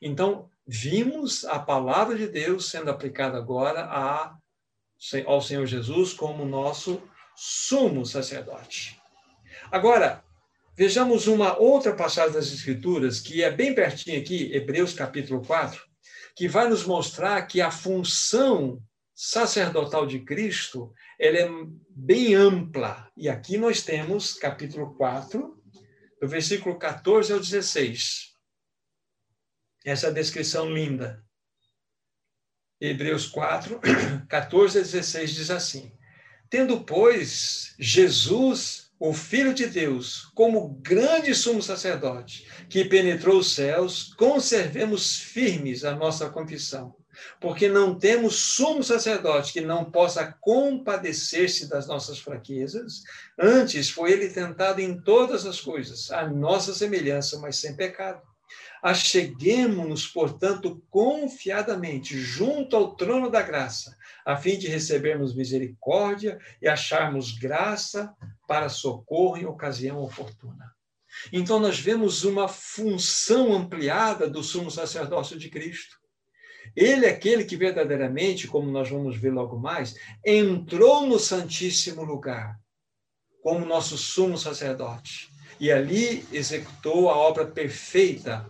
Então, 0.00 0.48
vimos 0.66 1.44
a 1.44 1.58
palavra 1.58 2.16
de 2.16 2.26
Deus 2.26 2.70
sendo 2.70 2.90
aplicada 2.90 3.36
agora 3.36 3.82
a, 3.84 4.38
ao 5.26 5.42
Senhor 5.42 5.66
Jesus 5.66 6.14
como 6.14 6.46
nosso 6.46 7.11
sumo 7.36 8.04
sacerdote. 8.04 9.00
Agora, 9.70 10.22
vejamos 10.76 11.26
uma 11.26 11.58
outra 11.58 11.94
passagem 11.94 12.32
das 12.32 12.52
Escrituras, 12.52 13.20
que 13.20 13.42
é 13.42 13.50
bem 13.50 13.74
pertinho 13.74 14.20
aqui, 14.20 14.52
Hebreus 14.52 14.94
capítulo 14.94 15.44
4, 15.44 15.80
que 16.36 16.48
vai 16.48 16.68
nos 16.68 16.84
mostrar 16.84 17.42
que 17.42 17.60
a 17.60 17.70
função 17.70 18.82
sacerdotal 19.14 20.06
de 20.06 20.20
Cristo, 20.20 20.92
ela 21.18 21.38
é 21.38 21.48
bem 21.90 22.34
ampla. 22.34 23.10
E 23.16 23.28
aqui 23.28 23.56
nós 23.56 23.82
temos 23.82 24.34
capítulo 24.34 24.94
4, 24.94 25.62
do 26.20 26.28
versículo 26.28 26.78
14 26.78 27.32
ao 27.32 27.38
16. 27.38 28.32
Essa 29.84 30.12
descrição 30.12 30.70
linda. 30.70 31.24
Hebreus 32.80 33.26
4, 33.26 33.80
14 34.28 34.78
a 34.80 34.82
16 34.82 35.34
diz 35.34 35.50
assim: 35.50 35.92
Tendo, 36.52 36.84
pois, 36.84 37.74
Jesus, 37.78 38.90
o 39.00 39.14
Filho 39.14 39.54
de 39.54 39.66
Deus, 39.66 40.30
como 40.34 40.78
grande 40.82 41.34
sumo 41.34 41.62
sacerdote, 41.62 42.46
que 42.68 42.84
penetrou 42.84 43.38
os 43.38 43.54
céus, 43.54 44.12
conservemos 44.18 45.16
firmes 45.16 45.82
a 45.82 45.96
nossa 45.96 46.28
confissão 46.28 46.94
porque 47.40 47.68
não 47.68 47.98
temos 47.98 48.36
sumo 48.54 48.82
sacerdote 48.82 49.52
que 49.52 49.60
não 49.60 49.90
possa 49.90 50.34
compadecer-se 50.40 51.68
das 51.68 51.86
nossas 51.86 52.18
fraquezas. 52.18 53.02
Antes 53.38 53.90
foi 53.90 54.12
ele 54.12 54.28
tentado 54.28 54.80
em 54.80 54.98
todas 54.98 55.46
as 55.46 55.60
coisas, 55.60 56.10
a 56.10 56.26
nossa 56.26 56.74
semelhança, 56.74 57.38
mas 57.38 57.56
sem 57.56 57.76
pecado. 57.76 58.22
Acheguemos-nos, 58.82 60.08
portanto, 60.08 60.82
confiadamente 60.90 62.18
junto 62.18 62.74
ao 62.74 62.96
trono 62.96 63.30
da 63.30 63.40
graça, 63.40 63.96
a 64.24 64.36
fim 64.36 64.58
de 64.58 64.66
recebermos 64.66 65.34
misericórdia 65.34 66.40
e 66.60 66.66
acharmos 66.66 67.30
graça 67.30 68.12
para 68.48 68.68
socorro 68.68 69.36
em 69.36 69.46
ocasião 69.46 70.02
oportuna. 70.02 70.72
Então, 71.32 71.60
nós 71.60 71.78
vemos 71.78 72.24
uma 72.24 72.48
função 72.48 73.52
ampliada 73.52 74.28
do 74.28 74.42
sumo 74.42 74.70
sacerdócio 74.70 75.38
de 75.38 75.48
Cristo. 75.48 75.96
Ele 76.74 77.06
é 77.06 77.10
aquele 77.10 77.44
que 77.44 77.56
verdadeiramente, 77.56 78.48
como 78.48 78.70
nós 78.70 78.88
vamos 78.88 79.16
ver 79.16 79.32
logo 79.32 79.58
mais, 79.58 79.94
entrou 80.24 81.06
no 81.06 81.18
Santíssimo 81.18 82.02
Lugar 82.02 82.58
como 83.42 83.66
nosso 83.66 83.98
sumo 83.98 84.38
sacerdote 84.38 85.30
e 85.60 85.70
ali 85.70 86.24
executou 86.32 87.10
a 87.10 87.16
obra 87.16 87.44
perfeita 87.46 88.48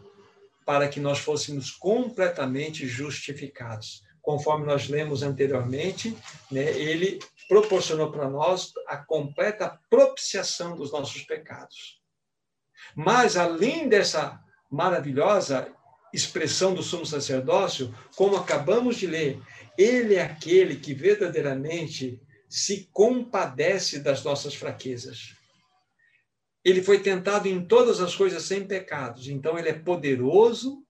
para 0.64 0.88
que 0.88 1.00
nós 1.00 1.18
fôssemos 1.18 1.70
completamente 1.70 2.86
justificados. 2.86 4.02
Conforme 4.20 4.66
nós 4.66 4.88
lemos 4.88 5.22
anteriormente, 5.22 6.16
né, 6.50 6.70
ele 6.78 7.18
proporcionou 7.48 8.10
para 8.10 8.30
nós 8.30 8.72
a 8.86 8.96
completa 8.96 9.78
propiciação 9.90 10.76
dos 10.76 10.92
nossos 10.92 11.22
pecados. 11.22 12.00
Mas, 12.94 13.36
além 13.36 13.88
dessa 13.88 14.40
maravilhosa 14.70 15.72
expressão 16.12 16.74
do 16.74 16.82
sumo 16.82 17.06
sacerdócio, 17.06 17.94
como 18.16 18.36
acabamos 18.36 18.96
de 18.96 19.06
ler, 19.06 19.40
ele 19.76 20.14
é 20.14 20.22
aquele 20.22 20.76
que 20.76 20.94
verdadeiramente 20.94 22.20
se 22.48 22.88
compadece 22.92 23.98
das 23.98 24.22
nossas 24.22 24.54
fraquezas. 24.54 25.34
Ele 26.64 26.82
foi 26.82 27.00
tentado 27.00 27.48
em 27.48 27.64
todas 27.64 28.00
as 28.00 28.14
coisas 28.14 28.44
sem 28.44 28.64
pecados, 28.64 29.28
então 29.28 29.58
ele 29.58 29.68
é 29.68 29.72
poderoso, 29.72 30.84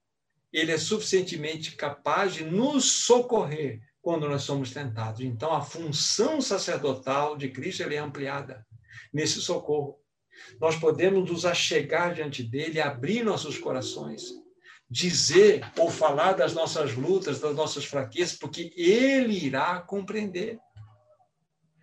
ele 0.51 0.71
é 0.71 0.77
suficientemente 0.77 1.75
capaz 1.75 2.35
de 2.35 2.43
nos 2.43 3.05
socorrer 3.05 3.81
quando 4.01 4.29
nós 4.29 4.43
somos 4.43 4.71
tentados. 4.71 5.21
Então 5.21 5.51
a 5.51 5.61
função 5.61 6.39
sacerdotal 6.39 7.35
de 7.35 7.49
Cristo 7.49 7.83
é 7.83 7.97
ampliada 7.97 8.65
nesse 9.11 9.41
socorro. 9.41 9.99
Nós 10.59 10.75
podemos 10.75 11.29
nos 11.29 11.45
achegar 11.45 12.13
diante 12.13 12.43
dele, 12.43 12.79
abrir 12.79 13.23
nossos 13.23 13.57
corações 13.57 14.43
dizer 14.93 15.65
ou 15.79 15.89
falar 15.89 16.33
das 16.33 16.53
nossas 16.53 16.93
lutas, 16.93 17.39
das 17.39 17.55
nossas 17.55 17.83
fraquezas, 17.83 18.37
porque 18.37 18.71
ele 18.77 19.33
irá 19.33 19.81
compreender. 19.81 20.59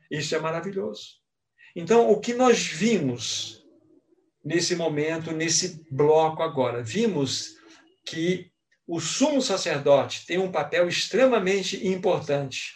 Isso 0.09 0.33
é 0.37 0.39
maravilhoso. 0.39 1.19
Então, 1.75 2.09
o 2.09 2.21
que 2.21 2.33
nós 2.35 2.63
vimos 2.65 3.60
nesse 4.45 4.77
momento, 4.77 5.33
nesse 5.33 5.85
bloco 5.91 6.43
agora? 6.43 6.83
Vimos 6.83 7.57
que 8.05 8.51
o 8.87 9.01
sumo 9.01 9.41
sacerdote 9.41 10.27
tem 10.27 10.39
um 10.39 10.51
papel 10.51 10.89
extremamente 10.89 11.87
importante. 11.87 12.75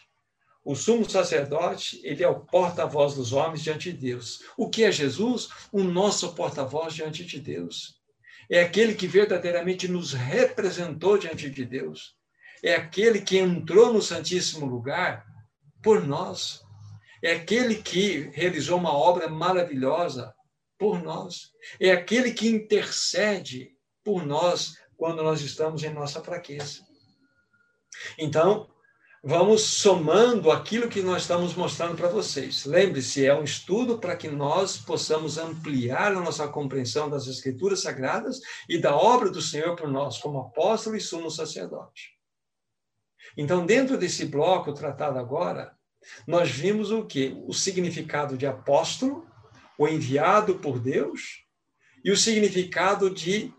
O 0.64 0.74
sumo 0.74 1.08
sacerdote, 1.08 2.00
ele 2.04 2.22
é 2.22 2.28
o 2.28 2.40
porta-voz 2.40 3.14
dos 3.14 3.32
homens 3.32 3.62
diante 3.62 3.92
de 3.92 3.98
Deus. 3.98 4.40
O 4.56 4.70
que 4.70 4.84
é 4.84 4.92
Jesus? 4.92 5.48
O 5.72 5.82
nosso 5.82 6.34
porta-voz 6.34 6.94
diante 6.94 7.24
de 7.24 7.38
Deus 7.40 8.02
é 8.50 8.60
aquele 8.60 8.94
que 8.94 9.06
verdadeiramente 9.06 9.88
nos 9.88 10.12
representou 10.12 11.18
diante 11.18 11.48
de 11.50 11.64
Deus, 11.64 12.14
é 12.62 12.74
aquele 12.74 13.20
que 13.20 13.38
entrou 13.38 13.92
no 13.92 14.02
Santíssimo 14.02 14.66
Lugar 14.66 15.24
por 15.82 16.06
nós, 16.06 16.60
é 17.22 17.32
aquele 17.32 17.76
que 17.76 18.30
realizou 18.32 18.78
uma 18.78 18.92
obra 18.92 19.28
maravilhosa 19.28 20.32
por 20.78 21.02
nós, 21.02 21.52
é 21.80 21.90
aquele 21.90 22.32
que 22.32 22.48
intercede 22.48 23.76
por 24.02 24.24
nós 24.26 24.76
quando 24.96 25.22
nós 25.22 25.40
estamos 25.40 25.82
em 25.82 25.92
nossa 25.92 26.22
fraqueza. 26.22 26.86
Então, 28.18 28.68
vamos 29.22 29.62
somando 29.62 30.50
aquilo 30.50 30.88
que 30.88 31.00
nós 31.00 31.22
estamos 31.22 31.54
mostrando 31.54 31.96
para 31.96 32.08
vocês. 32.08 32.64
Lembre-se, 32.64 33.24
é 33.26 33.34
um 33.34 33.42
estudo 33.42 33.98
para 33.98 34.16
que 34.16 34.28
nós 34.28 34.76
possamos 34.76 35.38
ampliar 35.38 36.12
a 36.12 36.20
nossa 36.20 36.46
compreensão 36.48 37.08
das 37.08 37.26
Escrituras 37.26 37.80
Sagradas 37.80 38.40
e 38.68 38.78
da 38.78 38.94
obra 38.94 39.30
do 39.30 39.40
Senhor 39.40 39.74
por 39.76 39.88
nós, 39.88 40.18
como 40.18 40.40
apóstolo 40.40 40.96
e 40.96 41.00
sumo 41.00 41.30
sacerdote. 41.30 42.12
Então, 43.36 43.64
dentro 43.64 43.96
desse 43.96 44.26
bloco 44.26 44.72
tratado 44.72 45.18
agora, 45.18 45.74
nós 46.26 46.50
vimos 46.50 46.90
o 46.90 47.04
que? 47.04 47.34
O 47.46 47.52
significado 47.52 48.36
de 48.36 48.46
apóstolo, 48.46 49.26
o 49.78 49.88
enviado 49.88 50.56
por 50.56 50.78
Deus, 50.78 51.44
e 52.04 52.10
o 52.10 52.16
significado 52.16 53.08
de 53.08 53.52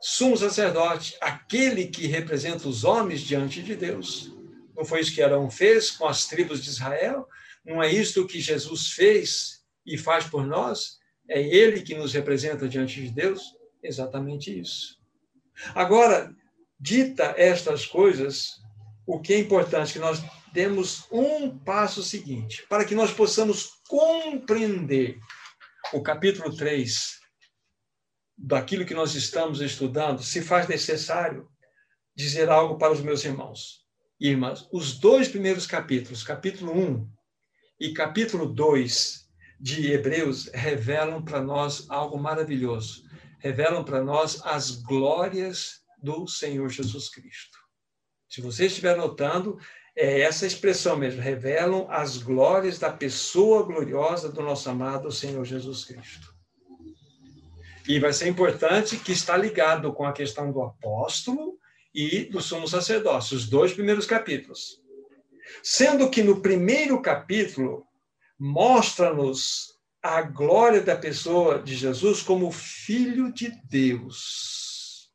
sumo 0.00 0.36
sacerdote, 0.36 1.16
aquele 1.20 1.86
que 1.86 2.08
representa 2.08 2.68
os 2.68 2.82
homens 2.82 3.20
diante 3.20 3.62
de 3.62 3.76
Deus. 3.76 4.34
Não 4.76 4.84
foi 4.84 5.00
isso 5.00 5.14
que 5.14 5.22
Arão 5.22 5.48
fez 5.48 5.92
com 5.92 6.08
as 6.08 6.26
tribos 6.26 6.62
de 6.62 6.70
Israel? 6.70 7.28
Não 7.64 7.80
é 7.80 7.92
isto 7.92 8.26
que 8.26 8.40
Jesus 8.40 8.88
fez 8.88 9.62
e 9.86 9.96
faz 9.96 10.24
por 10.24 10.44
nós? 10.44 10.98
É 11.28 11.40
ele 11.40 11.82
que 11.82 11.94
nos 11.94 12.12
representa 12.12 12.68
diante 12.68 13.00
de 13.00 13.10
Deus? 13.10 13.54
Exatamente 13.80 14.58
isso. 14.58 14.98
Agora, 15.74 16.34
dita 16.80 17.34
estas 17.36 17.86
coisas, 17.86 18.60
o 19.06 19.20
que 19.20 19.34
é 19.34 19.38
importante 19.38 19.90
é 19.90 19.92
que 19.92 19.98
nós 20.00 20.20
demos 20.52 21.06
um 21.12 21.56
passo 21.56 22.02
seguinte, 22.02 22.64
para 22.68 22.84
que 22.84 22.94
nós 22.94 23.12
possamos 23.12 23.80
compreender 23.88 25.20
o 25.92 26.02
capítulo 26.02 26.54
3 26.56 27.20
daquilo 28.36 28.86
que 28.86 28.94
nós 28.94 29.14
estamos 29.14 29.60
estudando, 29.60 30.22
se 30.22 30.42
faz 30.42 30.66
necessário 30.66 31.48
dizer 32.14 32.48
algo 32.48 32.78
para 32.78 32.92
os 32.92 33.00
meus 33.00 33.24
irmãos 33.24 33.86
e 34.18 34.28
irmãs. 34.28 34.66
Os 34.72 34.98
dois 34.98 35.28
primeiros 35.28 35.66
capítulos, 35.66 36.22
capítulo 36.22 36.72
1 36.72 37.10
e 37.78 37.92
capítulo 37.92 38.46
2 38.46 39.28
de 39.60 39.92
Hebreus, 39.92 40.46
revelam 40.52 41.22
para 41.22 41.40
nós 41.40 41.88
algo 41.88 42.18
maravilhoso. 42.18 43.04
Revelam 43.38 43.84
para 43.84 44.02
nós 44.02 44.40
as 44.44 44.70
glórias 44.70 45.82
do 46.02 46.26
Senhor 46.26 46.68
Jesus 46.68 47.08
Cristo. 47.08 47.58
Se 48.28 48.40
você 48.40 48.66
estiver 48.66 48.96
notando, 48.96 49.58
é 49.94 50.20
essa 50.20 50.46
expressão 50.46 50.96
mesmo, 50.96 51.20
revelam 51.20 51.86
as 51.90 52.16
glórias 52.16 52.78
da 52.78 52.90
pessoa 52.90 53.62
gloriosa 53.62 54.30
do 54.30 54.42
nosso 54.42 54.68
amado 54.70 55.12
Senhor 55.12 55.44
Jesus 55.44 55.84
Cristo. 55.84 56.32
E 57.86 57.98
vai 57.98 58.12
ser 58.12 58.28
importante 58.28 58.96
que 58.96 59.12
está 59.12 59.36
ligado 59.36 59.92
com 59.92 60.04
a 60.04 60.12
questão 60.12 60.50
do 60.50 60.62
apóstolo 60.62 61.58
e 61.94 62.24
do 62.24 62.40
sumo 62.40 62.66
sacerdócio, 62.66 63.36
os 63.36 63.48
dois 63.48 63.72
primeiros 63.72 64.06
capítulos. 64.06 64.80
Sendo 65.62 66.08
que 66.08 66.22
no 66.22 66.40
primeiro 66.40 67.02
capítulo 67.02 67.84
mostra-nos 68.38 69.72
a 70.02 70.22
glória 70.22 70.80
da 70.80 70.96
pessoa 70.96 71.62
de 71.62 71.76
Jesus 71.76 72.22
como 72.22 72.50
filho 72.50 73.32
de 73.32 73.50
Deus. 73.68 75.12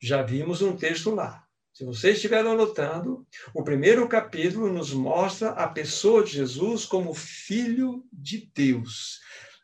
Já 0.00 0.22
vimos 0.22 0.62
um 0.62 0.76
texto 0.76 1.14
lá. 1.14 1.43
Se 1.74 1.84
vocês 1.84 2.14
estiverem 2.14 2.52
anotando, 2.52 3.26
o 3.52 3.64
primeiro 3.64 4.06
capítulo 4.06 4.72
nos 4.72 4.92
mostra 4.92 5.48
a 5.50 5.66
pessoa 5.66 6.22
de 6.22 6.30
Jesus 6.30 6.84
como 6.84 7.12
filho 7.12 8.04
de 8.12 8.48
Deus. 8.54 9.18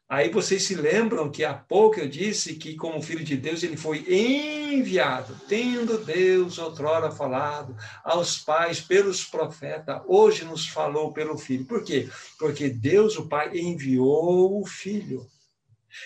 Aí 0.09 0.29
vocês 0.29 0.65
se 0.65 0.75
lembram 0.75 1.31
que 1.31 1.45
há 1.45 1.55
pouco 1.55 2.01
eu 2.01 2.09
disse 2.09 2.57
que, 2.57 2.75
como 2.75 3.01
filho 3.01 3.23
de 3.23 3.37
Deus, 3.37 3.63
ele 3.63 3.77
foi 3.77 4.05
enviado, 4.13 5.41
tendo 5.49 6.05
Deus 6.05 6.59
outrora 6.59 7.13
falado 7.13 7.77
aos 8.03 8.39
pais 8.39 8.81
pelos 8.81 9.25
profetas, 9.25 10.03
hoje 10.05 10.45
nos 10.45 10.67
falou 10.67 11.13
pelo 11.13 11.39
filho. 11.39 11.65
Por 11.65 11.85
quê? 11.85 12.11
Porque 12.41 12.69
Deus, 12.69 13.17
o 13.17 13.29
Pai, 13.29 13.57
enviou 13.57 14.61
o 14.61 14.67
filho. 14.67 15.25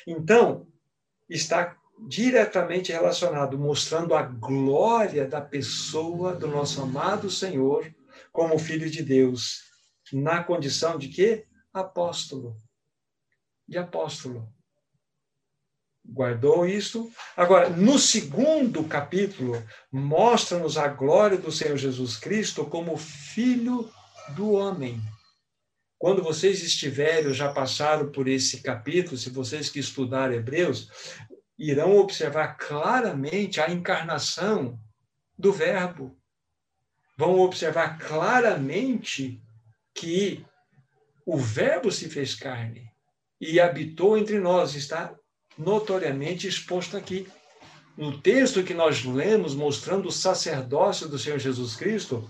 Então, 0.07 0.67
está 1.31 1.75
diretamente 1.99 2.93
relacionado, 2.93 3.59
mostrando 3.59 4.15
a 4.15 4.23
glória 4.23 5.27
da 5.27 5.41
pessoa 5.41 6.35
do 6.35 6.47
nosso 6.47 6.83
amado 6.83 7.31
Senhor 7.31 7.93
como 8.33 8.59
filho 8.59 8.91
de 8.91 9.03
Deus, 9.03 9.63
na 10.13 10.43
condição 10.43 10.99
de 10.99 11.09
quê? 11.09 11.47
Apóstolo. 11.73 12.57
De 13.67 13.79
apóstolo. 13.79 14.53
Guardou 16.07 16.67
isso? 16.67 17.11
Agora, 17.35 17.71
no 17.71 17.99
segundo 17.99 18.85
capítulo, 18.85 19.63
mostra-nos 19.91 20.77
a 20.77 20.87
glória 20.89 21.39
do 21.39 21.51
Senhor 21.51 21.79
Jesus 21.79 22.17
Cristo 22.17 22.67
como 22.67 22.97
filho 22.97 23.91
do 24.37 24.53
homem. 24.53 25.01
Quando 25.97 26.23
vocês 26.23 26.63
estiverem, 26.63 27.33
já 27.33 27.51
passaram 27.51 28.13
por 28.13 28.29
esse 28.29 28.61
capítulo, 28.61 29.17
se 29.17 29.31
vocês 29.31 29.71
que 29.71 29.79
estudaram 29.79 30.35
Hebreus, 30.35 30.91
irão 31.59 31.97
observar 31.97 32.57
claramente 32.57 33.61
a 33.61 33.71
encarnação 33.71 34.79
do 35.39 35.53
Verbo. 35.53 36.17
Vão 37.17 37.39
observar 37.41 37.99
claramente 37.99 39.41
que 39.95 40.45
o 41.25 41.37
Verbo 41.39 41.91
se 41.91 42.09
fez 42.09 42.35
carne 42.35 42.91
e 43.41 43.61
habitou 43.61 44.19
entre 44.19 44.39
nós, 44.41 44.75
está 44.75 45.15
notoriamente 45.57 46.47
exposto 46.47 46.97
aqui. 46.97 47.29
No 47.97 48.21
texto 48.21 48.65
que 48.65 48.75
nós 48.75 49.05
lemos, 49.05 49.55
mostrando 49.55 50.09
o 50.09 50.13
sacerdócio 50.13 51.09
do 51.09 51.19
Senhor 51.19 51.39
Jesus 51.39 51.77
Cristo, 51.77 52.29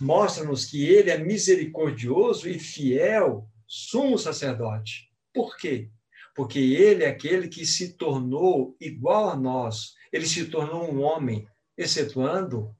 mostra-nos 0.00 0.64
que 0.64 0.84
ele 0.84 1.10
é 1.10 1.18
misericordioso 1.18 2.48
e 2.48 2.58
fiel, 2.58 3.48
sumo 3.66 4.18
sacerdote. 4.18 5.08
Por 5.32 5.56
quê? 5.56 5.90
Porque 6.38 6.60
ele 6.60 7.02
é 7.02 7.08
aquele 7.08 7.48
que 7.48 7.66
se 7.66 7.94
tornou 7.94 8.76
igual 8.80 9.28
a 9.28 9.34
nós, 9.34 9.96
ele 10.12 10.24
se 10.24 10.44
tornou 10.44 10.88
um 10.88 11.02
homem, 11.02 11.48
excetuando 11.76 12.72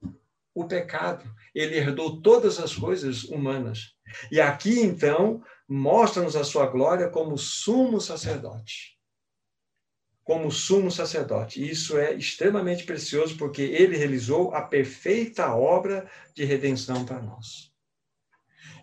o 0.55 0.65
pecado. 0.65 1.29
Ele 1.53 1.77
herdou 1.77 2.23
todas 2.23 2.61
as 2.61 2.77
coisas 2.77 3.25
humanas. 3.25 3.97
E 4.31 4.41
aqui, 4.41 4.79
então, 4.79 5.43
mostra-nos 5.69 6.37
a 6.37 6.45
sua 6.45 6.69
glória 6.69 7.09
como 7.09 7.37
sumo 7.37 8.01
sacerdote. 8.01 8.97
Como 10.23 10.53
sumo 10.53 10.89
sacerdote. 10.89 11.69
Isso 11.69 11.99
é 11.99 12.15
extremamente 12.15 12.85
precioso, 12.85 13.37
porque 13.37 13.63
ele 13.63 13.97
realizou 13.97 14.55
a 14.55 14.63
perfeita 14.63 15.53
obra 15.53 16.09
de 16.33 16.45
redenção 16.45 17.05
para 17.05 17.21
nós. 17.21 17.73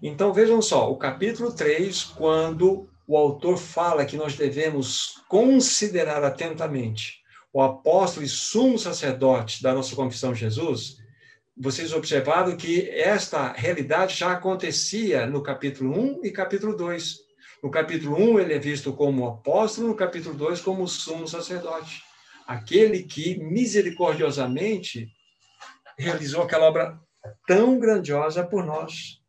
Então, 0.03 0.33
vejam 0.33 0.61
só, 0.61 0.91
o 0.91 0.97
capítulo 0.97 1.53
3, 1.53 2.03
quando 2.03 2.89
o 3.07 3.17
autor 3.17 3.57
fala 3.57 4.05
que 4.05 4.17
nós 4.17 4.35
devemos 4.35 5.21
considerar 5.27 6.23
atentamente 6.23 7.21
o 7.53 7.61
apóstolo 7.61 8.25
e 8.25 8.29
sumo 8.29 8.77
sacerdote 8.77 9.63
da 9.63 9.73
nossa 9.73 9.95
confissão 9.95 10.35
Jesus, 10.35 10.97
vocês 11.57 11.93
observaram 11.93 12.57
que 12.57 12.89
esta 12.89 13.53
realidade 13.53 14.13
já 14.13 14.33
acontecia 14.33 15.25
no 15.25 15.41
capítulo 15.41 15.97
1 15.97 16.25
e 16.25 16.31
capítulo 16.31 16.75
2. 16.75 17.15
No 17.63 17.71
capítulo 17.71 18.17
1, 18.17 18.39
ele 18.41 18.53
é 18.55 18.59
visto 18.59 18.91
como 18.91 19.25
apóstolo, 19.25 19.87
no 19.87 19.95
capítulo 19.95 20.35
2, 20.35 20.59
como 20.59 20.85
sumo 20.85 21.27
sacerdote. 21.27 22.03
Aquele 22.45 23.03
que 23.03 23.39
misericordiosamente 23.39 25.07
realizou 25.97 26.43
aquela 26.43 26.65
obra 26.65 26.99
tão 27.47 27.79
grandiosa 27.79 28.43
por 28.43 28.65
nós. 28.65 29.21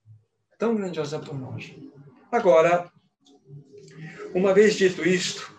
Tão 0.58 0.74
grandiosa 0.74 1.20
por 1.20 1.38
nós. 1.38 1.72
Agora, 2.32 2.90
uma 4.36 4.52
vez 4.52 4.74
dito 4.74 5.02
isto, 5.02 5.50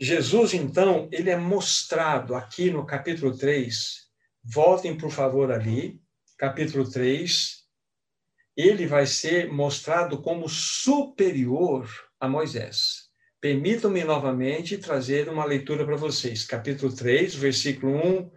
Jesus, 0.00 0.52
então, 0.52 1.08
ele 1.12 1.30
é 1.30 1.36
mostrado 1.36 2.34
aqui 2.34 2.72
no 2.72 2.84
capítulo 2.84 3.36
3. 3.36 4.08
Voltem, 4.42 4.96
por 4.96 5.12
favor, 5.12 5.52
ali, 5.52 6.00
capítulo 6.36 6.90
3. 6.90 7.64
Ele 8.56 8.84
vai 8.84 9.06
ser 9.06 9.52
mostrado 9.52 10.20
como 10.20 10.48
superior 10.48 11.88
a 12.18 12.28
Moisés. 12.28 13.10
Permitam-me 13.40 14.02
novamente 14.02 14.76
trazer 14.78 15.28
uma 15.28 15.44
leitura 15.44 15.84
para 15.84 15.94
vocês. 15.94 16.44
Capítulo 16.44 16.92
3, 16.92 17.36
versículo 17.36 17.94
1 17.94 18.30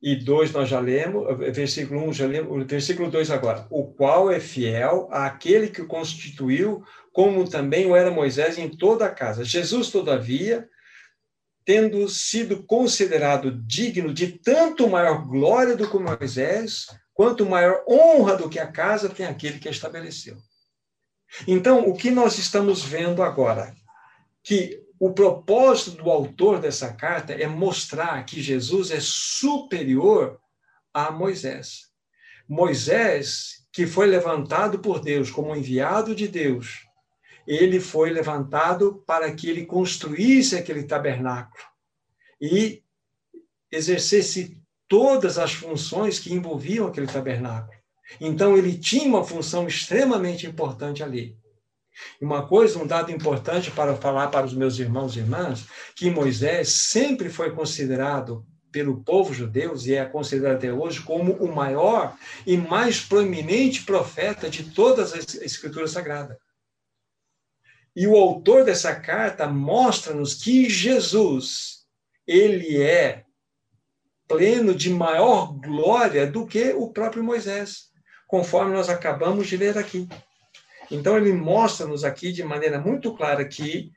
e 0.00 0.16
2 0.16 0.52
nós 0.52 0.68
já 0.68 0.80
lemos, 0.80 1.36
versículo 1.52 2.08
1 2.08 2.12
já 2.12 2.26
lemos, 2.26 2.66
versículo 2.66 3.10
2 3.10 3.30
agora. 3.30 3.66
O 3.68 3.92
qual 3.92 4.30
é 4.30 4.40
fiel 4.40 5.08
àquele 5.10 5.68
que 5.68 5.82
o 5.82 5.86
constituiu 5.86 6.84
como 7.18 7.50
também 7.50 7.84
o 7.84 7.96
era 7.96 8.12
Moisés 8.12 8.58
em 8.58 8.68
toda 8.68 9.06
a 9.06 9.10
casa. 9.10 9.42
Jesus, 9.42 9.90
todavia, 9.90 10.68
tendo 11.64 12.08
sido 12.08 12.62
considerado 12.62 13.50
digno 13.50 14.14
de 14.14 14.38
tanto 14.38 14.88
maior 14.88 15.26
glória 15.26 15.74
do 15.74 15.90
que 15.90 15.98
Moisés, 15.98 16.86
quanto 17.12 17.44
maior 17.44 17.82
honra 17.88 18.36
do 18.36 18.48
que 18.48 18.60
a 18.60 18.70
casa 18.70 19.08
tem 19.08 19.26
aquele 19.26 19.58
que 19.58 19.66
a 19.66 19.72
estabeleceu. 19.72 20.36
Então, 21.44 21.88
o 21.88 21.96
que 21.96 22.08
nós 22.08 22.38
estamos 22.38 22.84
vendo 22.84 23.20
agora? 23.20 23.74
Que 24.44 24.80
o 25.00 25.12
propósito 25.12 26.00
do 26.00 26.12
autor 26.12 26.60
dessa 26.60 26.92
carta 26.92 27.32
é 27.32 27.48
mostrar 27.48 28.24
que 28.26 28.40
Jesus 28.40 28.92
é 28.92 29.00
superior 29.00 30.38
a 30.94 31.10
Moisés. 31.10 31.88
Moisés, 32.48 33.66
que 33.72 33.88
foi 33.88 34.06
levantado 34.06 34.78
por 34.78 35.00
Deus 35.00 35.32
como 35.32 35.56
enviado 35.56 36.14
de 36.14 36.28
Deus, 36.28 36.86
ele 37.48 37.80
foi 37.80 38.10
levantado 38.10 39.02
para 39.06 39.32
que 39.32 39.48
ele 39.48 39.64
construísse 39.64 40.54
aquele 40.54 40.82
tabernáculo 40.82 41.64
e 42.38 42.82
exercesse 43.72 44.60
todas 44.86 45.38
as 45.38 45.54
funções 45.54 46.18
que 46.18 46.32
envolviam 46.32 46.86
aquele 46.86 47.06
tabernáculo. 47.06 47.72
Então, 48.20 48.56
ele 48.56 48.76
tinha 48.76 49.08
uma 49.08 49.24
função 49.24 49.66
extremamente 49.66 50.46
importante 50.46 51.02
ali. 51.02 51.38
Uma 52.20 52.46
coisa, 52.46 52.78
um 52.78 52.86
dado 52.86 53.10
importante 53.10 53.70
para 53.70 53.96
falar 53.96 54.28
para 54.28 54.44
os 54.44 54.52
meus 54.52 54.78
irmãos 54.78 55.16
e 55.16 55.20
irmãs, 55.20 55.66
que 55.96 56.10
Moisés 56.10 56.68
sempre 56.68 57.30
foi 57.30 57.50
considerado 57.52 58.46
pelo 58.70 59.02
povo 59.02 59.32
judeu, 59.32 59.74
e 59.86 59.94
é 59.94 60.04
considerado 60.04 60.56
até 60.56 60.70
hoje, 60.70 61.00
como 61.00 61.32
o 61.32 61.54
maior 61.54 62.14
e 62.46 62.58
mais 62.58 63.00
proeminente 63.00 63.84
profeta 63.84 64.50
de 64.50 64.64
todas 64.64 65.14
as 65.14 65.34
escrituras 65.36 65.92
sagradas. 65.92 66.36
E 67.98 68.06
o 68.06 68.16
autor 68.16 68.64
dessa 68.64 68.94
carta 68.94 69.48
mostra-nos 69.48 70.32
que 70.32 70.70
Jesus, 70.70 71.84
ele 72.24 72.80
é 72.80 73.24
pleno 74.28 74.72
de 74.72 74.88
maior 74.88 75.52
glória 75.54 76.24
do 76.24 76.46
que 76.46 76.72
o 76.74 76.92
próprio 76.92 77.24
Moisés, 77.24 77.90
conforme 78.28 78.72
nós 78.72 78.88
acabamos 78.88 79.48
de 79.48 79.56
ler 79.56 79.76
aqui. 79.76 80.08
Então, 80.88 81.16
ele 81.16 81.32
mostra-nos 81.32 82.04
aqui 82.04 82.30
de 82.30 82.44
maneira 82.44 82.78
muito 82.80 83.16
clara 83.16 83.44
que 83.44 83.90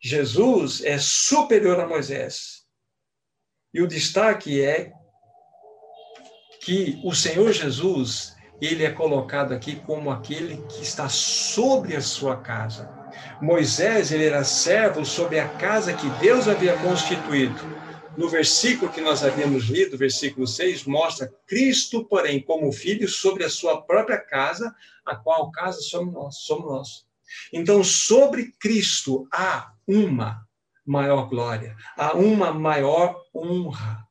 Jesus 0.00 0.82
é 0.82 0.98
superior 0.98 1.78
a 1.78 1.86
Moisés. 1.86 2.64
E 3.72 3.80
o 3.80 3.86
destaque 3.86 4.60
é 4.60 4.90
que 6.62 7.00
o 7.04 7.14
Senhor 7.14 7.52
Jesus, 7.52 8.34
ele 8.60 8.84
é 8.84 8.90
colocado 8.90 9.54
aqui 9.54 9.76
como 9.76 10.10
aquele 10.10 10.56
que 10.66 10.82
está 10.82 11.08
sobre 11.08 11.94
a 11.94 12.00
sua 12.00 12.38
casa. 12.38 13.05
Moisés, 13.40 14.12
ele 14.12 14.24
era 14.24 14.44
servo 14.44 15.04
sobre 15.04 15.38
a 15.38 15.48
casa 15.48 15.92
que 15.92 16.08
Deus 16.20 16.48
havia 16.48 16.76
constituído. 16.78 17.54
No 18.16 18.30
versículo 18.30 18.90
que 18.90 19.00
nós 19.00 19.22
havíamos 19.22 19.64
lido, 19.64 19.98
versículo 19.98 20.46
6, 20.46 20.84
mostra 20.84 21.32
Cristo, 21.46 22.04
porém, 22.04 22.40
como 22.40 22.72
filho 22.72 23.06
sobre 23.06 23.44
a 23.44 23.50
sua 23.50 23.82
própria 23.82 24.18
casa, 24.18 24.74
a 25.04 25.14
qual 25.14 25.50
casa 25.50 25.80
somos 25.82 26.14
nós, 26.14 26.36
somos 26.38 26.64
nós. 26.64 27.06
Então, 27.52 27.84
sobre 27.84 28.52
Cristo 28.58 29.28
há 29.30 29.70
uma 29.86 30.46
maior 30.84 31.28
glória, 31.28 31.76
há 31.96 32.14
uma 32.14 32.52
maior 32.52 33.20
honra. 33.34 34.06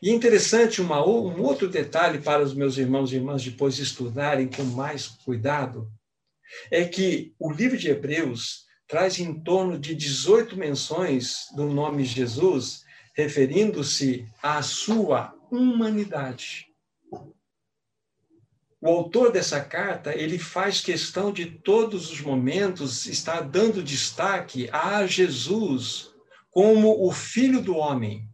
E 0.00 0.10
é 0.10 0.14
interessante 0.14 0.80
uma, 0.80 1.04
um 1.04 1.42
outro 1.42 1.68
detalhe 1.68 2.18
para 2.18 2.42
os 2.42 2.54
meus 2.54 2.78
irmãos 2.78 3.10
e 3.10 3.16
irmãs 3.16 3.42
depois 3.42 3.80
estudarem 3.80 4.46
com 4.46 4.62
mais 4.62 5.08
cuidado, 5.08 5.90
é 6.70 6.84
que 6.84 7.34
o 7.38 7.50
livro 7.52 7.76
de 7.76 7.88
Hebreus 7.88 8.66
traz 8.86 9.18
em 9.18 9.40
torno 9.40 9.78
de 9.78 9.94
18 9.94 10.56
menções 10.56 11.46
do 11.54 11.66
nome 11.66 12.04
Jesus, 12.04 12.84
referindo-se 13.14 14.26
à 14.42 14.62
sua 14.62 15.34
humanidade. 15.50 16.66
O 18.80 18.88
autor 18.88 19.32
dessa 19.32 19.60
carta, 19.60 20.14
ele 20.16 20.38
faz 20.38 20.80
questão 20.80 21.32
de 21.32 21.46
todos 21.46 22.12
os 22.12 22.20
momentos 22.20 23.06
estar 23.06 23.40
dando 23.40 23.82
destaque 23.82 24.68
a 24.70 25.04
Jesus 25.04 26.10
como 26.50 27.04
o 27.04 27.12
filho 27.12 27.60
do 27.60 27.76
homem, 27.76 28.27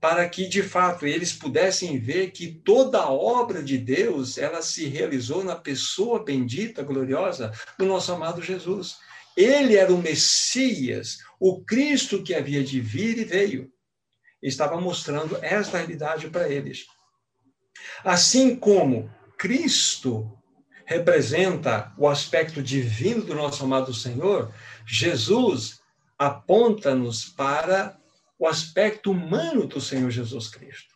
para 0.00 0.28
que 0.28 0.46
de 0.46 0.62
fato 0.62 1.06
eles 1.06 1.32
pudessem 1.32 1.98
ver 1.98 2.30
que 2.30 2.48
toda 2.48 2.98
a 2.98 3.10
obra 3.10 3.62
de 3.62 3.78
Deus, 3.78 4.38
ela 4.38 4.62
se 4.62 4.86
realizou 4.86 5.42
na 5.42 5.56
pessoa 5.56 6.22
bendita, 6.22 6.82
gloriosa 6.82 7.52
do 7.78 7.86
nosso 7.86 8.12
amado 8.12 8.42
Jesus. 8.42 8.98
Ele 9.36 9.76
era 9.76 9.92
o 9.92 9.98
Messias, 9.98 11.18
o 11.40 11.62
Cristo 11.64 12.22
que 12.22 12.34
havia 12.34 12.62
de 12.62 12.80
vir 12.80 13.18
e 13.18 13.24
veio. 13.24 13.72
Estava 14.42 14.80
mostrando 14.80 15.38
esta 15.42 15.78
realidade 15.78 16.28
para 16.30 16.48
eles. 16.48 16.86
Assim 18.04 18.56
como 18.56 19.10
Cristo 19.36 20.30
representa 20.84 21.92
o 21.98 22.08
aspecto 22.08 22.62
divino 22.62 23.22
do 23.22 23.34
nosso 23.34 23.64
amado 23.64 23.92
Senhor, 23.92 24.52
Jesus 24.86 25.80
aponta-nos 26.18 27.24
para 27.24 27.98
o 28.38 28.46
aspecto 28.46 29.10
humano 29.10 29.66
do 29.66 29.80
Senhor 29.80 30.10
Jesus 30.10 30.48
Cristo. 30.48 30.94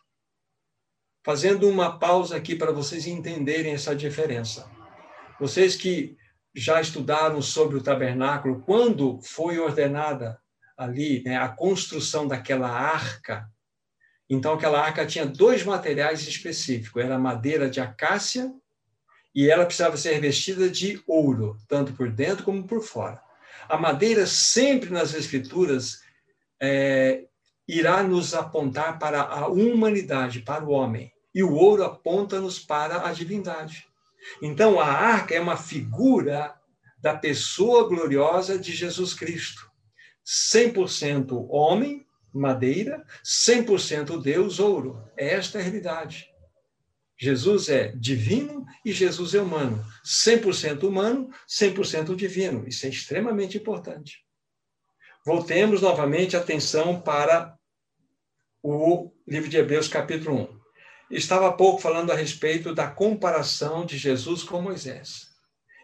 Fazendo 1.23 1.69
uma 1.69 1.99
pausa 1.99 2.35
aqui 2.35 2.55
para 2.55 2.71
vocês 2.71 3.05
entenderem 3.05 3.73
essa 3.73 3.95
diferença. 3.95 4.69
Vocês 5.39 5.75
que 5.75 6.17
já 6.53 6.81
estudaram 6.81 7.41
sobre 7.41 7.77
o 7.77 7.83
tabernáculo, 7.83 8.61
quando 8.61 9.19
foi 9.21 9.59
ordenada 9.59 10.39
ali 10.77 11.23
né, 11.23 11.37
a 11.37 11.47
construção 11.47 12.27
daquela 12.27 12.69
arca, 12.69 13.49
então, 14.33 14.53
aquela 14.53 14.79
arca 14.79 15.05
tinha 15.05 15.25
dois 15.25 15.61
materiais 15.65 16.25
específicos: 16.25 17.03
era 17.03 17.19
madeira 17.19 17.69
de 17.69 17.81
acácia 17.81 18.49
e 19.35 19.49
ela 19.49 19.65
precisava 19.65 19.97
ser 19.97 20.13
revestida 20.13 20.69
de 20.69 21.03
ouro, 21.05 21.57
tanto 21.67 21.91
por 21.91 22.09
dentro 22.09 22.45
como 22.45 22.65
por 22.65 22.81
fora. 22.81 23.21
A 23.67 23.77
madeira, 23.77 24.25
sempre 24.25 24.89
nas 24.89 25.13
Escrituras, 25.13 25.99
é, 26.61 27.25
irá 27.71 28.03
nos 28.03 28.33
apontar 28.33 28.99
para 28.99 29.21
a 29.21 29.47
humanidade, 29.47 30.41
para 30.41 30.65
o 30.65 30.71
homem, 30.71 31.11
e 31.33 31.41
o 31.41 31.53
ouro 31.53 31.83
aponta-nos 31.83 32.59
para 32.59 33.07
a 33.07 33.13
divindade. 33.13 33.87
Então, 34.41 34.79
a 34.79 34.85
arca 34.85 35.33
é 35.33 35.39
uma 35.39 35.55
figura 35.55 36.53
da 36.99 37.15
pessoa 37.15 37.87
gloriosa 37.87 38.59
de 38.59 38.73
Jesus 38.73 39.13
Cristo, 39.13 39.71
100% 40.53 41.47
homem 41.49 42.05
madeira, 42.33 43.05
100% 43.23 44.21
Deus, 44.21 44.59
ouro. 44.59 45.01
Esta 45.17 45.57
é 45.57 45.61
a 45.61 45.63
realidade. 45.63 46.29
Jesus 47.19 47.69
é 47.69 47.89
divino 47.95 48.65
e 48.85 48.91
Jesus 48.91 49.33
é 49.33 49.41
humano. 49.41 49.83
100% 50.05 50.83
humano, 50.83 51.29
100% 51.47 52.15
divino. 52.15 52.67
Isso 52.67 52.85
é 52.85 52.89
extremamente 52.89 53.57
importante. 53.57 54.25
Voltemos 55.25 55.81
novamente 55.81 56.35
a 56.35 56.39
atenção 56.39 56.99
para 56.99 57.55
o 58.63 59.11
livro 59.27 59.49
de 59.49 59.57
Hebreus, 59.57 59.87
capítulo 59.87 60.43
1. 61.09 61.15
Estava 61.15 61.47
há 61.47 61.51
pouco 61.51 61.81
falando 61.81 62.11
a 62.11 62.15
respeito 62.15 62.73
da 62.73 62.87
comparação 62.87 63.85
de 63.85 63.97
Jesus 63.97 64.43
com 64.43 64.61
Moisés. 64.61 65.29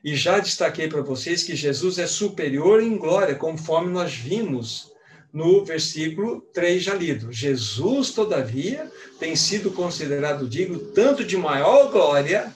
E 0.04 0.16
já 0.16 0.40
destaquei 0.40 0.88
para 0.88 1.02
vocês 1.02 1.44
que 1.44 1.56
Jesus 1.56 1.98
é 1.98 2.08
superior 2.08 2.82
em 2.82 2.98
glória, 2.98 3.36
conforme 3.36 3.92
nós 3.92 4.14
vimos 4.14 4.92
no 5.34 5.66
versículo 5.66 6.42
3 6.54 6.84
já 6.84 6.94
lido. 6.94 7.32
Jesus, 7.32 8.12
todavia, 8.12 8.90
tem 9.20 9.36
sido 9.36 9.72
considerado 9.72 10.48
digno 10.48 10.80
tanto 10.94 11.26
de 11.26 11.36
maior 11.36 11.92
glória, 11.92 12.56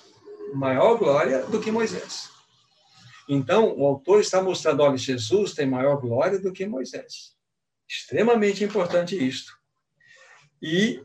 maior 0.53 0.97
glória 0.97 1.43
do 1.43 1.59
que 1.59 1.71
Moisés. 1.71 2.29
Então, 3.27 3.75
o 3.77 3.85
autor 3.85 4.21
está 4.21 4.41
mostrando, 4.41 4.83
olha, 4.83 4.97
Jesus 4.97 5.53
tem 5.53 5.65
maior 5.65 5.99
glória 5.99 6.39
do 6.39 6.53
que 6.53 6.65
Moisés. 6.65 7.35
Extremamente 7.89 8.63
importante 8.63 9.15
isto. 9.15 9.60
E 10.61 11.01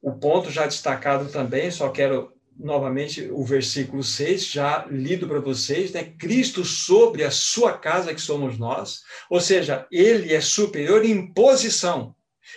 o 0.00 0.12
ponto 0.12 0.50
já 0.50 0.66
destacado 0.66 1.30
também, 1.30 1.70
só 1.70 1.90
quero 1.90 2.32
novamente 2.56 3.28
o 3.30 3.44
versículo 3.44 4.02
6, 4.02 4.46
já 4.46 4.86
lido 4.86 5.26
para 5.26 5.40
vocês, 5.40 5.92
né? 5.92 6.04
Cristo 6.04 6.64
sobre 6.64 7.24
a 7.24 7.30
sua 7.30 7.76
casa, 7.76 8.14
que 8.14 8.20
somos 8.20 8.58
nós, 8.58 9.02
ou 9.28 9.40
seja, 9.40 9.86
ele 9.90 10.32
é 10.34 10.40
superior 10.40 11.04
em 11.04 11.32
posição. 11.32 12.14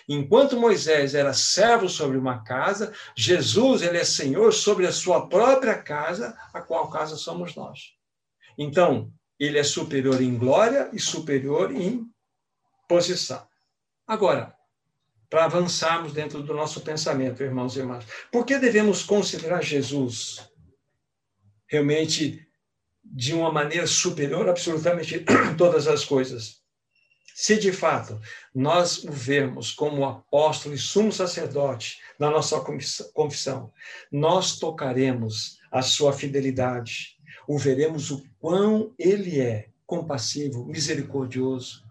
Enquanto 0.08 0.60
Moisés 0.60 1.16
era 1.16 1.34
servo 1.34 1.88
sobre 1.88 2.18
uma 2.18 2.44
casa, 2.44 2.94
Jesus, 3.16 3.82
ele 3.82 3.98
é 3.98 4.04
senhor 4.04 4.52
sobre 4.54 4.86
a 4.86 4.92
sua 4.92 5.28
própria 5.28 5.78
casa, 5.78 6.38
a 6.54 6.62
qual 6.62 6.90
casa 6.90 7.16
somos 7.16 7.56
nós. 7.56 7.94
Então, 8.58 9.12
ele 9.40 9.58
é 9.58 9.64
superior 9.64 10.22
em 10.22 10.38
glória 10.38 10.90
e 10.94 11.00
superior 11.00 11.72
em 11.72 12.06
posição. 12.88 13.46
Agora, 14.06 14.56
para 15.34 15.46
avançarmos 15.46 16.14
dentro 16.14 16.44
do 16.44 16.54
nosso 16.54 16.82
pensamento, 16.82 17.42
irmãos 17.42 17.76
e 17.76 17.80
irmãs. 17.80 18.06
Por 18.32 18.46
que 18.46 18.60
devemos 18.60 19.02
considerar 19.02 19.64
Jesus 19.64 20.48
realmente 21.66 22.48
de 23.04 23.34
uma 23.34 23.52
maneira 23.52 23.88
superior 23.88 24.48
absolutamente 24.48 25.26
todas 25.58 25.88
as 25.88 26.06
coisas? 26.06 26.62
Se 27.34 27.58
de 27.58 27.72
fato 27.72 28.22
nós 28.54 29.04
o 29.04 29.12
vermos 29.12 29.72
como 29.72 30.06
apóstolo 30.06 30.76
e 30.76 30.78
sumo 30.78 31.12
sacerdote 31.12 32.00
na 32.20 32.30
nossa 32.30 32.64
confissão, 33.12 33.74
nós 34.12 34.60
tocaremos 34.60 35.58
a 35.72 35.82
sua 35.82 36.14
fidelidade, 36.14 37.18
o 37.48 37.58
veremos 37.58 38.12
o 38.12 38.24
quão 38.38 38.94
ele 39.00 39.42
é 39.42 39.70
compassivo, 39.88 40.64
misericordioso, 40.64 41.83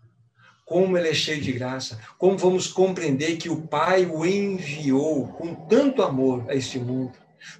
como 0.72 0.96
ele 0.96 1.10
é 1.10 1.14
cheio 1.14 1.38
de 1.38 1.52
graça, 1.52 2.00
como 2.16 2.38
vamos 2.38 2.66
compreender 2.66 3.36
que 3.36 3.50
o 3.50 3.60
Pai 3.60 4.06
o 4.06 4.24
enviou 4.24 5.28
com 5.28 5.54
tanto 5.54 6.02
amor 6.02 6.48
a 6.48 6.54
este 6.54 6.78
mundo. 6.78 7.12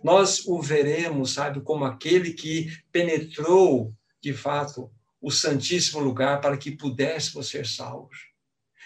Nós 0.02 0.46
o 0.46 0.62
veremos, 0.62 1.34
sabe, 1.34 1.60
como 1.60 1.84
aquele 1.84 2.32
que 2.32 2.74
penetrou, 2.90 3.92
de 4.18 4.32
fato, 4.32 4.90
o 5.20 5.30
santíssimo 5.30 6.00
lugar 6.00 6.40
para 6.40 6.56
que 6.56 6.70
pudéssemos 6.70 7.50
ser 7.50 7.66
salvos. 7.66 8.16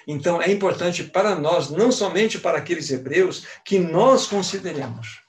Então, 0.09 0.43
é 0.43 0.51
importante 0.51 1.05
para 1.05 1.37
nós, 1.37 1.70
não 1.70 1.93
somente 1.93 2.37
para 2.37 2.59
aqueles 2.59 2.91
hebreus, 2.91 3.47
que 3.64 3.79
nós 3.79 4.27
consideremos, 4.27 5.20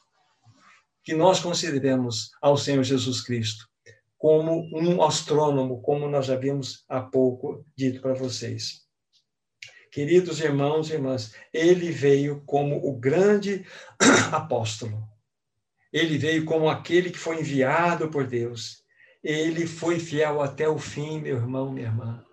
que 1.03 1.13
nós 1.13 1.39
consideremos 1.39 2.31
ao 2.41 2.57
Senhor 2.57 2.83
Jesus 2.83 3.21
Cristo 3.21 3.67
como 4.17 4.67
um 4.75 5.03
astrônomo, 5.03 5.81
como 5.83 6.09
nós 6.09 6.25
já 6.25 6.35
vimos 6.35 6.83
há 6.89 6.99
pouco 6.99 7.63
dito 7.75 8.01
para 8.01 8.15
vocês. 8.15 8.86
Queridos 9.97 10.39
irmãos 10.41 10.91
e 10.91 10.93
irmãs, 10.93 11.33
ele 11.51 11.89
veio 11.89 12.43
como 12.45 12.87
o 12.87 12.93
grande 12.95 13.65
apóstolo. 14.31 15.03
Ele 15.91 16.19
veio 16.19 16.45
como 16.45 16.69
aquele 16.69 17.09
que 17.09 17.17
foi 17.17 17.39
enviado 17.39 18.07
por 18.07 18.27
Deus. 18.27 18.83
Ele 19.23 19.65
foi 19.65 19.99
fiel 19.99 20.39
até 20.39 20.69
o 20.69 20.77
fim, 20.77 21.19
meu 21.19 21.37
irmão, 21.37 21.71
minha 21.71 21.87
irmã. 21.87 22.23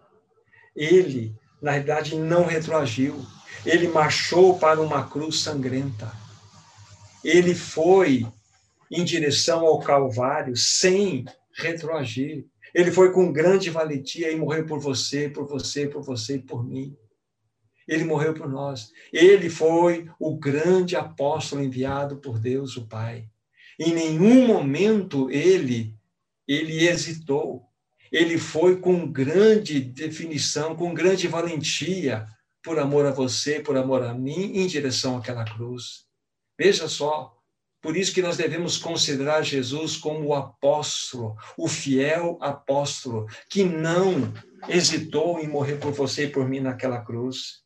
Ele, 0.76 1.34
na 1.62 1.72
verdade, 1.72 2.18
não 2.18 2.44
retroagiu. 2.44 3.24
Ele 3.64 3.88
marchou 3.88 4.58
para 4.58 4.78
uma 4.82 5.08
cruz 5.08 5.40
sangrenta. 5.40 6.12
Ele 7.24 7.54
foi 7.54 8.26
em 8.90 9.02
direção 9.02 9.64
ao 9.64 9.80
Calvário 9.80 10.54
sem 10.54 11.24
retroagir. 11.56 12.44
Ele 12.74 12.92
foi 12.92 13.10
com 13.10 13.32
grande 13.32 13.70
valentia 13.70 14.30
e 14.30 14.36
morreu 14.36 14.66
por 14.66 14.78
você, 14.80 15.30
por 15.30 15.46
você, 15.46 15.86
por 15.86 16.02
você 16.02 16.34
e 16.36 16.42
por 16.42 16.62
mim. 16.62 16.94
Ele 17.86 18.04
morreu 18.04 18.34
por 18.34 18.48
nós. 18.48 18.92
Ele 19.12 19.50
foi 19.50 20.08
o 20.18 20.36
grande 20.36 20.96
apóstolo 20.96 21.62
enviado 21.62 22.16
por 22.16 22.38
Deus, 22.38 22.76
o 22.76 22.86
Pai. 22.86 23.28
Em 23.78 23.92
nenhum 23.92 24.46
momento 24.46 25.30
ele 25.30 25.94
ele 26.46 26.86
hesitou. 26.86 27.66
Ele 28.12 28.38
foi 28.38 28.76
com 28.76 29.10
grande 29.10 29.80
definição, 29.80 30.76
com 30.76 30.94
grande 30.94 31.26
valentia, 31.26 32.26
por 32.62 32.78
amor 32.78 33.06
a 33.06 33.10
você, 33.10 33.60
por 33.60 33.76
amor 33.76 34.02
a 34.02 34.14
mim, 34.14 34.58
em 34.58 34.66
direção 34.66 35.16
àquela 35.16 35.44
cruz. 35.44 36.04
Veja 36.56 36.86
só, 36.86 37.36
por 37.82 37.96
isso 37.96 38.14
que 38.14 38.22
nós 38.22 38.36
devemos 38.36 38.78
considerar 38.78 39.42
Jesus 39.42 39.96
como 39.96 40.28
o 40.28 40.34
apóstolo, 40.34 41.36
o 41.58 41.68
fiel 41.68 42.38
apóstolo, 42.40 43.26
que 43.50 43.64
não 43.64 44.32
hesitou 44.68 45.40
em 45.40 45.48
morrer 45.48 45.76
por 45.76 45.92
você 45.92 46.24
e 46.24 46.30
por 46.30 46.48
mim 46.48 46.60
naquela 46.60 47.00
cruz. 47.00 47.63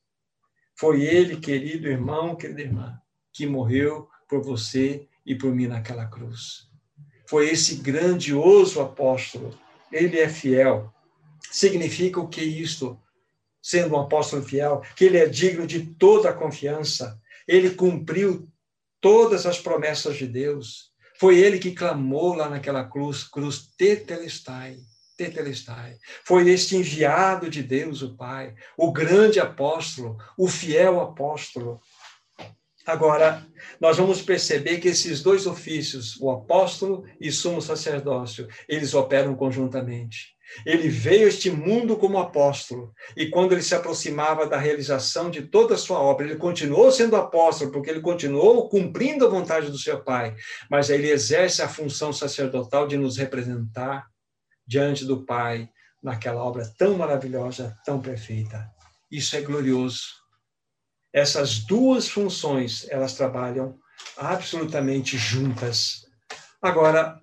Foi 0.79 1.03
ele, 1.03 1.37
querido 1.39 1.89
irmão, 1.89 2.37
querida 2.37 2.61
irmã, 2.61 3.01
que 3.33 3.45
morreu 3.47 4.09
por 4.29 4.41
você 4.41 5.09
e 5.27 5.35
por 5.35 5.53
mim 5.53 5.67
naquela 5.67 6.07
cruz. 6.07 6.69
Foi 7.27 7.51
esse 7.51 7.77
grandioso 7.77 8.81
apóstolo. 8.81 9.59
Ele 9.91 10.21
é 10.21 10.29
fiel. 10.29 10.95
Significa 11.51 12.21
o 12.21 12.29
que 12.29 12.43
isto? 12.43 12.97
Sendo 13.61 13.97
um 13.97 13.99
apóstolo 13.99 14.43
fiel, 14.43 14.83
que 14.95 15.05
ele 15.05 15.19
é 15.19 15.27
digno 15.27 15.67
de 15.67 15.85
toda 15.85 16.31
a 16.31 16.35
confiança. 16.35 17.21
Ele 17.47 17.71
cumpriu 17.71 18.49
todas 19.01 19.47
as 19.47 19.59
promessas 19.59 20.17
de 20.17 20.29
Deus. 20.29 20.93
Foi 21.19 21.39
ele 21.39 21.59
que 21.59 21.73
clamou 21.73 22.35
lá 22.35 22.49
naquela 22.49 22.85
cruz, 22.85 23.25
cruz 23.25 23.69
tetelestai, 23.77 24.77
tetelestai. 25.19 25.97
Foi 26.25 26.49
este 26.49 26.77
enviado 26.77 27.51
de 27.51 27.63
Deus, 27.63 28.01
o 28.01 28.17
Pai, 28.17 28.55
o 28.77 28.93
grande 28.93 29.41
apóstolo, 29.41 30.17
o 30.39 30.47
fiel 30.47 31.01
apóstolo, 31.01 31.81
Agora, 32.87 33.47
nós 33.79 33.99
vamos 33.99 34.23
perceber 34.23 34.79
que 34.79 34.89
esses 34.89 35.23
dois 35.23 35.47
ofícios, 35.47 36.19
o 36.23 36.31
apóstolo 36.31 37.05
e 37.21 37.31
sumo 37.31 37.61
sacerdócio, 37.61 38.49
eles 38.67 38.95
operam 38.95 39.35
conjuntamente. 39.35 40.35
Ele 40.65 40.89
veio 40.89 41.27
a 41.27 41.29
este 41.29 41.51
mundo 41.51 41.99
como 41.99 42.17
apóstolo, 42.17 42.95
e 43.15 43.27
quando 43.27 43.53
ele 43.53 43.61
se 43.61 43.75
aproximava 43.75 44.47
da 44.47 44.57
realização 44.57 45.31
de 45.31 45.43
toda 45.43 45.75
a 45.75 45.79
sua 45.79 46.01
obra, 46.01 46.25
ele 46.25 46.37
continuou 46.37 46.91
sendo 46.91 47.15
apóstolo, 47.15 47.71
porque 47.71 47.91
ele 47.91 48.01
continuou 48.01 48.71
cumprindo 48.71 49.27
a 49.27 49.29
vontade 49.29 49.71
do 49.71 49.77
seu 49.77 50.03
Pai, 50.03 50.35
mas 50.71 50.89
ele 50.89 51.11
exerce 51.11 51.61
a 51.61 51.69
função 51.69 52.11
sacerdotal 52.11 52.89
de 52.89 52.97
nos 52.97 53.19
representar 53.19 54.07
diante 54.69 55.07
do 55.07 55.25
Pai 55.25 55.71
naquela 56.03 56.45
obra 56.45 56.71
tão 56.77 56.99
maravilhosa, 56.99 57.75
tão 57.85 58.01
perfeita. 58.01 58.71
Isso 59.11 59.35
é 59.35 59.41
glorioso. 59.41 60.03
Essas 61.13 61.61
duas 61.61 62.07
funções, 62.09 62.87
elas 62.91 63.15
trabalham 63.15 63.79
absolutamente 64.17 65.17
juntas. 65.17 66.07
Agora, 66.61 67.19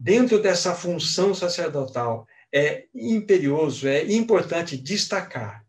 dentro 0.00 0.40
dessa 0.40 0.74
função 0.74 1.34
sacerdotal, 1.34 2.26
é 2.52 2.86
imperioso, 2.94 3.86
é 3.86 4.04
importante 4.10 4.76
destacar 4.76 5.64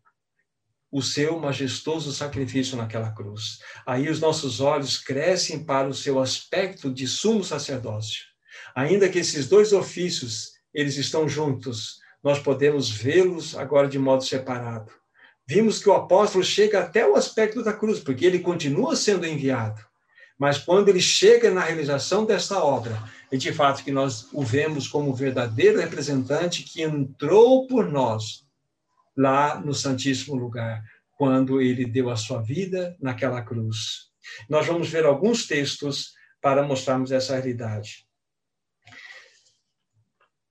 o 0.90 1.02
seu 1.02 1.38
majestoso 1.38 2.12
sacrifício 2.12 2.76
naquela 2.76 3.10
cruz. 3.10 3.58
Aí 3.84 4.08
os 4.08 4.20
nossos 4.20 4.60
olhos 4.60 4.96
crescem 4.96 5.64
para 5.64 5.88
o 5.88 5.94
seu 5.94 6.18
aspecto 6.20 6.90
de 6.90 7.06
sumo 7.06 7.44
sacerdócio. 7.44 8.24
Ainda 8.74 9.08
que 9.08 9.18
esses 9.18 9.48
dois 9.48 9.72
ofícios, 9.72 10.55
eles 10.76 10.96
estão 10.96 11.28
juntos, 11.28 11.98
nós 12.22 12.38
podemos 12.38 12.88
vê-los 12.88 13.56
agora 13.56 13.88
de 13.88 13.98
modo 13.98 14.24
separado 14.24 14.92
vimos 15.46 15.78
que 15.78 15.88
o 15.88 15.94
apóstolo 15.94 16.42
chega 16.42 16.80
até 16.80 17.06
o 17.06 17.14
aspecto 17.14 17.62
da 17.62 17.72
cruz, 17.72 18.00
porque 18.00 18.26
ele 18.26 18.40
continua 18.40 18.96
sendo 18.96 19.24
enviado. 19.24 19.80
Mas 20.38 20.58
quando 20.58 20.88
ele 20.88 21.00
chega 21.00 21.50
na 21.50 21.62
realização 21.62 22.26
desta 22.26 22.62
obra, 22.62 23.00
e 23.30 23.38
de 23.38 23.52
fato 23.52 23.82
que 23.82 23.92
nós 23.92 24.28
o 24.32 24.42
vemos 24.42 24.88
como 24.88 25.14
verdadeiro 25.14 25.80
representante 25.80 26.62
que 26.62 26.82
entrou 26.82 27.66
por 27.66 27.90
nós 27.90 28.44
lá 29.16 29.58
no 29.60 29.72
Santíssimo 29.72 30.36
Lugar, 30.36 30.82
quando 31.16 31.60
ele 31.62 31.86
deu 31.86 32.10
a 32.10 32.16
sua 32.16 32.42
vida 32.42 32.94
naquela 33.00 33.40
cruz. 33.40 34.10
Nós 34.50 34.66
vamos 34.66 34.90
ver 34.90 35.06
alguns 35.06 35.46
textos 35.46 36.12
para 36.42 36.62
mostrarmos 36.62 37.10
essa 37.10 37.34
realidade. 37.34 38.05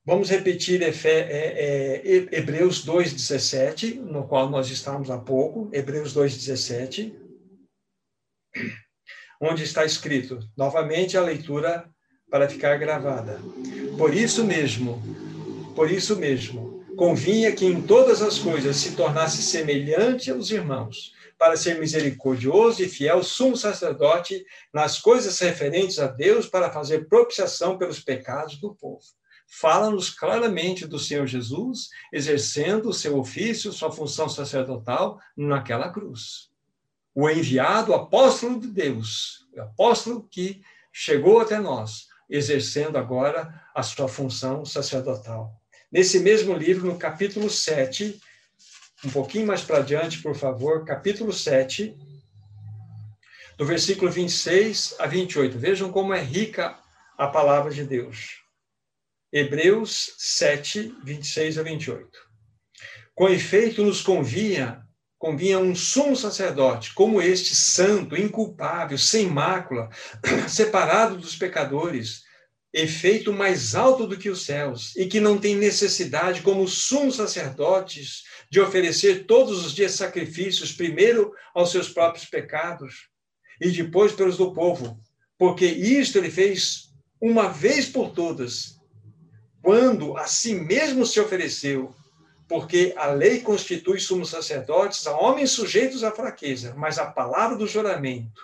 Vamos 0.08 0.30
repetir 0.30 0.84
Efe, 0.84 1.08
é, 1.08 2.04
é, 2.06 2.38
Hebreus 2.38 2.86
2,17, 2.86 3.96
no 3.96 4.28
qual 4.28 4.48
nós 4.52 4.70
estamos 4.70 5.10
há 5.10 5.18
pouco, 5.18 5.68
Hebreus 5.74 6.14
2,17, 6.14 7.12
onde 9.42 9.64
está 9.64 9.84
escrito, 9.84 10.48
novamente 10.56 11.18
a 11.18 11.24
leitura 11.24 11.90
para 12.30 12.48
ficar 12.48 12.78
gravada. 12.78 13.42
Por 13.98 14.14
isso 14.14 14.46
mesmo, 14.46 15.02
por 15.76 15.90
isso 15.90 16.16
mesmo, 16.16 16.86
convinha 16.96 17.52
que 17.52 17.66
em 17.66 17.82
todas 17.82 18.22
as 18.22 18.38
coisas 18.38 18.78
se 18.78 18.96
tornasse 18.96 19.42
semelhante 19.42 20.30
aos 20.30 20.52
irmãos, 20.52 21.16
para 21.36 21.58
ser 21.58 21.80
misericordioso 21.80 22.84
e 22.84 22.88
fiel 22.88 23.24
sumo 23.24 23.58
sacerdote 23.58 24.46
nas 24.72 25.00
coisas 25.00 25.40
referentes 25.40 25.98
a 25.98 26.06
Deus, 26.06 26.46
para 26.46 26.70
fazer 26.70 27.08
propiciação 27.08 27.76
pelos 27.76 28.00
pecados 28.00 28.58
do 28.58 28.76
povo 28.76 29.04
fala-nos 29.48 30.10
claramente 30.10 30.86
do 30.86 31.00
Senhor 31.00 31.28
Jesus 31.28 31.90
exercendo 32.12 32.90
o 32.90 32.94
seu 32.94 33.18
ofício, 33.18 33.72
sua 33.72 33.92
função 33.92 34.28
sacerdotal 34.28 35.20
naquela 35.36 35.90
cruz. 35.90 36.50
O 37.14 37.30
enviado 37.30 37.92
o 37.92 37.96
apóstolo 37.96 38.60
de 38.60 38.68
Deus, 38.68 39.48
o 39.56 39.62
apóstolo 39.62 40.28
que 40.30 40.62
chegou 40.92 41.40
até 41.40 41.60
nós, 41.60 42.08
exercendo 42.30 42.98
agora 42.98 43.64
a 43.74 43.84
sua 43.84 44.08
função 44.08 44.66
sacerdotal. 44.66 45.62
Nesse 45.92 46.20
mesmo 46.20 46.54
livro, 46.54 46.88
no 46.88 46.98
capítulo 46.98 47.50
7, 47.50 48.20
um 49.06 49.10
pouquinho 49.10 49.48
mais 49.48 49.62
para 49.62 49.82
diante, 49.82 50.22
por 50.22 50.36
favor, 50.36 50.84
capítulo 50.84 51.32
7, 51.32 51.96
do 53.58 53.66
versículo 53.66 54.12
26 54.12 54.96
a 55.00 55.06
28. 55.06 55.58
Vejam 55.58 55.92
como 55.92 56.14
é 56.14 56.22
rica 56.22 56.78
a 57.18 57.28
palavra 57.28 57.72
de 57.72 57.84
Deus. 57.86 58.45
Hebreus 59.38 60.14
7, 60.18 60.96
26 61.04 61.58
a 61.58 61.64
28. 61.64 62.08
Com 63.14 63.28
efeito, 63.28 63.84
nos 63.84 64.00
convinha, 64.02 64.82
convinha 65.18 65.60
um 65.60 65.76
sumo 65.76 66.16
sacerdote, 66.16 66.94
como 66.94 67.22
este, 67.22 67.54
santo, 67.54 68.16
inculpável, 68.16 68.98
sem 68.98 69.28
mácula, 69.28 69.90
separado 70.48 71.18
dos 71.18 71.36
pecadores, 71.36 72.22
efeito 72.74 73.34
mais 73.34 73.76
alto 73.76 74.08
do 74.08 74.18
que 74.18 74.30
os 74.30 74.46
céus, 74.46 74.96
e 74.96 75.06
que 75.06 75.20
não 75.20 75.38
tem 75.38 75.58
necessidade, 75.58 76.42
como 76.42 76.66
sumos 76.66 77.18
sacerdotes, 77.18 78.24
de 78.50 78.62
oferecer 78.62 79.26
todos 79.26 79.66
os 79.66 79.74
dias 79.74 79.92
sacrifícios, 79.96 80.72
primeiro 80.72 81.34
aos 81.54 81.72
seus 81.72 81.90
próprios 81.90 82.24
pecados, 82.24 83.10
e 83.60 83.70
depois 83.70 84.14
pelos 84.14 84.38
do 84.38 84.54
povo, 84.54 84.98
porque 85.38 85.66
isto 85.66 86.20
ele 86.20 86.32
fez 86.32 86.86
uma 87.20 87.50
vez 87.50 87.90
por 87.90 88.14
todas, 88.14 88.75
quando 89.66 90.16
a 90.16 90.28
si 90.28 90.54
mesmo 90.54 91.08
se 91.08 91.20
ofereceu, 91.20 91.92
porque 92.48 92.94
a 92.96 93.08
lei 93.08 93.42
constitui 93.42 94.00
sumos 94.00 94.30
sacerdotes 94.30 95.08
a 95.08 95.18
homens 95.18 95.50
sujeitos 95.50 96.04
à 96.04 96.12
fraqueza, 96.12 96.76
mas 96.78 97.00
a 97.00 97.08
palavra 97.08 97.58
do 97.58 97.66
juramento, 97.66 98.44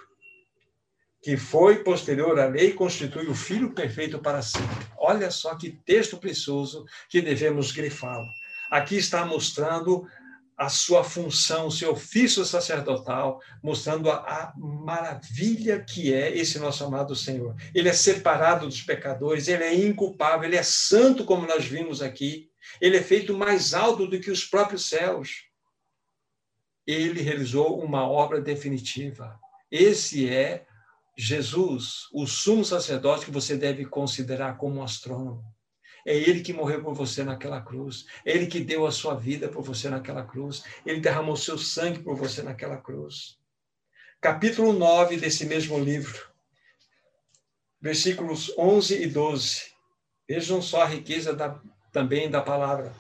que 1.22 1.38
foi 1.38 1.84
posterior 1.84 2.40
à 2.40 2.48
lei, 2.48 2.74
constitui 2.74 3.28
o 3.28 3.36
Filho 3.36 3.70
perfeito 3.70 4.18
para 4.18 4.42
sempre. 4.42 4.88
Olha 4.98 5.30
só 5.30 5.54
que 5.54 5.70
texto 5.86 6.18
precioso 6.18 6.86
que 7.08 7.22
devemos 7.22 7.72
grifá-lo. 7.72 8.26
Aqui 8.72 8.98
está 8.98 9.24
mostrando 9.24 10.08
a 10.62 10.70
sua 10.70 11.04
função, 11.04 11.66
o 11.66 11.72
seu 11.72 11.94
ofício 11.94 12.46
sacerdotal, 12.46 13.42
mostrando 13.64 14.12
a, 14.12 14.18
a, 14.18 14.54
maravilha 14.56 15.84
que 15.84 16.14
é 16.14 16.38
esse 16.38 16.60
nosso 16.60 16.84
amado 16.84 17.16
Senhor. 17.16 17.56
Ele 17.74 17.90
é 17.90 17.94
separado 17.94 18.68
dos 18.68 18.84
pecadores, 18.84 19.48
ele 19.48 19.64
é 19.64 19.74
inculpável, 19.74 20.44
ele 20.44 20.56
é 20.56 20.62
santo, 20.62 21.26
como 21.26 21.48
nós 21.48 21.66
vimos 21.66 22.00
aqui. 22.00 22.52
Ele 22.80 22.98
é 22.98 23.02
feito 23.02 23.36
mais 23.36 23.74
alto 23.74 24.06
do 24.06 24.20
que 24.20 24.30
os 24.30 24.46
próprios 24.46 24.88
céus. 24.88 25.46
Ele 26.86 27.24
realizou 27.24 27.84
uma 27.84 28.08
obra 28.08 28.40
definitiva. 28.40 29.40
Esse 29.72 30.30
é 30.30 30.68
Jesus, 31.18 32.08
o 32.14 32.28
sumo 32.28 32.64
sacerdote 32.64 33.26
que 33.26 33.32
você 33.32 33.58
deve 33.58 33.84
considerar 33.84 34.58
como 34.58 34.76
um 34.76 34.84
astrônomo. 34.84 35.44
É 36.06 36.16
Ele 36.16 36.42
que 36.42 36.54
morreu 36.54 36.84
por 36.84 36.94
você 36.94 37.24
naquela 37.24 37.62
cruz. 37.62 38.06
É 38.26 38.32
Ele 38.32 38.48
que 38.48 38.60
deu 38.60 38.86
a 38.86 38.92
sua 38.92 39.16
vida 39.16 39.48
por 39.48 39.64
você 39.64 39.90
naquela 39.90 40.24
cruz. 40.24 40.64
Ele 40.86 41.00
derramou 41.00 41.36
seu 41.36 41.58
sangue 41.58 42.00
por 42.00 42.16
você 42.16 42.42
naquela 42.42 42.78
cruz. 42.78 43.38
Capítulo 44.20 44.72
9 44.74 45.18
desse 45.18 45.46
mesmo 45.48 45.80
livro, 45.80 46.30
versículos 47.82 48.54
11 48.56 49.02
e 49.02 49.08
12. 49.08 49.72
Vejam 50.30 50.62
só 50.62 50.84
a 50.84 50.86
riqueza 50.86 51.34
da, 51.34 51.60
também 51.92 52.30
da 52.30 52.40
palavra. 52.40 52.94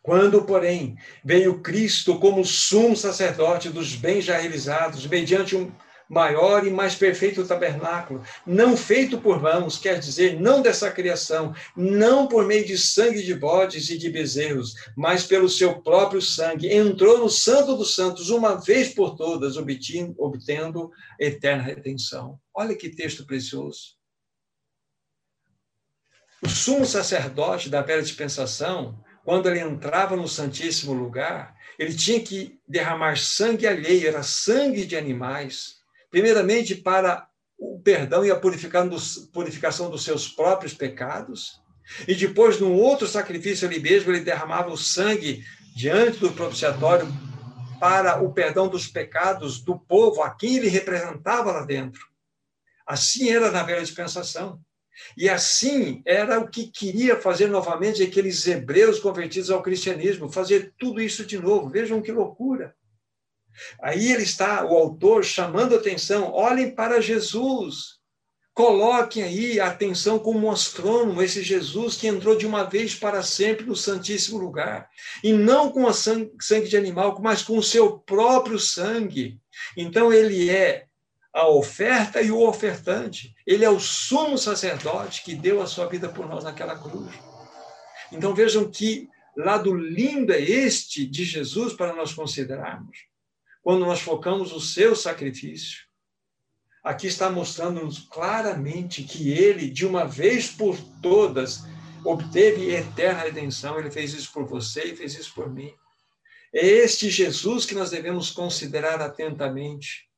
Quando, 0.00 0.44
porém, 0.44 0.96
veio 1.24 1.60
Cristo 1.60 2.18
como 2.18 2.44
sumo 2.44 2.96
sacerdote 2.96 3.68
dos 3.68 3.94
bens 3.94 4.24
já 4.24 4.38
realizados, 4.38 5.06
mediante 5.06 5.56
um 5.56 5.72
maior 6.12 6.66
e 6.66 6.70
mais 6.70 6.94
perfeito 6.94 7.46
tabernáculo, 7.46 8.22
não 8.46 8.76
feito 8.76 9.18
por 9.18 9.40
mãos, 9.40 9.78
quer 9.78 9.98
dizer, 9.98 10.38
não 10.38 10.60
dessa 10.60 10.90
criação, 10.90 11.54
não 11.74 12.26
por 12.26 12.46
meio 12.46 12.66
de 12.66 12.76
sangue 12.76 13.22
de 13.22 13.34
bodes 13.34 13.88
e 13.88 13.96
de 13.96 14.10
bezerros, 14.10 14.74
mas 14.94 15.24
pelo 15.24 15.48
seu 15.48 15.80
próprio 15.80 16.20
sangue, 16.20 16.70
entrou 16.70 17.16
no 17.16 17.30
Santo 17.30 17.74
dos 17.74 17.94
Santos 17.94 18.28
uma 18.28 18.56
vez 18.56 18.94
por 18.94 19.16
todas, 19.16 19.56
obtendo, 19.56 20.14
obtendo 20.18 20.90
eterna 21.18 21.62
redenção. 21.62 22.38
Olha 22.54 22.76
que 22.76 22.90
texto 22.90 23.24
precioso. 23.24 23.96
O 26.42 26.48
sumo 26.48 26.84
sacerdote 26.84 27.70
da 27.70 27.80
velha 27.80 28.02
dispensação, 28.02 29.02
quando 29.24 29.48
ele 29.48 29.60
entrava 29.60 30.14
no 30.14 30.28
Santíssimo 30.28 30.92
Lugar, 30.92 31.56
ele 31.78 31.94
tinha 31.94 32.20
que 32.20 32.60
derramar 32.68 33.16
sangue 33.16 33.66
alheio, 33.66 34.08
era 34.08 34.22
sangue 34.22 34.84
de 34.84 34.94
animais 34.94 35.80
primeiramente 36.12 36.76
para 36.76 37.26
o 37.58 37.80
perdão 37.80 38.24
e 38.24 38.30
a 38.30 38.36
purificação 38.36 39.90
dos 39.90 40.04
seus 40.04 40.28
próprios 40.28 40.74
pecados, 40.74 41.60
e 42.06 42.14
depois, 42.14 42.60
num 42.60 42.74
outro 42.74 43.08
sacrifício 43.08 43.66
ali 43.66 43.80
mesmo, 43.80 44.12
ele 44.12 44.20
derramava 44.20 44.70
o 44.70 44.76
sangue 44.76 45.44
diante 45.74 46.18
do 46.18 46.32
propiciatório 46.32 47.06
para 47.80 48.22
o 48.22 48.32
perdão 48.32 48.68
dos 48.68 48.86
pecados 48.86 49.60
do 49.60 49.78
povo 49.78 50.22
a 50.22 50.30
quem 50.30 50.58
ele 50.58 50.68
representava 50.68 51.50
lá 51.50 51.64
dentro. 51.64 52.06
Assim 52.86 53.30
era 53.30 53.50
na 53.50 53.62
velha 53.62 53.80
dispensação. 53.80 54.60
E 55.16 55.28
assim 55.28 56.02
era 56.06 56.38
o 56.38 56.48
que 56.48 56.68
queria 56.68 57.20
fazer 57.20 57.48
novamente 57.48 58.02
aqueles 58.02 58.46
hebreus 58.46 59.00
convertidos 59.00 59.50
ao 59.50 59.62
cristianismo, 59.62 60.30
fazer 60.30 60.72
tudo 60.78 61.00
isso 61.00 61.24
de 61.26 61.38
novo. 61.38 61.68
Vejam 61.68 62.02
que 62.02 62.12
loucura. 62.12 62.76
Aí 63.80 64.12
ele 64.12 64.22
está, 64.22 64.64
o 64.64 64.76
autor, 64.76 65.24
chamando 65.24 65.74
atenção: 65.74 66.32
olhem 66.32 66.74
para 66.74 67.00
Jesus. 67.00 68.02
Coloquem 68.54 69.22
aí 69.22 69.58
a 69.58 69.68
atenção 69.68 70.18
como 70.18 70.46
um 70.46 70.50
astrônomo, 70.50 71.22
esse 71.22 71.42
Jesus 71.42 71.96
que 71.96 72.06
entrou 72.06 72.36
de 72.36 72.46
uma 72.46 72.64
vez 72.64 72.94
para 72.94 73.22
sempre 73.22 73.64
no 73.64 73.74
Santíssimo 73.74 74.36
Lugar. 74.36 74.90
E 75.24 75.32
não 75.32 75.70
com 75.70 75.86
a 75.86 75.92
sangue, 75.94 76.30
sangue 76.38 76.68
de 76.68 76.76
animal, 76.76 77.18
mas 77.22 77.42
com 77.42 77.56
o 77.56 77.62
seu 77.62 77.98
próprio 77.98 78.58
sangue. 78.58 79.40
Então, 79.74 80.12
ele 80.12 80.50
é 80.50 80.84
a 81.32 81.48
oferta 81.48 82.20
e 82.20 82.30
o 82.30 82.46
ofertante. 82.46 83.34
Ele 83.46 83.64
é 83.64 83.70
o 83.70 83.80
sumo 83.80 84.36
sacerdote 84.36 85.22
que 85.22 85.34
deu 85.34 85.62
a 85.62 85.66
sua 85.66 85.86
vida 85.86 86.10
por 86.10 86.28
nós 86.28 86.44
naquela 86.44 86.78
cruz. 86.78 87.10
Então, 88.12 88.34
vejam 88.34 88.70
que 88.70 89.08
lado 89.34 89.74
lindo 89.74 90.30
é 90.30 90.42
este 90.42 91.06
de 91.06 91.24
Jesus 91.24 91.72
para 91.72 91.94
nós 91.94 92.12
considerarmos 92.12 93.11
quando 93.62 93.86
nós 93.86 94.00
focamos 94.00 94.52
o 94.52 94.60
seu 94.60 94.96
sacrifício, 94.96 95.82
aqui 96.82 97.06
está 97.06 97.30
mostrando-nos 97.30 98.00
claramente 98.00 99.04
que 99.04 99.30
ele, 99.30 99.70
de 99.70 99.86
uma 99.86 100.04
vez 100.04 100.50
por 100.50 100.76
todas, 101.00 101.62
obteve 102.04 102.74
eterna 102.74 103.22
redenção. 103.22 103.78
Ele 103.78 103.90
fez 103.90 104.12
isso 104.12 104.32
por 104.32 104.44
você 104.44 104.86
e 104.86 104.96
fez 104.96 105.14
isso 105.14 105.32
por 105.32 105.48
mim. 105.48 105.72
É 106.52 106.66
este 106.66 107.08
Jesus 107.08 107.64
que 107.64 107.74
nós 107.74 107.90
devemos 107.90 108.30
considerar 108.30 109.00
atentamente. 109.00 110.08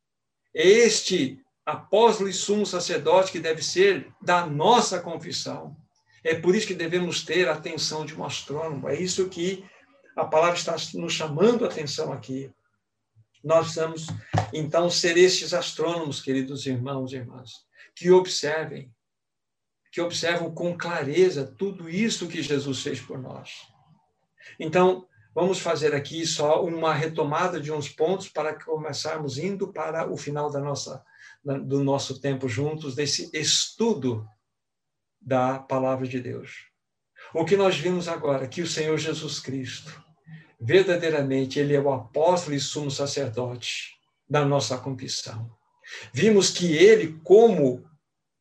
É 0.55 0.66
este 0.66 1.38
apóstolo 1.66 2.28
e 2.28 2.32
sumo 2.32 2.66
sacerdote 2.66 3.30
que 3.30 3.38
deve 3.38 3.62
ser 3.62 4.12
da 4.20 4.47
nossa 4.47 5.01
confissão. 5.01 5.76
É 6.24 6.34
por 6.34 6.55
isso 6.55 6.66
que 6.66 6.74
devemos 6.74 7.22
ter 7.22 7.49
a 7.49 7.53
atenção 7.53 8.07
de 8.07 8.18
um 8.18 8.24
astrônomo. 8.24 8.88
É 8.88 8.99
isso 8.99 9.28
que 9.28 9.64
a 10.16 10.24
palavra 10.24 10.57
está 10.57 10.74
nos 10.95 11.12
chamando 11.12 11.64
a 11.64 11.68
atenção 11.68 12.12
aqui. 12.12 12.51
Nós 13.45 13.64
precisamos, 13.64 14.07
então, 14.55 14.88
ser 14.88 15.18
estes 15.18 15.53
astrônomos, 15.53 16.22
queridos 16.22 16.64
irmãos 16.64 17.12
e 17.12 17.16
irmãs, 17.16 17.66
que 17.95 18.11
observem, 18.11 18.90
que 19.92 20.01
observam 20.01 20.53
com 20.55 20.76
clareza 20.76 21.55
tudo 21.59 21.88
isso 21.88 22.26
que 22.26 22.42
Jesus 22.42 22.82
fez 22.82 23.01
por 23.01 23.20
nós. 23.20 23.51
Então, 24.59 25.07
vamos 25.34 25.59
fazer 25.59 25.95
aqui 25.95 26.26
só 26.26 26.64
uma 26.64 26.95
retomada 26.95 27.61
de 27.61 27.70
uns 27.70 27.86
pontos 27.86 28.30
para 28.30 28.59
começarmos 28.59 29.36
indo 29.36 29.70
para 29.70 30.11
o 30.11 30.16
final 30.16 30.51
da 30.51 30.61
nossa, 30.61 31.05
do 31.45 31.84
nosso 31.84 32.20
tempo 32.20 32.49
juntos, 32.49 32.95
desse 32.95 33.30
estudo 33.34 34.26
da 35.20 35.59
palavra 35.59 36.09
de 36.09 36.18
Deus. 36.18 36.66
O 37.34 37.45
que 37.45 37.57
nós 37.57 37.76
vimos 37.76 38.09
agora, 38.09 38.49
que 38.49 38.62
o 38.62 38.66
Senhor 38.66 38.97
Jesus 38.97 39.38
Cristo, 39.38 40.03
verdadeiramente 40.64 41.58
ele 41.58 41.74
é 41.74 41.80
o 41.80 41.92
apóstolo 41.92 42.56
e 42.56 42.60
sumo 42.60 42.90
sacerdote 42.90 43.94
da 44.28 44.44
nossa 44.44 44.78
confissão. 44.78 45.50
Vimos 46.12 46.50
que 46.50 46.74
ele, 46.74 47.20
como 47.22 47.84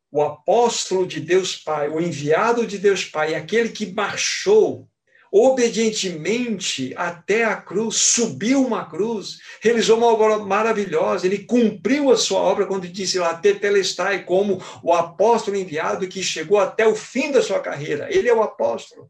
o 0.10 0.22
apóstolo 0.22 1.06
de 1.06 1.20
Deus 1.20 1.58
Pai, 1.58 1.90
o 1.90 2.00
enviado 2.00 2.66
de 2.66 2.78
Deus 2.78 3.04
Pai, 3.04 3.36
aquele 3.36 3.70
que 3.70 3.92
marchou 3.92 4.88
obedientemente 5.36 6.94
até 6.96 7.44
a 7.44 7.56
cruz, 7.56 7.96
subiu 7.98 8.64
uma 8.64 8.86
cruz, 8.86 9.40
realizou 9.60 9.98
uma 9.98 10.06
obra 10.06 10.38
maravilhosa, 10.38 11.26
ele 11.26 11.40
cumpriu 11.40 12.12
a 12.12 12.18
sua 12.18 12.40
obra 12.40 12.68
quando 12.68 12.88
disse 12.88 13.18
lá, 13.18 13.34
Tetelestai, 13.34 14.26
como 14.26 14.64
o 14.84 14.94
apóstolo 14.94 15.58
enviado 15.58 16.08
que 16.08 16.22
chegou 16.22 16.60
até 16.60 16.88
o 16.88 16.96
fim 16.96 17.32
da 17.32 17.42
sua 17.42 17.60
carreira. 17.60 18.08
Ele 18.16 18.30
é 18.30 18.34
o 18.34 18.44
apóstolo. 18.44 19.10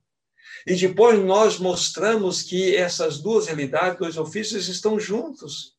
E 0.65 0.75
depois 0.75 1.19
nós 1.19 1.59
mostramos 1.59 2.41
que 2.41 2.75
essas 2.75 3.19
duas 3.19 3.47
realidades, 3.47 3.99
dois 3.99 4.17
ofícios, 4.17 4.67
estão 4.67 4.99
juntos. 4.99 5.73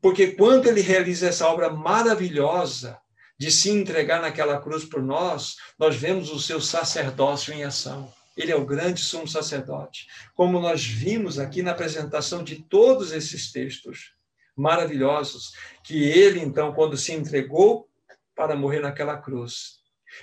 Porque 0.00 0.28
quando 0.28 0.66
ele 0.66 0.80
realiza 0.80 1.28
essa 1.28 1.46
obra 1.48 1.70
maravilhosa 1.70 2.98
de 3.38 3.50
se 3.50 3.70
entregar 3.70 4.20
naquela 4.20 4.60
cruz 4.60 4.84
por 4.84 5.02
nós, 5.02 5.56
nós 5.78 5.96
vemos 5.96 6.30
o 6.30 6.40
seu 6.40 6.60
sacerdócio 6.60 7.52
em 7.52 7.64
ação. 7.64 8.12
Ele 8.36 8.52
é 8.52 8.56
o 8.56 8.64
grande 8.64 9.00
sumo 9.00 9.26
sacerdote. 9.26 10.06
Como 10.34 10.60
nós 10.60 10.84
vimos 10.84 11.38
aqui 11.38 11.62
na 11.62 11.72
apresentação 11.72 12.42
de 12.42 12.62
todos 12.62 13.12
esses 13.12 13.50
textos 13.50 14.12
maravilhosos, 14.56 15.52
que 15.84 16.04
ele, 16.04 16.40
então, 16.40 16.72
quando 16.72 16.96
se 16.96 17.12
entregou 17.12 17.88
para 18.34 18.56
morrer 18.56 18.80
naquela 18.80 19.16
cruz, 19.16 19.77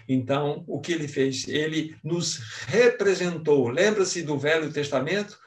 então, 0.08 0.64
o 0.68 0.80
que 0.80 0.92
ele 0.92 1.08
fez? 1.08 1.48
Ele 1.48 1.96
nos 2.04 2.40
representou. 2.68 3.70
Lembra-se 3.70 4.22
do 4.22 4.38
Velho 4.38 4.72
Testamento? 4.72 5.38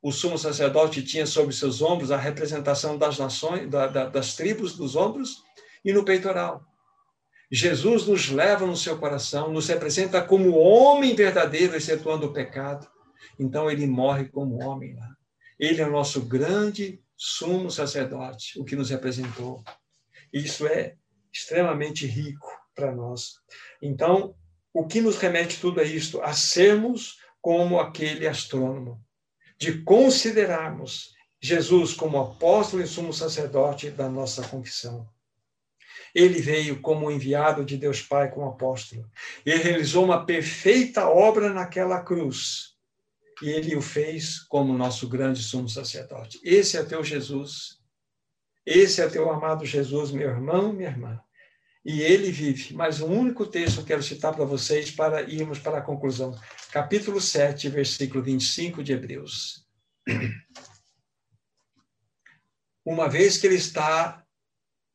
O 0.00 0.12
sumo 0.12 0.38
sacerdote 0.38 1.02
tinha 1.02 1.26
sobre 1.26 1.54
seus 1.54 1.82
ombros 1.82 2.10
a 2.10 2.16
representação 2.16 2.96
das 2.96 3.18
nações, 3.18 3.68
da, 3.68 3.86
da, 3.86 4.08
das 4.08 4.34
tribos 4.34 4.76
dos 4.76 4.94
ombros 4.94 5.42
e 5.84 5.92
no 5.92 6.04
peitoral. 6.04 6.64
Jesus 7.50 8.06
nos 8.06 8.28
leva 8.28 8.66
no 8.66 8.76
seu 8.76 8.98
coração, 8.98 9.52
nos 9.52 9.68
representa 9.68 10.22
como 10.22 10.56
homem 10.56 11.14
verdadeiro, 11.14 11.74
excetuando 11.74 12.26
o 12.26 12.32
pecado. 12.32 12.86
Então, 13.38 13.70
ele 13.70 13.86
morre 13.86 14.26
como 14.26 14.62
homem 14.62 14.94
lá. 14.94 15.08
Ele 15.58 15.80
é 15.80 15.86
o 15.86 15.92
nosso 15.92 16.22
grande 16.22 17.00
sumo 17.16 17.70
sacerdote, 17.70 18.60
o 18.60 18.64
que 18.64 18.76
nos 18.76 18.90
representou. 18.90 19.64
Isso 20.32 20.66
é 20.66 20.94
extremamente 21.32 22.06
rico 22.06 22.57
para 22.78 22.94
nós. 22.94 23.40
Então, 23.82 24.36
o 24.72 24.86
que 24.86 25.00
nos 25.00 25.18
remete 25.18 25.60
tudo 25.60 25.80
a 25.80 25.84
isto? 25.84 26.22
A 26.22 26.32
sermos 26.32 27.18
como 27.40 27.80
aquele 27.80 28.28
astrônomo, 28.28 29.04
de 29.58 29.82
considerarmos 29.82 31.12
Jesus 31.40 31.92
como 31.92 32.20
apóstolo 32.20 32.82
e 32.82 32.86
sumo 32.86 33.12
sacerdote 33.12 33.90
da 33.90 34.08
nossa 34.08 34.46
confissão. 34.46 35.08
Ele 36.14 36.40
veio 36.40 36.80
como 36.80 37.10
enviado 37.10 37.64
de 37.64 37.76
Deus 37.76 38.00
Pai 38.00 38.30
como 38.30 38.46
apóstolo. 38.46 39.10
Ele 39.44 39.62
realizou 39.62 40.04
uma 40.04 40.24
perfeita 40.24 41.08
obra 41.08 41.52
naquela 41.52 42.00
cruz, 42.02 42.76
e 43.42 43.50
ele 43.50 43.76
o 43.76 43.82
fez 43.82 44.40
como 44.40 44.76
nosso 44.76 45.08
grande 45.08 45.42
sumo 45.42 45.68
sacerdote. 45.68 46.40
Esse 46.44 46.76
é 46.76 46.84
teu 46.84 47.02
Jesus. 47.02 47.78
Esse 48.64 49.00
é 49.00 49.08
teu 49.08 49.30
amado 49.30 49.64
Jesus, 49.64 50.10
meu 50.10 50.28
irmão, 50.28 50.72
minha 50.72 50.90
irmã. 50.90 51.20
E 51.88 52.02
ele 52.02 52.30
vive. 52.30 52.74
Mas 52.74 53.00
um 53.00 53.06
único 53.06 53.46
texto 53.46 53.80
eu 53.80 53.86
quero 53.86 54.02
citar 54.02 54.36
para 54.36 54.44
vocês 54.44 54.90
para 54.90 55.22
irmos 55.22 55.58
para 55.58 55.78
a 55.78 55.82
conclusão. 55.82 56.38
Capítulo 56.70 57.18
7, 57.18 57.66
versículo 57.70 58.22
25 58.22 58.84
de 58.84 58.92
Hebreus. 58.92 59.66
Uma 62.84 63.08
vez 63.08 63.38
que 63.38 63.46
ele 63.46 63.56
está 63.56 64.22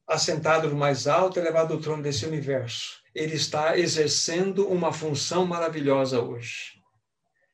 assentado 0.07 0.69
no 0.69 0.75
mais 0.75 1.07
alto 1.07 1.39
e 1.39 1.41
elevado 1.41 1.75
do 1.75 1.81
trono 1.81 2.03
desse 2.03 2.27
universo, 2.27 3.01
ele 3.15 3.33
está 3.33 3.75
exercendo 3.75 4.67
uma 4.67 4.93
função 4.93 5.47
maravilhosa 5.47 6.21
hoje. 6.21 6.79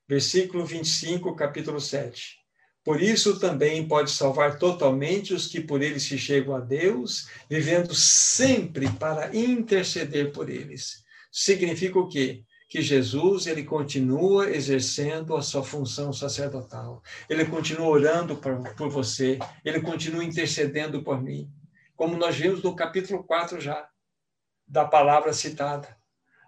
Versículo 0.05 0.65
25, 0.65 1.33
capítulo 1.37 1.79
7. 1.79 2.38
Por 2.83 3.01
isso 3.01 3.39
também 3.39 3.87
pode 3.87 4.09
salvar 4.09 4.57
totalmente 4.57 5.33
os 5.33 5.47
que 5.47 5.59
por 5.59 5.81
ele 5.81 5.99
se 5.99 6.17
chegam 6.17 6.55
a 6.55 6.59
Deus, 6.59 7.27
vivendo 7.49 7.93
sempre 7.93 8.89
para 8.93 9.35
interceder 9.35 10.31
por 10.31 10.49
eles. 10.49 11.03
Significa 11.31 11.99
o 11.99 12.07
quê? 12.07 12.43
Que 12.69 12.81
Jesus 12.81 13.47
ele 13.47 13.63
continua 13.63 14.49
exercendo 14.49 15.35
a 15.35 15.41
sua 15.41 15.63
função 15.63 16.13
sacerdotal. 16.13 17.03
Ele 17.29 17.45
continua 17.45 17.87
orando 17.87 18.37
por, 18.37 18.75
por 18.75 18.89
você, 18.89 19.37
ele 19.65 19.81
continua 19.81 20.23
intercedendo 20.23 21.03
por 21.03 21.21
mim. 21.21 21.51
Como 21.95 22.15
nós 22.15 22.35
vimos 22.35 22.63
no 22.63 22.75
capítulo 22.75 23.23
4 23.23 23.59
já 23.59 23.89
da 24.65 24.85
palavra 24.85 25.33
citada. 25.33 25.97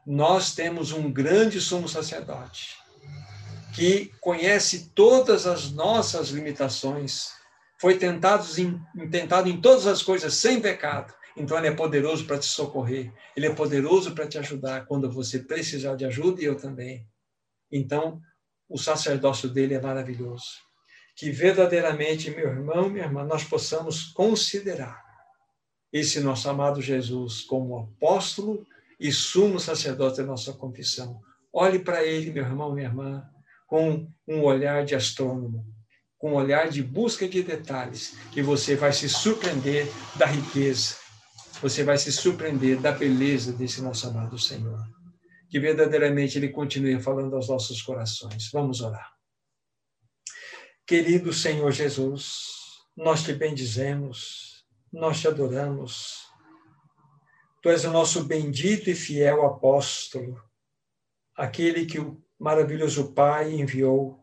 Nós 0.05 0.55
temos 0.55 0.91
um 0.91 1.11
grande 1.11 1.59
sumo 1.59 1.89
sacerdote 1.89 2.80
que 3.73 4.11
conhece 4.19 4.91
todas 4.93 5.47
as 5.47 5.71
nossas 5.71 6.29
limitações, 6.29 7.31
foi 7.79 7.97
tentado 7.97 8.45
em, 8.59 9.09
tentado 9.09 9.49
em 9.49 9.59
todas 9.59 9.87
as 9.87 10.03
coisas 10.03 10.33
sem 10.35 10.61
pecado. 10.61 11.13
Então 11.35 11.57
ele 11.57 11.67
é 11.67 11.71
poderoso 11.71 12.25
para 12.25 12.37
te 12.37 12.45
socorrer, 12.45 13.11
ele 13.35 13.47
é 13.47 13.53
poderoso 13.53 14.13
para 14.13 14.27
te 14.27 14.37
ajudar 14.37 14.85
quando 14.85 15.11
você 15.11 15.39
precisar 15.39 15.95
de 15.95 16.05
ajuda 16.05 16.41
e 16.41 16.45
eu 16.45 16.55
também. 16.55 17.07
Então, 17.71 18.19
o 18.67 18.77
sacerdócio 18.77 19.49
dele 19.49 19.73
é 19.73 19.81
maravilhoso. 19.81 20.45
Que 21.15 21.31
verdadeiramente, 21.31 22.29
meu 22.31 22.49
irmão, 22.49 22.89
minha 22.89 23.05
irmã, 23.05 23.23
nós 23.23 23.43
possamos 23.43 24.05
considerar 24.05 25.01
esse 25.91 26.19
nosso 26.19 26.49
amado 26.49 26.81
Jesus 26.81 27.41
como 27.41 27.77
apóstolo 27.77 28.65
e 28.99 29.11
sumo 29.11 29.59
sacerdote 29.59 30.17
da 30.17 30.23
nossa 30.23 30.53
confissão. 30.53 31.21
Olhe 31.51 31.79
para 31.79 32.03
ele, 32.03 32.31
meu 32.31 32.43
irmão, 32.43 32.73
minha 32.73 32.87
irmã, 32.87 33.29
com 33.71 34.11
um 34.27 34.43
olhar 34.43 34.83
de 34.83 34.93
astrônomo, 34.93 35.65
com 36.17 36.31
um 36.31 36.35
olhar 36.35 36.67
de 36.67 36.83
busca 36.83 37.25
de 37.25 37.41
detalhes, 37.41 38.17
que 38.33 38.41
você 38.41 38.75
vai 38.75 38.91
se 38.91 39.07
surpreender 39.07 39.87
da 40.17 40.25
riqueza, 40.25 40.97
você 41.61 41.81
vai 41.81 41.97
se 41.97 42.11
surpreender 42.11 42.81
da 42.81 42.91
beleza 42.91 43.53
desse 43.53 43.81
nosso 43.81 44.09
amado 44.09 44.37
Senhor. 44.37 44.85
Que 45.49 45.57
verdadeiramente 45.57 46.37
Ele 46.37 46.49
continue 46.49 47.01
falando 47.01 47.37
aos 47.37 47.47
nossos 47.47 47.81
corações. 47.81 48.49
Vamos 48.51 48.81
orar. 48.81 49.09
Querido 50.85 51.31
Senhor 51.31 51.71
Jesus, 51.71 52.39
nós 52.97 53.23
te 53.23 53.31
bendizemos 53.31 54.51
nós 54.91 55.21
te 55.21 55.27
adoramos. 55.27 56.27
Tu 57.61 57.69
és 57.69 57.85
o 57.85 57.91
nosso 57.91 58.25
bendito 58.25 58.89
e 58.89 58.95
fiel 58.95 59.45
apóstolo, 59.45 60.43
aquele 61.35 61.85
que 61.85 61.99
o 61.99 62.21
maravilhoso 62.41 63.13
Pai 63.13 63.53
enviou. 63.53 64.19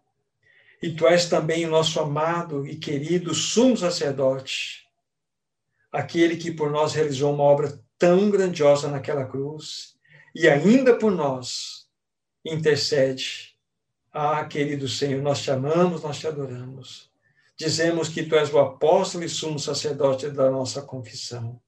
E 0.82 0.92
tu 0.92 1.06
és 1.06 1.28
também 1.28 1.64
o 1.64 1.70
nosso 1.70 1.98
amado 2.00 2.66
e 2.66 2.76
querido 2.76 3.34
sumo 3.34 3.76
sacerdote, 3.76 4.86
aquele 5.90 6.36
que 6.36 6.52
por 6.52 6.70
nós 6.70 6.94
realizou 6.94 7.32
uma 7.32 7.44
obra 7.44 7.80
tão 7.98 8.30
grandiosa 8.30 8.88
naquela 8.88 9.24
cruz 9.24 9.96
e 10.34 10.48
ainda 10.48 10.96
por 10.96 11.10
nós 11.10 11.88
intercede. 12.44 13.56
Ah, 14.12 14.44
querido 14.44 14.88
Senhor, 14.88 15.22
nós 15.22 15.42
te 15.42 15.50
amamos, 15.50 16.02
nós 16.02 16.18
te 16.18 16.26
adoramos 16.26 17.08
dizemos 17.58 18.08
que 18.08 18.22
tu 18.22 18.36
és 18.36 18.52
o 18.54 18.58
apóstolo 18.60 19.24
e 19.24 19.28
sumo 19.28 19.58
sacerdote 19.58 20.30
da 20.30 20.48
nossa 20.48 20.80
confissão. 20.80 21.60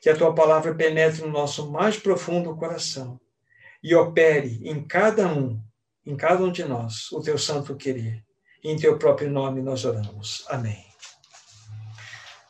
Que 0.00 0.08
a 0.08 0.16
tua 0.16 0.32
palavra 0.32 0.74
penetre 0.74 1.22
no 1.22 1.32
nosso 1.32 1.70
mais 1.70 1.98
profundo 1.98 2.54
coração 2.56 3.20
e 3.82 3.94
opere 3.94 4.60
em 4.62 4.82
cada 4.82 5.26
um, 5.26 5.60
em 6.06 6.16
cada 6.16 6.42
um 6.44 6.52
de 6.52 6.64
nós, 6.64 7.10
o 7.12 7.20
teu 7.20 7.38
santo 7.38 7.76
querer. 7.76 8.22
Em 8.62 8.76
teu 8.76 8.98
próprio 8.98 9.30
nome 9.30 9.62
nós 9.62 9.84
oramos. 9.84 10.44
Amém. 10.48 10.84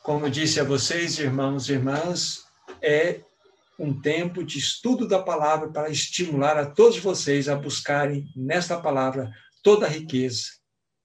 Como 0.03 0.29
disse 0.29 0.59
a 0.59 0.63
vocês, 0.63 1.17
irmãos 1.19 1.67
e 1.67 1.73
irmãs, 1.73 2.43
é 2.81 3.21
um 3.77 3.99
tempo 3.99 4.43
de 4.43 4.57
estudo 4.57 5.07
da 5.07 5.21
palavra 5.21 5.69
para 5.69 5.89
estimular 5.89 6.57
a 6.57 6.65
todos 6.65 6.97
vocês 6.99 7.49
a 7.49 7.55
buscarem 7.55 8.27
nesta 8.35 8.79
palavra 8.79 9.31
toda 9.61 9.85
a 9.85 9.89
riqueza 9.89 10.45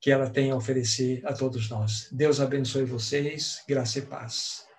que 0.01 0.11
ela 0.11 0.31
tem 0.31 0.51
a 0.51 0.57
oferecer 0.57 1.23
a 1.27 1.33
todos 1.33 1.69
nós. 1.69 2.09
Deus 2.13 2.41
abençoe 2.41 2.85
vocês, 2.85 3.63
graça 3.69 3.99
e 3.99 4.03
paz. 4.03 4.70